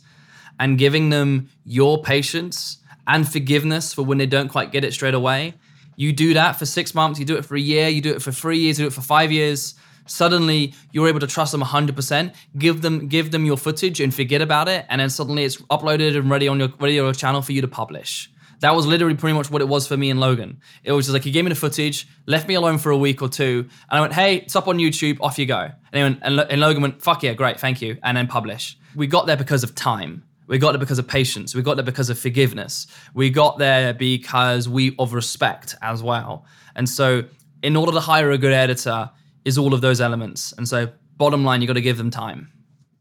and 0.60 0.78
giving 0.78 1.10
them 1.10 1.48
your 1.64 2.00
patience 2.00 2.78
and 3.08 3.28
forgiveness 3.28 3.92
for 3.92 4.02
when 4.02 4.18
they 4.18 4.26
don't 4.26 4.48
quite 4.48 4.70
get 4.70 4.84
it 4.84 4.94
straight 4.94 5.14
away 5.14 5.54
You 5.96 6.12
do 6.12 6.34
that 6.34 6.56
for 6.56 6.66
six 6.66 6.94
months, 6.94 7.18
you 7.18 7.24
do 7.24 7.36
it 7.36 7.44
for 7.44 7.56
a 7.56 7.60
year, 7.60 7.88
you 7.88 8.02
do 8.02 8.12
it 8.14 8.20
for 8.20 8.30
three 8.30 8.58
years, 8.58 8.78
you 8.78 8.84
do 8.84 8.88
it 8.88 8.92
for 8.92 9.00
five 9.00 9.32
years. 9.32 9.74
Suddenly, 10.06 10.74
you're 10.92 11.08
able 11.08 11.20
to 11.20 11.26
trust 11.26 11.52
them 11.52 11.62
100%. 11.62 12.34
Give 12.58 12.82
them, 12.82 13.08
give 13.08 13.30
them 13.30 13.44
your 13.44 13.56
footage 13.56 14.00
and 14.00 14.14
forget 14.14 14.40
about 14.40 14.68
it, 14.68 14.86
and 14.88 15.00
then 15.00 15.10
suddenly 15.10 15.44
it's 15.44 15.56
uploaded 15.62 16.16
and 16.16 16.30
ready 16.30 16.48
on 16.48 16.58
your 16.58 16.68
ready 16.78 16.98
on 16.98 17.06
your 17.06 17.14
channel 17.14 17.42
for 17.42 17.52
you 17.52 17.60
to 17.60 17.68
publish. 17.68 18.30
That 18.60 18.74
was 18.74 18.86
literally 18.86 19.14
pretty 19.14 19.36
much 19.36 19.50
what 19.50 19.60
it 19.60 19.68
was 19.68 19.86
for 19.86 19.96
me 19.96 20.10
and 20.10 20.18
Logan. 20.18 20.60
It 20.82 20.92
was 20.92 21.06
just 21.06 21.12
like 21.12 21.24
he 21.24 21.30
gave 21.30 21.44
me 21.44 21.50
the 21.50 21.54
footage, 21.54 22.08
left 22.26 22.48
me 22.48 22.54
alone 22.54 22.78
for 22.78 22.90
a 22.90 22.96
week 22.96 23.20
or 23.20 23.28
two, 23.28 23.68
and 23.90 23.98
I 23.98 24.00
went, 24.00 24.14
"Hey, 24.14 24.36
it's 24.36 24.56
up 24.56 24.68
on 24.68 24.78
YouTube. 24.78 25.18
Off 25.20 25.38
you 25.38 25.46
go." 25.46 25.70
And, 25.92 26.02
went, 26.02 26.18
and, 26.22 26.40
and 26.50 26.60
Logan 26.60 26.82
went, 26.82 27.02
"Fuck 27.02 27.22
yeah, 27.22 27.34
great, 27.34 27.60
thank 27.60 27.82
you," 27.82 27.98
and 28.02 28.16
then 28.16 28.26
publish. 28.26 28.78
We 28.94 29.06
got 29.06 29.26
there 29.26 29.36
because 29.36 29.62
of 29.62 29.74
time. 29.74 30.22
We 30.46 30.58
got 30.58 30.72
there 30.72 30.78
because 30.78 30.98
of 30.98 31.08
patience. 31.08 31.54
We 31.54 31.62
got 31.62 31.76
there 31.76 31.84
because 31.84 32.08
of 32.08 32.18
forgiveness. 32.18 32.86
We 33.14 33.30
got 33.30 33.58
there 33.58 33.92
because 33.92 34.68
we 34.68 34.94
of 34.98 35.12
respect 35.12 35.74
as 35.82 36.02
well. 36.02 36.46
And 36.74 36.88
so, 36.88 37.24
in 37.62 37.76
order 37.76 37.92
to 37.92 38.00
hire 38.00 38.30
a 38.30 38.38
good 38.38 38.52
editor, 38.52 39.10
is 39.46 39.56
all 39.56 39.72
of 39.72 39.80
those 39.80 40.00
elements. 40.00 40.52
And 40.58 40.68
so, 40.68 40.88
bottom 41.16 41.44
line, 41.44 41.62
you 41.62 41.66
got 41.66 41.74
to 41.74 41.80
give 41.80 41.96
them 41.96 42.10
time. 42.10 42.52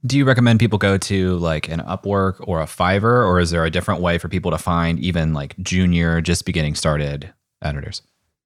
Do 0.05 0.17
you 0.17 0.23
recommend 0.23 0.59
people 0.59 0.77
go 0.77 0.97
to 0.97 1.37
like 1.37 1.67
an 1.67 1.79
Upwork 1.81 2.35
or 2.47 2.61
a 2.61 2.65
Fiverr, 2.65 3.25
or 3.25 3.39
is 3.39 3.49
there 3.49 3.65
a 3.65 3.71
different 3.71 4.01
way 4.01 4.19
for 4.19 4.29
people 4.29 4.51
to 4.51 4.57
find 4.57 4.99
even 4.99 5.33
like 5.33 5.57
junior, 5.57 6.21
just 6.21 6.45
beginning 6.45 6.75
started 6.75 7.33
editors? 7.61 8.03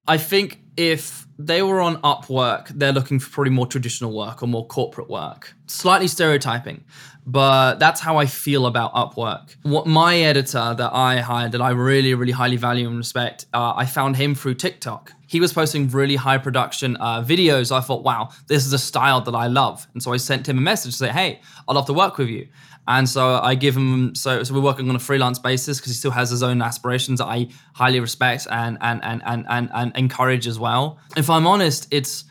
I 0.08 0.18
think 0.18 0.62
if 0.78 1.28
they 1.38 1.62
were 1.62 1.82
on 1.82 2.02
Upwork, 2.02 2.70
they're 2.70 2.94
looking 2.94 3.20
for 3.20 3.30
probably 3.30 3.52
more 3.52 3.68
traditional 3.68 4.16
work 4.16 4.42
or 4.42 4.48
more 4.48 4.66
corporate 4.66 5.10
work. 5.10 5.54
Slightly 5.68 6.08
stereotyping, 6.08 6.86
but 7.28 7.78
that's 7.78 8.00
how 8.00 8.18
I 8.18 8.26
feel 8.26 8.66
about 8.66 8.94
Upwork. 8.94 9.56
What 9.64 9.86
my 9.86 10.18
editor 10.18 10.74
that 10.78 10.92
I 10.94 11.18
hired, 11.20 11.52
that 11.52 11.62
I 11.62 11.72
really, 11.72 12.14
really 12.14 12.32
highly 12.32 12.56
value 12.56 12.88
and 12.88 12.98
respect, 12.98 13.46
uh, 13.54 13.74
I 13.76 13.86
found 13.86 14.16
him 14.16 14.34
through 14.34 14.56
TikTok. 14.56 15.12
He 15.30 15.40
was 15.40 15.54
posting 15.54 15.88
really 15.90 16.16
high 16.16 16.40
production 16.40 16.98
uh, 17.00 17.22
videos. 17.22 17.72
I 17.72 17.82
thought, 17.82 18.04
wow, 18.04 18.30
this 18.48 18.66
is 18.66 18.74
a 18.74 18.80
style 18.80 19.22
that 19.22 19.36
I 19.36 19.46
love, 19.48 19.88
and 19.94 20.02
so 20.02 20.12
I 20.12 20.18
sent 20.18 20.50
him 20.50 20.58
a 20.58 20.62
message 20.62 20.94
to 20.94 20.98
say, 20.98 21.10
hey, 21.10 21.40
I'd 21.68 21.76
love 21.76 21.86
to 21.86 21.94
work 21.94 22.18
with 22.18 22.30
you. 22.30 22.48
And 22.88 23.08
so 23.08 23.40
I 23.44 23.54
give 23.54 23.78
him 23.78 24.16
so 24.16 24.42
so 24.44 24.56
we're 24.56 24.62
working 24.62 24.90
on 24.90 24.96
a 24.96 25.00
freelance 25.00 25.38
basis 25.38 25.78
because 25.78 25.92
he 25.92 25.96
still 25.96 26.12
has 26.12 26.32
his 26.32 26.42
own 26.42 26.60
aspirations 26.64 27.20
that 27.20 27.28
I 27.28 27.50
highly 27.76 28.00
respect 28.00 28.48
and 28.50 28.80
and 28.82 29.04
and 29.04 29.22
and 29.26 29.46
and, 29.48 29.70
and 29.72 29.96
encourage 29.96 30.48
as 30.48 30.58
well. 30.58 30.98
If 31.16 31.30
I'm 31.30 31.46
honest, 31.46 31.88
it's 31.92 32.24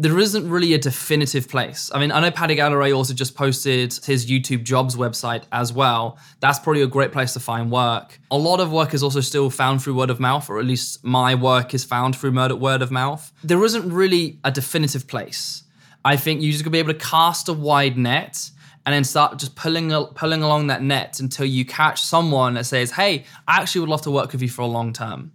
there 0.00 0.16
isn't 0.20 0.48
really 0.48 0.74
a 0.74 0.78
definitive 0.78 1.48
place. 1.48 1.90
I 1.92 1.98
mean, 1.98 2.12
I 2.12 2.20
know 2.20 2.30
Paddy 2.30 2.54
Galloway 2.54 2.92
also 2.92 3.12
just 3.14 3.34
posted 3.34 3.92
his 4.04 4.26
YouTube 4.30 4.62
jobs 4.62 4.94
website 4.94 5.42
as 5.50 5.72
well. 5.72 6.18
That's 6.38 6.60
probably 6.60 6.82
a 6.82 6.86
great 6.86 7.10
place 7.10 7.32
to 7.32 7.40
find 7.40 7.68
work. 7.68 8.20
A 8.30 8.38
lot 8.38 8.60
of 8.60 8.70
work 8.70 8.94
is 8.94 9.02
also 9.02 9.20
still 9.20 9.50
found 9.50 9.82
through 9.82 9.94
word 9.94 10.10
of 10.10 10.20
mouth, 10.20 10.48
or 10.48 10.60
at 10.60 10.66
least 10.66 11.04
my 11.04 11.34
work 11.34 11.74
is 11.74 11.84
found 11.84 12.14
through 12.14 12.30
word 12.56 12.80
of 12.80 12.92
mouth. 12.92 13.32
There 13.42 13.64
isn't 13.64 13.92
really 13.92 14.38
a 14.44 14.52
definitive 14.52 15.08
place. 15.08 15.64
I 16.04 16.16
think 16.16 16.42
you're 16.42 16.52
just 16.52 16.62
gonna 16.62 16.72
be 16.72 16.78
able 16.78 16.92
to 16.92 16.98
cast 16.98 17.48
a 17.48 17.52
wide 17.52 17.98
net 17.98 18.50
and 18.86 18.94
then 18.94 19.02
start 19.02 19.38
just 19.38 19.56
pulling 19.56 19.90
pulling 20.14 20.42
along 20.44 20.68
that 20.68 20.80
net 20.80 21.18
until 21.18 21.44
you 21.44 21.64
catch 21.64 22.00
someone 22.00 22.54
that 22.54 22.66
says, 22.66 22.92
"Hey, 22.92 23.24
I 23.48 23.60
actually 23.60 23.80
would 23.80 23.90
love 23.90 24.02
to 24.02 24.12
work 24.12 24.30
with 24.30 24.42
you 24.42 24.48
for 24.48 24.62
a 24.62 24.66
long 24.66 24.92
term." 24.92 25.32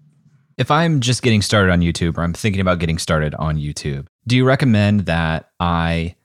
If 0.57 0.69
I'm 0.69 0.99
just 0.99 1.23
getting 1.23 1.41
started 1.41 1.71
on 1.71 1.81
YouTube 1.81 2.17
or 2.17 2.21
I'm 2.21 2.33
thinking 2.33 2.61
about 2.61 2.77
getting 2.77 2.99
started 2.99 3.33
on 3.35 3.57
YouTube, 3.57 4.05
do 4.27 4.35
you 4.35 4.45
recommend 4.45 5.07
that 5.07 5.49
I 5.59 6.15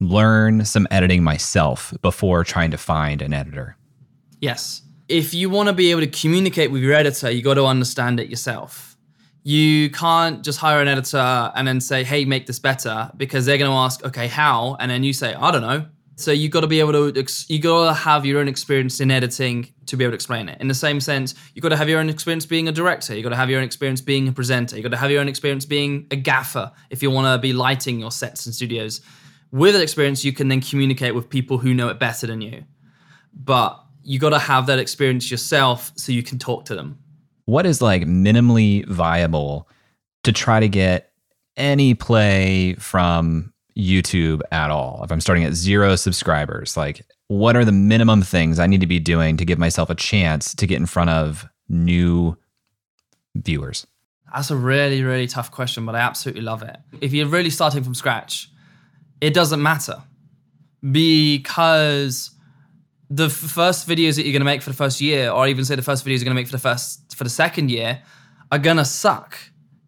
learn 0.00 0.64
some 0.64 0.88
editing 0.90 1.22
myself 1.22 1.94
before 2.02 2.42
trying 2.42 2.72
to 2.72 2.76
find 2.76 3.22
an 3.22 3.32
editor? 3.32 3.76
Yes. 4.40 4.82
If 5.08 5.32
you 5.32 5.48
want 5.48 5.68
to 5.68 5.72
be 5.72 5.92
able 5.92 6.00
to 6.00 6.08
communicate 6.08 6.72
with 6.72 6.82
your 6.82 6.92
editor, 6.92 7.30
you 7.30 7.40
got 7.42 7.54
to 7.54 7.66
understand 7.66 8.18
it 8.18 8.28
yourself. 8.28 8.96
You 9.44 9.90
can't 9.90 10.44
just 10.44 10.58
hire 10.58 10.80
an 10.80 10.88
editor 10.88 11.52
and 11.54 11.66
then 11.68 11.80
say, 11.80 12.02
hey, 12.02 12.24
make 12.24 12.46
this 12.46 12.58
better, 12.58 13.12
because 13.16 13.46
they're 13.46 13.58
going 13.58 13.70
to 13.70 13.76
ask, 13.76 14.04
okay, 14.04 14.26
how? 14.26 14.76
And 14.80 14.90
then 14.90 15.04
you 15.04 15.12
say, 15.12 15.34
I 15.34 15.52
don't 15.52 15.62
know. 15.62 15.86
So 16.22 16.30
you've 16.30 16.52
got 16.52 16.60
to 16.60 16.66
be 16.66 16.80
able 16.80 16.92
to 16.92 17.26
you 17.48 17.58
got 17.58 17.88
to 17.88 17.94
have 17.94 18.24
your 18.24 18.40
own 18.40 18.48
experience 18.48 19.00
in 19.00 19.10
editing 19.10 19.72
to 19.86 19.96
be 19.96 20.04
able 20.04 20.12
to 20.12 20.14
explain 20.14 20.48
it. 20.48 20.60
In 20.60 20.68
the 20.68 20.74
same 20.74 21.00
sense, 21.00 21.34
you've 21.54 21.62
got 21.62 21.70
to 21.70 21.76
have 21.76 21.88
your 21.88 22.00
own 22.00 22.08
experience 22.08 22.46
being 22.46 22.68
a 22.68 22.72
director. 22.72 23.14
You've 23.14 23.24
got 23.24 23.30
to 23.30 23.36
have 23.36 23.50
your 23.50 23.58
own 23.58 23.64
experience 23.64 24.00
being 24.00 24.28
a 24.28 24.32
presenter. 24.32 24.76
You've 24.76 24.84
got 24.84 24.90
to 24.90 24.96
have 24.96 25.10
your 25.10 25.20
own 25.20 25.28
experience 25.28 25.64
being 25.64 26.06
a 26.10 26.16
gaffer 26.16 26.72
if 26.90 27.02
you 27.02 27.10
want 27.10 27.26
to 27.26 27.38
be 27.40 27.52
lighting 27.52 27.98
your 27.98 28.10
sets 28.10 28.46
and 28.46 28.54
studios. 28.54 29.00
With 29.50 29.74
that 29.74 29.82
experience, 29.82 30.24
you 30.24 30.32
can 30.32 30.48
then 30.48 30.60
communicate 30.60 31.14
with 31.14 31.28
people 31.28 31.58
who 31.58 31.74
know 31.74 31.88
it 31.88 31.98
better 31.98 32.26
than 32.26 32.40
you. 32.40 32.64
But 33.34 33.78
you 34.02 34.18
got 34.18 34.30
to 34.30 34.38
have 34.38 34.66
that 34.66 34.78
experience 34.78 35.30
yourself 35.30 35.92
so 35.96 36.12
you 36.12 36.22
can 36.22 36.38
talk 36.38 36.64
to 36.66 36.74
them. 36.74 36.98
What 37.44 37.66
is 37.66 37.82
like 37.82 38.02
minimally 38.02 38.86
viable 38.86 39.68
to 40.24 40.32
try 40.32 40.60
to 40.60 40.68
get 40.68 41.12
any 41.56 41.94
play 41.94 42.74
from 42.74 43.51
YouTube 43.76 44.40
at 44.50 44.70
all, 44.70 45.02
if 45.04 45.12
I'm 45.12 45.20
starting 45.20 45.44
at 45.44 45.54
zero 45.54 45.96
subscribers, 45.96 46.76
like 46.76 47.02
what 47.28 47.56
are 47.56 47.64
the 47.64 47.72
minimum 47.72 48.22
things 48.22 48.58
I 48.58 48.66
need 48.66 48.80
to 48.80 48.86
be 48.86 48.98
doing 48.98 49.36
to 49.38 49.44
give 49.44 49.58
myself 49.58 49.90
a 49.90 49.94
chance 49.94 50.54
to 50.54 50.66
get 50.66 50.76
in 50.76 50.86
front 50.86 51.10
of 51.10 51.46
new 51.68 52.36
viewers? 53.34 53.86
That's 54.34 54.50
a 54.50 54.56
really, 54.56 55.02
really 55.02 55.26
tough 55.26 55.50
question, 55.50 55.84
but 55.86 55.94
I 55.94 56.00
absolutely 56.00 56.42
love 56.42 56.62
it. 56.62 56.76
If 57.00 57.12
you're 57.12 57.26
really 57.26 57.50
starting 57.50 57.82
from 57.84 57.94
scratch, 57.94 58.50
it 59.20 59.34
doesn't 59.34 59.62
matter 59.62 60.02
because 60.90 62.30
the 63.10 63.26
f- 63.26 63.32
first 63.32 63.86
videos 63.86 64.16
that 64.16 64.24
you're 64.24 64.32
going 64.32 64.40
to 64.40 64.44
make 64.44 64.62
for 64.62 64.70
the 64.70 64.76
first 64.76 65.00
year, 65.00 65.30
or 65.30 65.46
even 65.46 65.64
say 65.64 65.76
the 65.76 65.82
first 65.82 66.04
videos 66.04 66.18
you're 66.18 66.24
going 66.24 66.36
to 66.36 66.40
make 66.40 66.46
for 66.46 66.52
the 66.52 66.58
first 66.58 67.14
for 67.14 67.24
the 67.24 67.30
second 67.30 67.70
year, 67.70 68.02
are 68.50 68.58
going 68.58 68.78
to 68.78 68.84
suck 68.84 69.38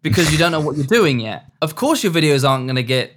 because 0.01 0.31
you 0.31 0.37
don't 0.37 0.51
know 0.51 0.59
what 0.59 0.77
you're 0.77 0.85
doing 0.85 1.19
yet. 1.19 1.45
Of 1.61 1.75
course, 1.75 2.03
your 2.03 2.13
videos 2.13 2.47
aren't 2.47 2.67
going 2.67 2.75
to 2.75 2.83
get 2.83 3.15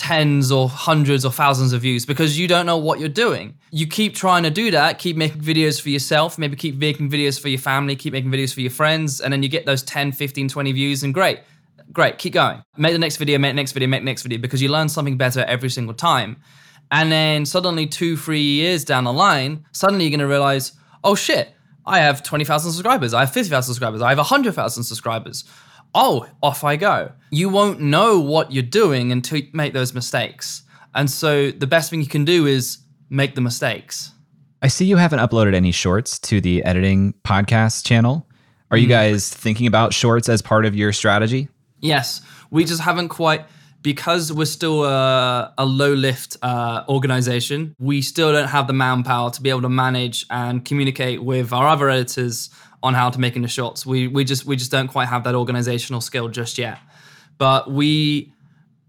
tens 0.00 0.50
or 0.50 0.66
hundreds 0.66 1.26
or 1.26 1.30
thousands 1.30 1.74
of 1.74 1.82
views 1.82 2.06
because 2.06 2.38
you 2.38 2.48
don't 2.48 2.64
know 2.64 2.78
what 2.78 2.98
you're 3.00 3.08
doing. 3.10 3.58
You 3.70 3.86
keep 3.86 4.14
trying 4.14 4.44
to 4.44 4.50
do 4.50 4.70
that, 4.70 4.98
keep 4.98 5.14
making 5.14 5.42
videos 5.42 5.78
for 5.78 5.90
yourself, 5.90 6.38
maybe 6.38 6.56
keep 6.56 6.76
making 6.76 7.10
videos 7.10 7.38
for 7.38 7.50
your 7.50 7.58
family, 7.58 7.94
keep 7.96 8.14
making 8.14 8.30
videos 8.30 8.54
for 8.54 8.62
your 8.62 8.70
friends, 8.70 9.20
and 9.20 9.30
then 9.30 9.42
you 9.42 9.50
get 9.50 9.66
those 9.66 9.82
10, 9.82 10.12
15, 10.12 10.48
20 10.48 10.72
views, 10.72 11.02
and 11.02 11.12
great. 11.12 11.40
Great, 11.92 12.16
keep 12.16 12.32
going. 12.32 12.62
Make 12.78 12.94
the 12.94 12.98
next 12.98 13.18
video, 13.18 13.36
make 13.36 13.50
the 13.50 13.56
next 13.56 13.72
video, 13.72 13.88
make 13.88 14.00
the 14.00 14.06
next 14.06 14.22
video 14.22 14.38
because 14.38 14.62
you 14.62 14.70
learn 14.70 14.88
something 14.88 15.18
better 15.18 15.44
every 15.44 15.68
single 15.68 15.92
time. 15.92 16.40
And 16.90 17.12
then 17.12 17.44
suddenly, 17.44 17.86
two, 17.86 18.16
three 18.16 18.40
years 18.40 18.86
down 18.86 19.04
the 19.04 19.12
line, 19.12 19.66
suddenly 19.72 20.06
you're 20.06 20.16
gonna 20.16 20.26
realize, 20.26 20.72
oh 21.04 21.14
shit, 21.14 21.52
I 21.84 21.98
have 21.98 22.22
20,000 22.22 22.72
subscribers, 22.72 23.12
I 23.12 23.20
have 23.20 23.32
50,000 23.34 23.74
subscribers, 23.74 24.00
I 24.00 24.08
have 24.08 24.18
100,000 24.18 24.82
subscribers 24.82 25.44
oh, 25.94 26.28
off 26.42 26.64
I 26.64 26.76
go. 26.76 27.12
You 27.30 27.48
won't 27.48 27.80
know 27.80 28.20
what 28.20 28.52
you're 28.52 28.62
doing 28.62 29.12
until 29.12 29.38
you 29.38 29.48
make 29.52 29.72
those 29.72 29.94
mistakes. 29.94 30.62
And 30.94 31.10
so 31.10 31.50
the 31.50 31.66
best 31.66 31.90
thing 31.90 32.00
you 32.00 32.08
can 32.08 32.24
do 32.24 32.46
is 32.46 32.78
make 33.08 33.34
the 33.34 33.40
mistakes. 33.40 34.12
I 34.62 34.68
see 34.68 34.84
you 34.84 34.96
haven't 34.96 35.20
uploaded 35.20 35.54
any 35.54 35.72
shorts 35.72 36.18
to 36.20 36.40
the 36.40 36.62
editing 36.64 37.14
podcast 37.24 37.84
channel. 37.84 38.26
Are 38.70 38.76
you 38.76 38.86
hmm. 38.86 38.92
guys 38.92 39.28
thinking 39.28 39.66
about 39.66 39.94
shorts 39.94 40.28
as 40.28 40.42
part 40.42 40.66
of 40.66 40.74
your 40.76 40.92
strategy? 40.92 41.48
Yes. 41.80 42.20
We 42.50 42.64
just 42.64 42.82
haven't 42.82 43.08
quite, 43.08 43.46
because 43.82 44.32
we're 44.32 44.44
still 44.44 44.84
a, 44.84 45.54
a 45.56 45.64
low 45.64 45.92
lift 45.94 46.36
uh, 46.42 46.84
organization, 46.88 47.74
we 47.78 48.02
still 48.02 48.32
don't 48.32 48.48
have 48.48 48.66
the 48.66 48.72
manpower 48.72 49.30
to 49.30 49.40
be 49.40 49.50
able 49.50 49.62
to 49.62 49.68
manage 49.68 50.26
and 50.30 50.64
communicate 50.64 51.22
with 51.22 51.52
our 51.52 51.66
other 51.66 51.88
editors 51.88 52.50
on 52.82 52.94
how 52.94 53.10
to 53.10 53.20
make 53.20 53.34
the 53.34 53.48
shots. 53.48 53.84
We 53.84 54.08
we 54.08 54.24
just 54.24 54.44
we 54.46 54.56
just 54.56 54.70
don't 54.70 54.88
quite 54.88 55.08
have 55.08 55.24
that 55.24 55.34
organizational 55.34 56.00
skill 56.00 56.28
just 56.28 56.58
yet. 56.58 56.78
But 57.38 57.70
we 57.70 58.32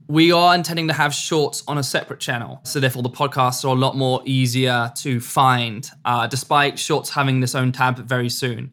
we 0.08 0.32
are 0.32 0.54
intending 0.54 0.88
to 0.89 0.94
have 0.94 1.14
shorts 1.14 1.64
on 1.68 1.78
a 1.78 1.84
separate 1.84 2.20
channel. 2.20 2.60
So 2.64 2.80
therefore 2.80 3.04
the 3.04 3.10
podcasts 3.10 3.64
are 3.64 3.70
a 3.70 3.80
lot 3.80 3.96
more 3.96 4.22
easier 4.26 4.92
to 4.98 5.22
find, 5.22 5.89
uh, 6.04 6.28
despite 6.28 6.78
shorts 6.78 7.12
having 7.12 7.39
this 7.39 7.56
own 7.56 7.72
tab 7.72 7.98
very 7.98 8.30
soon. 8.30 8.72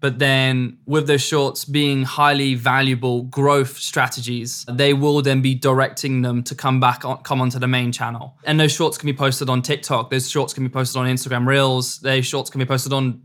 But 0.00 0.20
then 0.20 0.78
with 0.86 1.08
those 1.08 1.22
shorts 1.22 1.64
being 1.64 2.04
highly 2.04 2.54
valuable 2.54 3.22
growth 3.22 3.76
strategies, 3.78 4.64
they 4.70 4.94
will 4.94 5.20
then 5.22 5.42
be 5.42 5.56
directing 5.56 6.22
them 6.22 6.44
to 6.44 6.54
come 6.54 6.78
back 6.78 7.04
on, 7.04 7.18
come 7.24 7.40
onto 7.40 7.58
the 7.58 7.66
main 7.66 7.90
channel. 7.90 8.38
And 8.44 8.60
those 8.60 8.72
shorts 8.72 8.96
can 8.96 9.08
be 9.08 9.12
posted 9.12 9.50
on 9.50 9.60
TikTok. 9.60 10.10
Those 10.10 10.30
shorts 10.30 10.54
can 10.54 10.62
be 10.62 10.70
posted 10.70 11.00
on 11.00 11.06
Instagram 11.06 11.48
Reels. 11.48 11.98
Those 11.98 12.24
shorts 12.24 12.48
can 12.48 12.60
be 12.60 12.64
posted 12.64 12.92
on 12.92 13.22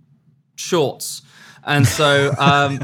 Shorts. 0.55 1.23
And 1.65 1.87
so, 1.87 2.33
um, 2.37 2.79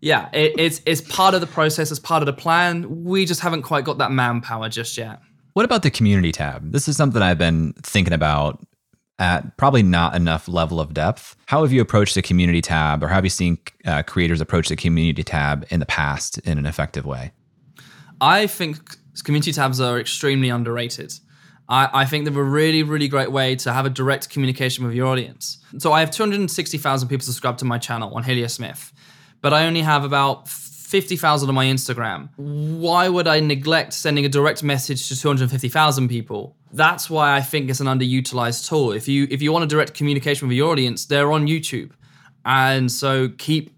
yeah, 0.00 0.28
it, 0.32 0.54
it's 0.58 0.80
it's 0.86 1.00
part 1.00 1.34
of 1.34 1.40
the 1.40 1.46
process, 1.46 1.90
it's 1.90 2.00
part 2.00 2.22
of 2.22 2.26
the 2.26 2.32
plan. 2.32 3.04
We 3.04 3.24
just 3.24 3.40
haven't 3.40 3.62
quite 3.62 3.84
got 3.84 3.98
that 3.98 4.12
manpower 4.12 4.68
just 4.68 4.96
yet. 4.96 5.20
What 5.54 5.64
about 5.64 5.82
the 5.82 5.90
community 5.90 6.32
tab? 6.32 6.72
This 6.72 6.88
is 6.88 6.96
something 6.96 7.22
I've 7.22 7.38
been 7.38 7.74
thinking 7.82 8.12
about 8.12 8.64
at 9.18 9.56
probably 9.56 9.82
not 9.82 10.16
enough 10.16 10.48
level 10.48 10.80
of 10.80 10.92
depth. 10.92 11.36
How 11.46 11.62
have 11.62 11.72
you 11.72 11.80
approached 11.80 12.16
the 12.16 12.22
community 12.22 12.60
tab, 12.60 13.02
or 13.02 13.08
have 13.08 13.24
you 13.24 13.30
seen 13.30 13.58
uh, 13.84 14.02
creators 14.02 14.40
approach 14.40 14.68
the 14.68 14.76
community 14.76 15.22
tab 15.22 15.66
in 15.70 15.80
the 15.80 15.86
past 15.86 16.38
in 16.38 16.58
an 16.58 16.66
effective 16.66 17.06
way? 17.06 17.30
I 18.20 18.46
think 18.46 18.96
community 19.22 19.52
tabs 19.52 19.80
are 19.80 19.98
extremely 20.00 20.48
underrated. 20.48 21.12
I, 21.68 21.88
I 21.92 22.04
think 22.04 22.24
they're 22.24 22.40
a 22.40 22.44
really, 22.44 22.82
really 22.82 23.08
great 23.08 23.32
way 23.32 23.56
to 23.56 23.72
have 23.72 23.86
a 23.86 23.90
direct 23.90 24.30
communication 24.30 24.84
with 24.84 24.94
your 24.94 25.06
audience. 25.06 25.58
So 25.78 25.92
I 25.92 26.00
have 26.00 26.10
260,000 26.10 27.08
people 27.08 27.24
subscribed 27.24 27.58
to 27.60 27.64
my 27.64 27.78
channel 27.78 28.14
on 28.14 28.22
Hillier 28.22 28.48
Smith, 28.48 28.92
but 29.40 29.52
I 29.52 29.66
only 29.66 29.82
have 29.82 30.04
about 30.04 30.48
50,000 30.48 31.48
on 31.48 31.54
my 31.54 31.64
Instagram. 31.64 32.28
Why 32.36 33.08
would 33.08 33.26
I 33.26 33.40
neglect 33.40 33.94
sending 33.94 34.24
a 34.24 34.28
direct 34.28 34.62
message 34.62 35.08
to 35.08 35.18
250,000 35.18 36.08
people? 36.08 36.56
That's 36.72 37.08
why 37.08 37.34
I 37.34 37.40
think 37.40 37.70
it's 37.70 37.80
an 37.80 37.86
underutilized 37.86 38.68
tool. 38.68 38.92
If 38.92 39.08
you 39.08 39.26
if 39.30 39.40
you 39.40 39.52
want 39.52 39.64
a 39.64 39.66
direct 39.66 39.94
communication 39.94 40.48
with 40.48 40.56
your 40.56 40.70
audience, 40.70 41.06
they're 41.06 41.32
on 41.32 41.46
YouTube. 41.46 41.92
And 42.44 42.92
so 42.92 43.30
keep 43.38 43.74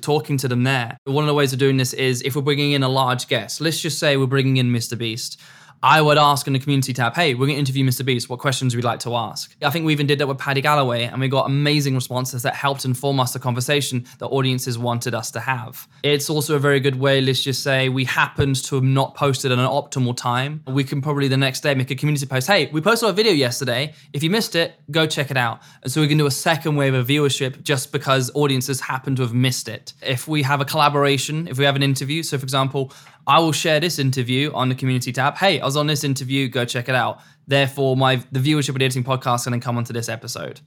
talking 0.00 0.36
to 0.38 0.48
them 0.48 0.62
there. 0.62 0.98
One 1.04 1.24
of 1.24 1.28
the 1.28 1.34
ways 1.34 1.52
of 1.52 1.58
doing 1.58 1.76
this 1.76 1.92
is 1.92 2.22
if 2.22 2.36
we're 2.36 2.42
bringing 2.42 2.72
in 2.72 2.82
a 2.82 2.88
large 2.88 3.28
guest, 3.28 3.60
let's 3.60 3.80
just 3.80 3.98
say 3.98 4.16
we're 4.16 4.26
bringing 4.26 4.58
in 4.58 4.70
Mr. 4.70 4.96
Beast. 4.96 5.40
I 5.84 6.00
would 6.00 6.16
ask 6.16 6.46
in 6.46 6.52
the 6.52 6.60
community 6.60 6.92
tab, 6.92 7.16
hey, 7.16 7.34
we're 7.34 7.46
going 7.46 7.56
to 7.56 7.58
interview 7.58 7.84
Mr. 7.84 8.04
Beast. 8.04 8.28
What 8.28 8.38
questions 8.38 8.72
would 8.72 8.84
we 8.84 8.88
like 8.88 9.00
to 9.00 9.16
ask? 9.16 9.52
I 9.62 9.70
think 9.70 9.84
we 9.84 9.92
even 9.92 10.06
did 10.06 10.20
that 10.20 10.28
with 10.28 10.38
Paddy 10.38 10.60
Galloway, 10.60 11.02
and 11.02 11.20
we 11.20 11.26
got 11.26 11.46
amazing 11.46 11.96
responses 11.96 12.44
that 12.44 12.54
helped 12.54 12.84
inform 12.84 13.18
us 13.18 13.32
the 13.32 13.40
conversation 13.40 14.06
that 14.20 14.26
audiences 14.26 14.78
wanted 14.78 15.12
us 15.12 15.32
to 15.32 15.40
have. 15.40 15.88
It's 16.04 16.30
also 16.30 16.54
a 16.54 16.60
very 16.60 16.78
good 16.78 17.00
way, 17.00 17.20
let's 17.20 17.42
just 17.42 17.64
say, 17.64 17.88
we 17.88 18.04
happened 18.04 18.62
to 18.62 18.76
have 18.76 18.84
not 18.84 19.16
posted 19.16 19.50
at 19.50 19.58
an 19.58 19.66
optimal 19.66 20.16
time. 20.16 20.62
We 20.68 20.84
can 20.84 21.02
probably 21.02 21.26
the 21.26 21.36
next 21.36 21.62
day 21.62 21.74
make 21.74 21.90
a 21.90 21.96
community 21.96 22.26
post, 22.26 22.46
hey, 22.46 22.66
we 22.66 22.80
posted 22.80 23.08
our 23.08 23.12
video 23.12 23.32
yesterday. 23.32 23.92
If 24.12 24.22
you 24.22 24.30
missed 24.30 24.54
it, 24.54 24.74
go 24.92 25.08
check 25.08 25.32
it 25.32 25.36
out. 25.36 25.62
And 25.82 25.90
so 25.90 26.00
we 26.00 26.06
can 26.06 26.16
do 26.16 26.26
a 26.26 26.30
second 26.30 26.76
wave 26.76 26.94
of 26.94 27.08
viewership 27.08 27.60
just 27.64 27.90
because 27.90 28.30
audiences 28.36 28.80
happen 28.80 29.16
to 29.16 29.22
have 29.22 29.34
missed 29.34 29.68
it. 29.68 29.94
If 30.00 30.28
we 30.28 30.42
have 30.42 30.60
a 30.60 30.64
collaboration, 30.64 31.48
if 31.48 31.58
we 31.58 31.64
have 31.64 31.74
an 31.74 31.82
interview, 31.82 32.22
so 32.22 32.38
for 32.38 32.44
example, 32.44 32.92
I 33.26 33.38
will 33.38 33.52
share 33.52 33.78
this 33.78 33.98
interview 33.98 34.52
on 34.52 34.68
the 34.68 34.74
community 34.74 35.12
tab. 35.12 35.36
Hey, 35.36 35.60
I 35.60 35.64
was 35.64 35.76
on 35.76 35.86
this 35.86 36.02
interview, 36.02 36.48
go 36.48 36.64
check 36.64 36.88
it 36.88 36.94
out. 36.94 37.20
Therefore, 37.46 37.96
my 37.96 38.16
the 38.32 38.40
viewership 38.40 38.70
of 38.70 38.78
the 38.78 38.84
editing 38.84 39.04
podcast 39.04 39.40
is 39.40 39.44
going 39.46 39.60
to 39.60 39.64
come 39.64 39.76
onto 39.76 39.92
this 39.92 40.08
episode. 40.08 40.60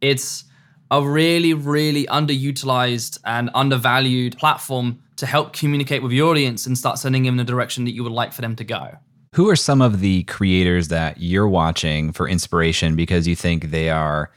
It's 0.00 0.44
a 0.90 1.02
really, 1.02 1.54
really 1.54 2.04
underutilized 2.06 3.18
and 3.24 3.48
undervalued 3.54 4.36
platform 4.36 5.02
to 5.16 5.24
help 5.24 5.54
communicate 5.54 6.02
with 6.02 6.12
your 6.12 6.30
audience 6.30 6.66
and 6.66 6.76
start 6.76 6.98
sending 6.98 7.22
them 7.22 7.34
in 7.34 7.38
the 7.38 7.50
direction 7.50 7.84
that 7.84 7.92
you 7.92 8.02
would 8.02 8.12
like 8.12 8.32
for 8.32 8.42
them 8.42 8.56
to 8.56 8.64
go. 8.64 8.90
Who 9.34 9.48
are 9.48 9.56
some 9.56 9.80
of 9.80 10.00
the 10.00 10.24
creators 10.24 10.88
that 10.88 11.18
you're 11.18 11.48
watching 11.48 12.12
for 12.12 12.28
inspiration 12.28 12.94
because 12.94 13.26
you 13.26 13.34
think 13.34 13.70
they 13.70 13.88
are 13.88 14.30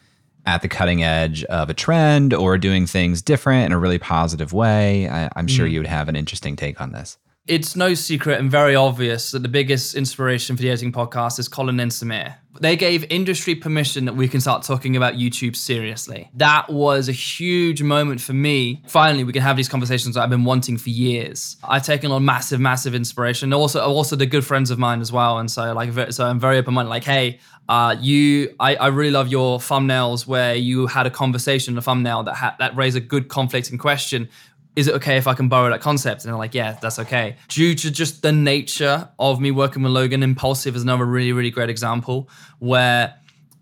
at 0.46 0.62
the 0.62 0.70
cutting 0.70 1.04
edge 1.04 1.44
of 1.46 1.70
a 1.70 1.74
trend 1.74 2.34
or 2.34 2.58
doing 2.58 2.86
things 2.86 3.22
different 3.22 3.66
in 3.66 3.72
a 3.74 3.80
really 3.80 4.00
positive 4.00 4.54
way? 4.54 5.10
I, 5.10 5.30
am 5.36 5.48
sure 5.48 5.68
mm. 5.68 5.72
you 5.72 5.80
would 5.82 5.88
have 5.88 6.08
an 6.08 6.16
interesting 6.16 6.56
take 6.56 6.80
on 6.80 6.94
this 6.94 7.18
it's 7.48 7.76
no 7.76 7.94
secret 7.94 8.40
and 8.40 8.50
very 8.50 8.76
obvious 8.76 9.32
that 9.32 9.44
the 9.44 9.48
biggest 9.50 9.94
inspiration 9.94 10.56
for 10.56 10.64
the 10.64 10.70
editing 10.70 10.92
podcast 10.92 11.38
is 11.38 11.48
Colin 11.48 11.80
and 11.80 11.92
Samir. 11.92 12.36
They 12.60 12.78
gave 12.78 13.04
industry 13.12 13.54
permission 13.54 14.06
that 14.06 14.16
we 14.16 14.30
can 14.30 14.40
start 14.40 14.64
talking 14.64 14.96
about 14.96 15.16
YouTube 15.16 15.56
seriously. 15.58 16.32
That 16.36 16.70
was 16.70 17.10
a 17.10 17.12
huge 17.12 17.84
moment 17.84 18.22
for 18.22 18.32
me. 18.32 18.82
Finally, 18.88 19.26
we 19.26 19.34
can 19.34 19.42
have 19.42 19.58
these 19.58 19.68
conversations 19.68 20.16
that 20.16 20.22
I've 20.22 20.30
been 20.30 20.46
wanting 20.46 20.78
for 20.78 20.90
years. 20.90 21.58
I've 21.64 21.84
taken 21.84 22.12
on 22.12 22.24
massive, 22.24 22.62
massive 22.62 22.96
inspiration. 22.96 23.52
Also, 23.54 23.82
also 23.82 24.16
the 24.16 24.26
good 24.26 24.46
friends 24.46 24.72
of 24.72 24.80
mine 24.80 25.02
as 25.02 25.12
well. 25.12 25.38
And 25.38 25.52
so, 25.52 25.74
like, 25.74 25.92
so 26.14 26.26
I'm 26.26 26.40
very 26.40 26.58
open 26.58 26.74
minded. 26.74 26.90
Like, 26.90 27.04
hey, 27.04 27.40
uh, 27.68 27.98
you, 28.00 28.56
I, 28.58 28.76
I 28.76 28.88
really 28.88 29.12
love 29.12 29.28
your 29.28 29.60
thumbnails 29.60 30.26
where 30.26 30.56
you 30.56 30.88
had 30.88 31.08
a 31.08 31.12
conversation, 31.12 31.78
a 31.78 31.82
thumbnail 31.82 32.24
that 32.24 32.36
had 32.36 32.54
that 32.60 32.76
raised 32.78 32.96
a 32.96 33.02
good 33.02 33.28
conflicting 33.28 33.78
question 33.78 34.30
is 34.76 34.88
it 34.88 34.96
okay 34.96 35.18
if 35.18 35.28
I 35.28 35.34
can 35.34 35.48
borrow 35.48 35.70
that 35.70 35.82
concept? 35.82 36.24
And 36.24 36.32
they're 36.32 36.38
like, 36.38 36.54
yeah, 36.54 36.78
that's 36.82 37.00
okay. 37.00 37.38
Due 37.48 37.76
to 37.76 37.92
just 37.92 38.22
the 38.22 38.32
nature 38.32 39.10
of 39.20 39.40
me 39.40 39.52
working 39.52 39.84
with 39.84 39.92
Logan, 39.92 40.22
Impulsive 40.22 40.76
is 40.76 40.84
another 40.84 41.06
really, 41.06 41.32
really 41.32 41.52
great 41.52 41.70
example 41.70 42.30
where 42.60 43.16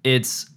it's 0.03 0.49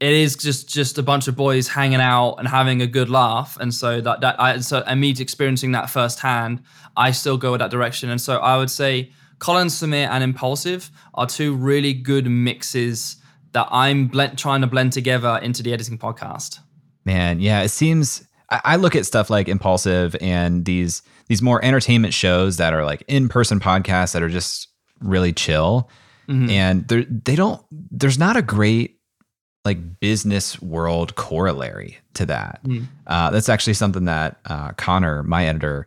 it 0.00 0.12
is 0.12 0.34
just 0.34 0.68
just 0.68 0.96
a 0.96 1.02
bunch 1.02 1.28
of 1.28 1.36
boys 1.36 1.68
hanging 1.68 2.00
out 2.00 2.36
and 2.36 2.48
having 2.48 2.80
a 2.80 2.86
good 2.86 3.10
laugh, 3.10 3.58
and 3.60 3.72
so 3.72 4.00
that 4.00 4.22
that 4.22 4.40
I 4.40 4.58
so 4.60 4.82
and 4.86 5.00
me 5.00 5.14
experiencing 5.18 5.72
that 5.72 5.90
firsthand, 5.90 6.62
I 6.96 7.10
still 7.12 7.36
go 7.36 7.52
with 7.52 7.60
that 7.60 7.70
direction. 7.70 8.08
And 8.10 8.20
so 8.20 8.38
I 8.38 8.56
would 8.56 8.70
say 8.70 9.12
Colin 9.38 9.68
Samir 9.68 10.08
and 10.08 10.24
Impulsive 10.24 10.90
are 11.14 11.26
two 11.26 11.54
really 11.54 11.92
good 11.92 12.26
mixes 12.26 13.16
that 13.52 13.68
I'm 13.70 14.06
blend, 14.08 14.38
trying 14.38 14.62
to 14.62 14.66
blend 14.66 14.92
together 14.92 15.38
into 15.42 15.62
the 15.62 15.72
editing 15.72 15.98
podcast. 15.98 16.60
Man, 17.04 17.40
yeah, 17.40 17.62
it 17.62 17.70
seems 17.70 18.24
I 18.50 18.76
look 18.76 18.96
at 18.96 19.06
stuff 19.06 19.30
like 19.30 19.48
Impulsive 19.48 20.16
and 20.20 20.64
these 20.64 21.02
these 21.28 21.40
more 21.40 21.64
entertainment 21.64 22.12
shows 22.12 22.56
that 22.56 22.74
are 22.74 22.84
like 22.84 23.04
in 23.06 23.28
person 23.28 23.60
podcasts 23.60 24.12
that 24.12 24.22
are 24.22 24.28
just 24.28 24.68
really 25.00 25.32
chill, 25.32 25.88
mm-hmm. 26.28 26.50
and 26.50 26.88
they 26.88 27.04
they 27.04 27.36
don't. 27.36 27.62
There's 27.70 28.18
not 28.18 28.36
a 28.36 28.42
great 28.42 28.98
like 29.64 30.00
business 30.00 30.60
world 30.60 31.14
corollary 31.14 31.98
to 32.14 32.26
that. 32.26 32.60
Mm. 32.64 32.86
Uh, 33.06 33.30
that's 33.30 33.48
actually 33.48 33.74
something 33.74 34.06
that 34.06 34.40
uh, 34.46 34.72
Connor, 34.72 35.22
my 35.22 35.46
editor, 35.46 35.86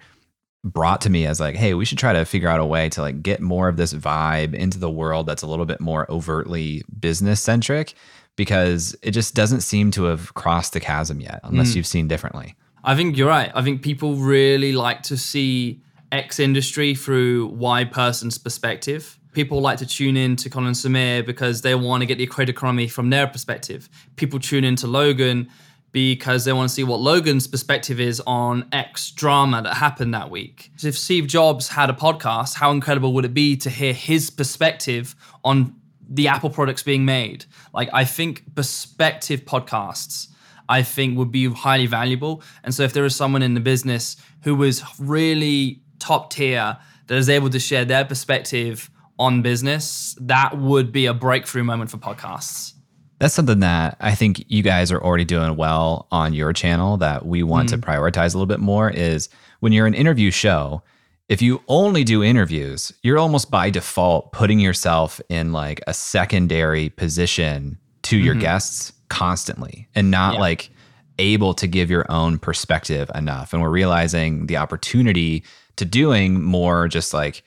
brought 0.63 1.01
to 1.01 1.09
me 1.09 1.25
as 1.25 1.39
like, 1.39 1.55
hey, 1.55 1.73
we 1.73 1.83
should 1.83 1.97
try 1.97 2.13
to 2.13 2.23
figure 2.23 2.47
out 2.47 2.59
a 2.59 2.65
way 2.65 2.87
to 2.89 3.01
like 3.01 3.21
get 3.21 3.41
more 3.41 3.67
of 3.67 3.75
this 3.77 3.93
vibe 3.93 4.53
into 4.53 4.79
the 4.79 4.89
world 4.89 5.25
that's 5.25 5.41
a 5.41 5.47
little 5.47 5.65
bit 5.65 5.81
more 5.81 6.09
overtly 6.09 6.83
business 6.99 7.41
centric 7.41 7.93
because 8.35 8.95
it 9.01 9.11
just 9.11 9.35
doesn't 9.35 9.61
seem 9.61 9.91
to 9.91 10.05
have 10.05 10.33
crossed 10.33 10.73
the 10.73 10.79
chasm 10.79 11.19
yet, 11.19 11.39
unless 11.43 11.71
mm. 11.71 11.77
you've 11.77 11.87
seen 11.87 12.07
differently. 12.07 12.55
I 12.83 12.95
think 12.95 13.17
you're 13.17 13.29
right. 13.29 13.51
I 13.53 13.61
think 13.61 13.81
people 13.81 14.15
really 14.15 14.73
like 14.73 15.03
to 15.03 15.17
see 15.17 15.81
X 16.11 16.39
industry 16.39 16.95
through 16.95 17.47
Y 17.47 17.85
person's 17.85 18.37
perspective. 18.37 19.19
People 19.31 19.61
like 19.61 19.79
to 19.79 19.85
tune 19.85 20.15
in 20.17 20.35
to 20.37 20.49
Colin 20.49 20.73
Samir 20.73 21.25
because 21.25 21.61
they 21.61 21.73
want 21.75 22.01
to 22.01 22.05
get 22.05 22.17
the 22.17 22.27
creator 22.27 22.51
economy 22.51 22.87
from 22.87 23.09
their 23.09 23.25
perspective. 23.25 23.89
People 24.15 24.39
tune 24.39 24.63
in 24.63 24.75
to 24.77 24.87
Logan 24.87 25.49
because 25.91 26.43
they 26.43 26.51
want 26.51 26.69
to 26.69 26.75
see 26.75 26.83
what 26.83 26.99
Logan's 26.99 27.47
perspective 27.47 27.99
is 27.99 28.21
on 28.27 28.67
X 28.71 29.11
drama 29.11 29.61
that 29.61 29.75
happened 29.75 30.13
that 30.13 30.29
week. 30.29 30.71
So 30.75 30.87
if 30.89 30.97
Steve 30.97 31.27
Jobs 31.27 31.69
had 31.69 31.89
a 31.89 31.93
podcast, 31.93 32.55
how 32.55 32.71
incredible 32.71 33.13
would 33.13 33.25
it 33.25 33.33
be 33.33 33.55
to 33.57 33.69
hear 33.69 33.93
his 33.93 34.29
perspective 34.29 35.15
on 35.43 35.75
the 36.09 36.27
Apple 36.27 36.49
products 36.49 36.83
being 36.83 37.05
made. 37.05 37.45
Like 37.73 37.89
I 37.93 38.05
think 38.05 38.55
perspective 38.55 39.45
podcasts 39.45 40.27
I 40.69 40.81
think 40.83 41.17
would 41.17 41.31
be 41.31 41.49
highly 41.49 41.87
valuable. 41.87 42.41
And 42.63 42.73
so 42.73 42.83
if 42.83 42.93
there 42.93 43.05
is 43.05 43.15
someone 43.15 43.41
in 43.41 43.53
the 43.53 43.59
business 43.59 44.15
who 44.43 44.55
was 44.55 44.83
really 44.99 45.81
top 45.99 46.31
tier 46.31 46.77
that 47.07 47.15
is 47.15 47.29
able 47.29 47.49
to 47.49 47.59
share 47.59 47.85
their 47.85 48.05
perspective 48.05 48.89
on 49.19 49.41
business, 49.41 50.17
that 50.21 50.57
would 50.57 50.91
be 50.91 51.05
a 51.05 51.13
breakthrough 51.13 51.63
moment 51.63 51.91
for 51.91 51.97
podcasts. 51.97 52.73
That's 53.19 53.33
something 53.33 53.59
that 53.59 53.95
I 53.99 54.15
think 54.15 54.43
you 54.47 54.63
guys 54.63 54.91
are 54.91 55.01
already 55.01 55.23
doing 55.25 55.55
well 55.55 56.07
on 56.11 56.33
your 56.33 56.51
channel 56.51 56.97
that 56.97 57.25
we 57.25 57.43
want 57.43 57.69
mm. 57.69 57.73
to 57.73 57.77
prioritize 57.77 58.33
a 58.33 58.37
little 58.37 58.47
bit 58.47 58.59
more 58.59 58.89
is 58.89 59.29
when 59.59 59.71
you're 59.71 59.87
an 59.87 59.93
interview 59.93 60.31
show, 60.31 60.81
if 61.33 61.41
you 61.41 61.63
only 61.67 62.03
do 62.03 62.23
interviews, 62.23 62.93
you're 63.01 63.17
almost 63.17 63.49
by 63.49 63.71
default 63.71 64.31
putting 64.33 64.59
yourself 64.59 65.19
in 65.29 65.51
like 65.51 65.81
a 65.87 65.93
secondary 65.93 66.89
position 66.89 67.79
to 68.03 68.17
mm-hmm. 68.17 68.25
your 68.25 68.35
guests 68.35 68.93
constantly 69.09 69.87
and 69.95 70.11
not 70.11 70.35
yeah. 70.35 70.39
like 70.39 70.69
able 71.17 71.55
to 71.55 71.65
give 71.65 71.89
your 71.89 72.05
own 72.11 72.37
perspective 72.37 73.09
enough. 73.15 73.51
And 73.51 73.63
we're 73.63 73.71
realizing 73.71 74.45
the 74.45 74.57
opportunity 74.57 75.43
to 75.77 75.85
doing 75.85 76.39
more 76.39 76.87
just 76.87 77.15
like 77.15 77.41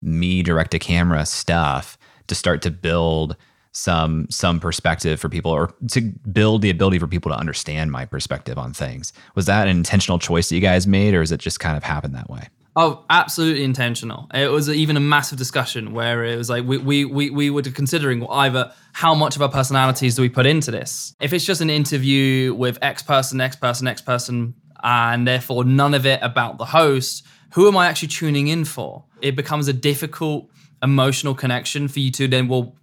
me 0.00 0.44
direct 0.44 0.70
to 0.70 0.78
camera 0.78 1.26
stuff 1.26 1.98
to 2.28 2.36
start 2.36 2.62
to 2.62 2.70
build 2.70 3.36
some 3.72 4.28
some 4.30 4.60
perspective 4.60 5.18
for 5.18 5.28
people 5.28 5.50
or 5.50 5.74
to 5.90 6.02
build 6.30 6.62
the 6.62 6.70
ability 6.70 7.00
for 7.00 7.08
people 7.08 7.32
to 7.32 7.36
understand 7.36 7.90
my 7.90 8.04
perspective 8.04 8.58
on 8.58 8.72
things. 8.72 9.12
Was 9.34 9.46
that 9.46 9.66
an 9.66 9.76
intentional 9.76 10.20
choice 10.20 10.50
that 10.50 10.54
you 10.54 10.60
guys 10.60 10.86
made 10.86 11.14
or 11.14 11.22
is 11.22 11.32
it 11.32 11.40
just 11.40 11.58
kind 11.58 11.76
of 11.76 11.82
happened 11.82 12.14
that 12.14 12.30
way? 12.30 12.48
Oh, 12.80 13.04
absolutely 13.10 13.64
intentional. 13.64 14.28
It 14.32 14.52
was 14.52 14.70
even 14.70 14.96
a 14.96 15.00
massive 15.00 15.36
discussion 15.36 15.92
where 15.92 16.22
it 16.24 16.36
was 16.36 16.48
like 16.48 16.64
we, 16.64 16.78
we, 16.78 17.04
we, 17.04 17.28
we 17.28 17.50
were 17.50 17.62
considering 17.62 18.24
either 18.30 18.72
how 18.92 19.16
much 19.16 19.34
of 19.34 19.42
our 19.42 19.48
personalities 19.48 20.14
do 20.14 20.22
we 20.22 20.28
put 20.28 20.46
into 20.46 20.70
this? 20.70 21.12
If 21.20 21.32
it's 21.32 21.44
just 21.44 21.60
an 21.60 21.70
interview 21.70 22.54
with 22.54 22.78
X 22.80 23.02
person, 23.02 23.40
X 23.40 23.56
person, 23.56 23.88
X 23.88 24.00
person, 24.00 24.54
and 24.80 25.26
therefore 25.26 25.64
none 25.64 25.92
of 25.92 26.06
it 26.06 26.20
about 26.22 26.58
the 26.58 26.66
host, 26.66 27.26
who 27.54 27.66
am 27.66 27.76
I 27.76 27.88
actually 27.88 28.08
tuning 28.08 28.46
in 28.46 28.64
for? 28.64 29.02
It 29.20 29.34
becomes 29.34 29.66
a 29.66 29.72
difficult 29.72 30.48
emotional 30.80 31.34
connection 31.34 31.88
for 31.88 31.98
you 31.98 32.12
to 32.12 32.28
then, 32.28 32.46
well, 32.46 32.76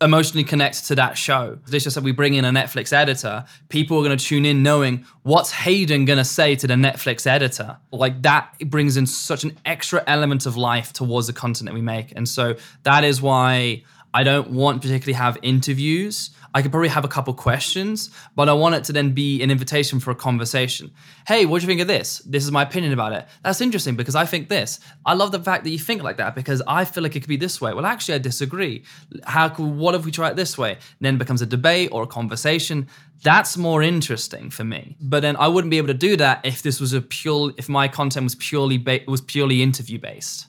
emotionally 0.00 0.44
connect 0.44 0.86
to 0.86 0.94
that 0.94 1.16
show. 1.16 1.58
This 1.66 1.84
just 1.84 1.94
said 1.94 2.04
we 2.04 2.12
bring 2.12 2.34
in 2.34 2.44
a 2.44 2.50
Netflix 2.50 2.92
editor, 2.92 3.44
people 3.68 3.98
are 3.98 4.04
going 4.04 4.16
to 4.16 4.24
tune 4.24 4.44
in 4.44 4.62
knowing 4.62 5.06
what's 5.22 5.50
Hayden 5.52 6.04
going 6.04 6.18
to 6.18 6.24
say 6.24 6.54
to 6.56 6.66
the 6.66 6.74
Netflix 6.74 7.26
editor. 7.26 7.78
Like 7.92 8.22
that 8.22 8.58
brings 8.66 8.96
in 8.96 9.06
such 9.06 9.44
an 9.44 9.56
extra 9.64 10.04
element 10.06 10.46
of 10.46 10.56
life 10.56 10.92
towards 10.92 11.26
the 11.26 11.32
content 11.32 11.66
that 11.66 11.74
we 11.74 11.80
make. 11.80 12.12
And 12.14 12.28
so 12.28 12.56
that 12.82 13.04
is 13.04 13.22
why 13.22 13.84
I 14.16 14.22
don't 14.22 14.52
want 14.52 14.80
particularly 14.80 15.12
have 15.12 15.36
interviews. 15.42 16.30
I 16.54 16.62
could 16.62 16.70
probably 16.70 16.88
have 16.88 17.04
a 17.04 17.08
couple 17.08 17.34
questions, 17.34 18.08
but 18.34 18.48
I 18.48 18.54
want 18.54 18.74
it 18.74 18.84
to 18.84 18.92
then 18.94 19.10
be 19.12 19.42
an 19.42 19.50
invitation 19.50 20.00
for 20.00 20.10
a 20.10 20.14
conversation. 20.14 20.90
Hey, 21.26 21.44
what 21.44 21.60
do 21.60 21.64
you 21.64 21.68
think 21.68 21.82
of 21.82 21.86
this? 21.86 22.20
This 22.20 22.42
is 22.42 22.50
my 22.50 22.62
opinion 22.62 22.94
about 22.94 23.12
it. 23.12 23.28
That's 23.44 23.60
interesting 23.60 23.94
because 23.94 24.14
I 24.14 24.24
think 24.24 24.48
this. 24.48 24.80
I 25.04 25.12
love 25.12 25.32
the 25.32 25.38
fact 25.38 25.64
that 25.64 25.70
you 25.70 25.78
think 25.78 26.02
like 26.02 26.16
that 26.16 26.34
because 26.34 26.62
I 26.66 26.86
feel 26.86 27.02
like 27.02 27.14
it 27.14 27.20
could 27.20 27.28
be 27.28 27.36
this 27.36 27.60
way. 27.60 27.74
Well, 27.74 27.84
actually, 27.84 28.14
I 28.14 28.18
disagree. 28.18 28.84
How? 29.24 29.50
What 29.50 29.94
if 29.94 30.06
we 30.06 30.12
try 30.12 30.30
it 30.30 30.36
this 30.36 30.56
way? 30.56 30.72
And 30.72 31.02
then 31.02 31.18
becomes 31.18 31.42
a 31.42 31.46
debate 31.46 31.90
or 31.92 32.04
a 32.04 32.06
conversation. 32.06 32.88
That's 33.22 33.58
more 33.58 33.82
interesting 33.82 34.48
for 34.48 34.64
me. 34.64 34.96
But 34.98 35.20
then 35.20 35.36
I 35.36 35.48
wouldn't 35.48 35.70
be 35.70 35.76
able 35.76 35.88
to 35.88 35.94
do 36.08 36.16
that 36.16 36.40
if 36.42 36.62
this 36.62 36.80
was 36.80 36.94
a 36.94 37.02
pure, 37.02 37.52
if 37.58 37.68
my 37.68 37.86
content 37.86 38.24
was 38.24 38.34
purely 38.34 38.78
ba- 38.78 39.00
was 39.06 39.20
purely 39.20 39.62
interview 39.62 39.98
based. 39.98 40.46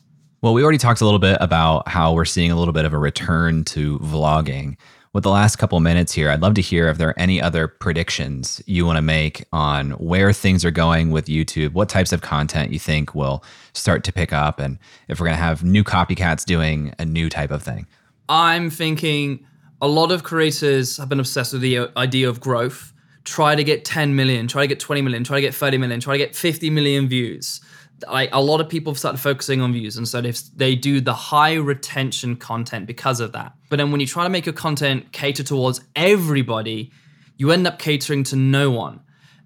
Well, 0.48 0.54
we 0.54 0.64
already 0.64 0.78
talked 0.78 1.02
a 1.02 1.04
little 1.04 1.20
bit 1.20 1.38
about 1.41 1.89
how 1.89 2.14
we're 2.14 2.24
seeing 2.24 2.52
a 2.52 2.56
little 2.56 2.72
bit 2.72 2.86
of 2.86 2.93
a 2.93 2.98
return 2.98 3.66
to 3.66 4.00
vlogging. 4.00 4.78
With 5.12 5.24
the 5.24 5.30
last 5.30 5.58
couple 5.58 5.78
minutes 5.82 6.14
here, 6.14 6.30
I'd 6.30 6.39
love 6.39 6.54
to 6.54 6.62
hear 6.62 6.88
if 6.88 6.98
there 6.98 7.10
are 7.10 7.20
any 7.20 7.41
other 7.41 7.68
predictions 7.68 8.62
you 8.66 8.86
want 8.86 8.95
to 8.95 9.02
make 9.02 9.43
on 9.52 9.91
where 9.91 10.32
things 10.32 10.64
are 10.64 10.72
going 10.72 11.12
with 11.12 11.26
YouTube, 11.26 11.74
what 11.74 11.89
types 11.89 12.14
of 12.14 12.22
content 12.22 12.72
you 12.72 12.80
think 12.80 13.14
will 13.14 13.43
start 13.74 14.06
to 14.06 14.14
pick 14.14 14.32
up, 14.32 14.58
and 14.58 14.80
if 15.10 15.20
we're 15.20 15.26
going 15.26 15.36
to 15.36 15.43
have 15.43 15.66
new 15.66 15.84
copycats 15.84 16.45
doing 16.45 16.93
a 16.98 17.04
new 17.04 17.30
type 17.30 17.52
of 17.52 17.62
thing. 17.62 17.86
I'm 18.30 18.70
thinking 18.70 19.45
a 19.82 19.88
lot 19.89 20.14
of 20.14 20.24
creators 20.24 20.95
have 20.95 21.10
been 21.10 21.20
obsessed 21.20 21.52
with 21.52 21.62
the 21.62 21.78
uh, 21.78 21.88
idea 21.98 22.30
of 22.30 22.39
growth. 22.39 22.93
Try 23.26 23.56
to 23.56 23.66
get 23.66 23.84
10 23.84 24.16
million, 24.16 24.48
try 24.48 24.62
to 24.62 24.68
get 24.68 24.80
20 24.80 25.02
million, 25.02 25.26
try 25.26 25.39
to 25.39 25.41
get 25.41 25.54
30 25.54 25.78
million, 25.78 26.00
try 26.00 26.14
to 26.14 26.20
get 26.20 26.38
50 26.38 26.70
million 26.70 27.10
views 27.10 27.60
like 28.08 28.30
a 28.32 28.41
lot 28.41 28.62
of 28.62 28.70
people 28.70 28.93
have 28.93 29.00
started 29.00 29.20
focusing 29.20 29.62
on 29.62 29.74
views 29.74 29.98
and 29.98 30.08
so 30.08 30.22
they 30.22 30.34
they 30.56 30.76
do 30.76 31.02
the 31.02 31.14
high 31.14 31.56
retention 31.56 32.36
content 32.36 32.86
because 32.86 33.20
of 33.20 33.32
that. 33.34 33.54
But 33.70 33.78
then 33.78 33.91
when 33.91 34.00
you 34.00 34.08
try 34.08 34.24
to 34.24 34.30
make 34.30 34.45
your 34.45 34.54
content 34.54 35.12
cater 35.12 35.43
towards 35.43 35.82
everybody 35.95 36.91
you 37.38 37.52
end 37.52 37.68
up 37.68 37.78
catering 37.78 38.24
to 38.24 38.36
no 38.36 38.72
one. 38.72 39.00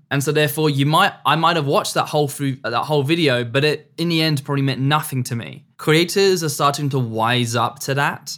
And 0.09 0.23
so 0.23 0.31
therefore 0.31 0.69
you 0.69 0.85
might 0.85 1.13
i 1.25 1.35
might 1.35 1.55
have 1.55 1.67
watched 1.67 1.93
that 1.93 2.07
whole 2.07 2.27
through 2.27 2.57
that 2.63 2.83
whole 2.83 3.03
video 3.03 3.43
but 3.43 3.63
it 3.63 3.91
in 3.97 4.09
the 4.09 4.21
end 4.21 4.43
probably 4.43 4.63
meant 4.63 4.81
nothing 4.81 5.23
to 5.23 5.35
me. 5.35 5.65
Creators 5.77 6.43
are 6.43 6.49
starting 6.49 6.89
to 6.89 6.99
wise 6.99 7.55
up 7.55 7.79
to 7.79 7.93
that 7.93 8.37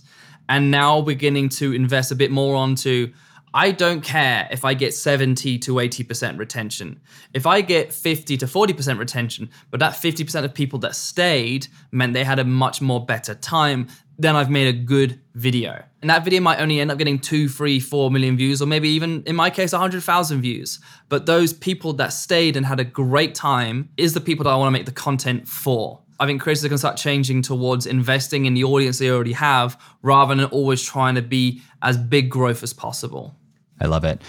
and 0.49 0.70
now 0.70 1.01
beginning 1.01 1.49
to 1.49 1.74
invest 1.74 2.11
a 2.11 2.16
bit 2.16 2.32
more 2.32 2.55
onto 2.55 3.11
I 3.55 3.71
don't 3.71 4.01
care 4.01 4.47
if 4.49 4.65
I 4.65 4.73
get 4.73 4.95
70 4.95 5.59
to 5.59 5.75
80% 5.75 6.39
retention. 6.39 6.99
If 7.33 7.45
I 7.45 7.61
get 7.61 7.93
50 7.93 8.37
to 8.37 8.47
40% 8.47 8.97
retention, 8.97 9.51
but 9.69 9.79
that 9.79 9.93
50% 9.93 10.43
of 10.43 10.53
people 10.55 10.79
that 10.79 10.95
stayed 10.95 11.67
meant 11.91 12.13
they 12.13 12.23
had 12.23 12.39
a 12.39 12.43
much 12.43 12.81
more 12.81 13.05
better 13.05 13.35
time, 13.35 13.87
then 14.17 14.35
I've 14.35 14.49
made 14.49 14.67
a 14.67 14.77
good 14.77 15.19
video. 15.35 15.83
And 16.01 16.09
that 16.09 16.23
video 16.23 16.41
might 16.41 16.59
only 16.59 16.79
end 16.79 16.91
up 16.91 16.97
getting 16.97 17.19
two, 17.19 17.47
three, 17.47 17.79
four 17.79 18.09
million 18.09 18.37
views, 18.37 18.59
or 18.59 18.65
maybe 18.65 18.89
even 18.89 19.21
in 19.27 19.35
my 19.35 19.51
case, 19.51 19.71
100,000 19.71 20.41
views. 20.41 20.79
But 21.09 21.27
those 21.27 21.53
people 21.53 21.93
that 21.93 22.09
stayed 22.09 22.57
and 22.57 22.65
had 22.65 22.79
a 22.79 22.83
great 22.83 23.35
time 23.35 23.89
is 23.97 24.13
the 24.13 24.21
people 24.21 24.45
that 24.45 24.51
I 24.51 24.55
want 24.55 24.67
to 24.67 24.71
make 24.71 24.87
the 24.87 24.91
content 24.91 25.47
for. 25.47 25.99
I 26.19 26.25
think 26.25 26.41
creators 26.41 26.67
can 26.67 26.77
start 26.77 26.97
changing 26.97 27.41
towards 27.41 27.85
investing 27.85 28.45
in 28.45 28.53
the 28.53 28.63
audience 28.63 28.99
they 28.99 29.11
already 29.11 29.33
have 29.33 29.79
rather 30.01 30.33
than 30.33 30.45
always 30.45 30.81
trying 30.81 31.15
to 31.15 31.21
be 31.21 31.61
as 31.81 31.97
big 31.97 32.29
growth 32.29 32.63
as 32.63 32.73
possible. 32.73 33.35
I 33.80 33.88
love 33.88 34.03
it. 34.03 34.21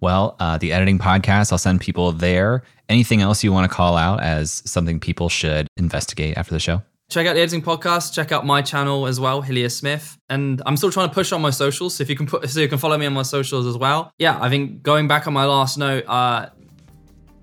Well, 0.00 0.36
uh, 0.40 0.58
the 0.58 0.72
editing 0.72 0.98
podcast, 0.98 1.52
I'll 1.52 1.58
send 1.58 1.80
people 1.80 2.10
there. 2.10 2.64
Anything 2.88 3.20
else 3.20 3.44
you 3.44 3.52
want 3.52 3.70
to 3.70 3.74
call 3.74 3.96
out 3.96 4.20
as 4.20 4.62
something 4.66 4.98
people 4.98 5.28
should 5.28 5.68
investigate 5.76 6.36
after 6.36 6.52
the 6.52 6.58
show? 6.58 6.82
Check 7.08 7.26
out 7.26 7.34
the 7.34 7.40
editing 7.40 7.62
podcast. 7.62 8.12
Check 8.12 8.32
out 8.32 8.44
my 8.44 8.62
channel 8.62 9.06
as 9.06 9.20
well, 9.20 9.42
Hillier 9.42 9.68
Smith. 9.68 10.18
And 10.28 10.60
I'm 10.66 10.76
still 10.76 10.90
trying 10.90 11.08
to 11.08 11.14
push 11.14 11.30
on 11.30 11.40
my 11.40 11.50
socials. 11.50 11.94
So 11.94 12.02
if 12.02 12.10
you 12.10 12.16
can 12.16 12.26
put, 12.26 12.48
so 12.50 12.58
you 12.58 12.68
can 12.68 12.78
follow 12.78 12.98
me 12.98 13.06
on 13.06 13.12
my 13.12 13.22
socials 13.22 13.64
as 13.66 13.76
well. 13.76 14.12
Yeah, 14.18 14.38
I 14.40 14.48
think 14.48 14.82
going 14.82 15.06
back 15.06 15.28
on 15.28 15.34
my 15.34 15.44
last 15.44 15.78
note, 15.78 16.04
uh, 16.08 16.48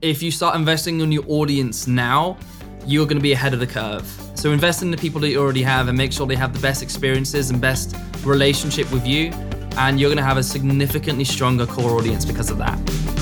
if 0.01 0.21
you 0.21 0.29
start 0.29 0.55
investing 0.55 0.99
in 0.99 1.11
your 1.11 1.23
audience 1.27 1.87
now, 1.87 2.37
you're 2.85 3.05
going 3.05 3.17
to 3.17 3.23
be 3.23 3.31
ahead 3.31 3.53
of 3.53 3.59
the 3.59 3.67
curve. 3.67 4.05
So 4.35 4.51
invest 4.51 4.81
in 4.81 4.91
the 4.91 4.97
people 4.97 5.21
that 5.21 5.29
you 5.29 5.39
already 5.39 5.63
have 5.63 5.87
and 5.87 5.97
make 5.97 6.11
sure 6.11 6.25
they 6.25 6.35
have 6.35 6.53
the 6.53 6.59
best 6.59 6.81
experiences 6.81 7.51
and 7.51 7.61
best 7.61 7.95
relationship 8.25 8.91
with 8.91 9.05
you 9.07 9.31
and 9.77 9.99
you're 9.99 10.09
going 10.09 10.17
to 10.17 10.23
have 10.23 10.37
a 10.37 10.43
significantly 10.43 11.23
stronger 11.25 11.65
core 11.65 11.97
audience 11.97 12.25
because 12.25 12.49
of 12.49 12.57
that. 12.57 13.18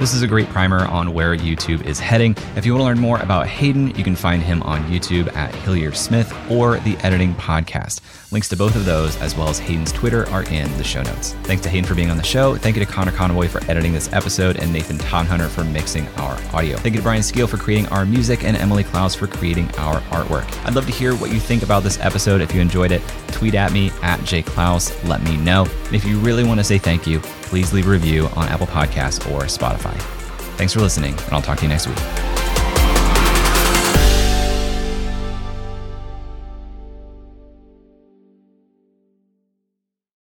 This 0.00 0.14
is 0.14 0.22
a 0.22 0.26
great 0.26 0.48
primer 0.48 0.86
on 0.86 1.12
where 1.12 1.36
YouTube 1.36 1.84
is 1.84 2.00
heading. 2.00 2.34
If 2.56 2.64
you 2.64 2.72
want 2.72 2.80
to 2.80 2.86
learn 2.86 2.98
more 2.98 3.20
about 3.20 3.46
Hayden, 3.46 3.94
you 3.94 4.02
can 4.02 4.16
find 4.16 4.42
him 4.42 4.62
on 4.62 4.82
YouTube 4.84 5.30
at 5.36 5.54
Hillier 5.56 5.92
Smith 5.92 6.34
or 6.50 6.78
the 6.78 6.96
Editing 7.02 7.34
Podcast. 7.34 8.00
Links 8.32 8.48
to 8.48 8.56
both 8.56 8.76
of 8.76 8.86
those, 8.86 9.18
as 9.18 9.36
well 9.36 9.48
as 9.48 9.58
Hayden's 9.58 9.92
Twitter, 9.92 10.26
are 10.30 10.44
in 10.44 10.74
the 10.78 10.84
show 10.84 11.02
notes. 11.02 11.34
Thanks 11.42 11.62
to 11.64 11.68
Hayden 11.68 11.86
for 11.86 11.94
being 11.94 12.10
on 12.10 12.16
the 12.16 12.22
show. 12.22 12.56
Thank 12.56 12.76
you 12.76 12.84
to 12.84 12.90
Connor 12.90 13.12
Conaboy 13.12 13.50
for 13.50 13.62
editing 13.70 13.92
this 13.92 14.10
episode 14.14 14.56
and 14.56 14.72
Nathan 14.72 14.96
Todhunter 14.96 15.50
for 15.50 15.64
mixing 15.64 16.08
our 16.16 16.38
audio. 16.54 16.78
Thank 16.78 16.94
you 16.94 17.00
to 17.00 17.04
Brian 17.04 17.22
Skeel 17.22 17.46
for 17.46 17.58
creating 17.58 17.86
our 17.88 18.06
music 18.06 18.42
and 18.42 18.56
Emily 18.56 18.84
Clouse 18.84 19.14
for 19.14 19.26
creating 19.26 19.70
our 19.74 20.00
artwork. 20.12 20.50
I'd 20.64 20.76
love 20.76 20.86
to 20.86 20.92
hear 20.92 21.14
what 21.14 21.30
you 21.30 21.38
think 21.38 21.62
about 21.62 21.82
this 21.82 22.00
episode. 22.00 22.40
If 22.40 22.54
you 22.54 22.62
enjoyed 22.62 22.90
it, 22.90 23.02
tweet 23.32 23.54
at 23.54 23.70
me 23.70 23.90
at 24.00 24.18
jayclouse. 24.20 25.06
Let 25.06 25.22
me 25.24 25.36
know. 25.36 25.66
And 25.84 25.94
if 25.94 26.06
you 26.06 26.18
really 26.20 26.42
want 26.42 26.58
to 26.58 26.64
say 26.64 26.78
thank 26.78 27.06
you, 27.06 27.20
please 27.50 27.72
leave 27.72 27.88
a 27.88 27.90
review 27.90 28.28
on 28.36 28.46
Apple 28.48 28.68
Podcasts 28.68 29.28
or 29.28 29.42
Spotify. 29.42 29.98
Thanks 30.56 30.72
for 30.72 30.78
listening, 30.80 31.14
and 31.14 31.32
I'll 31.32 31.42
talk 31.42 31.58
to 31.58 31.64
you 31.64 31.68
next 31.68 31.88
week. 31.88 32.39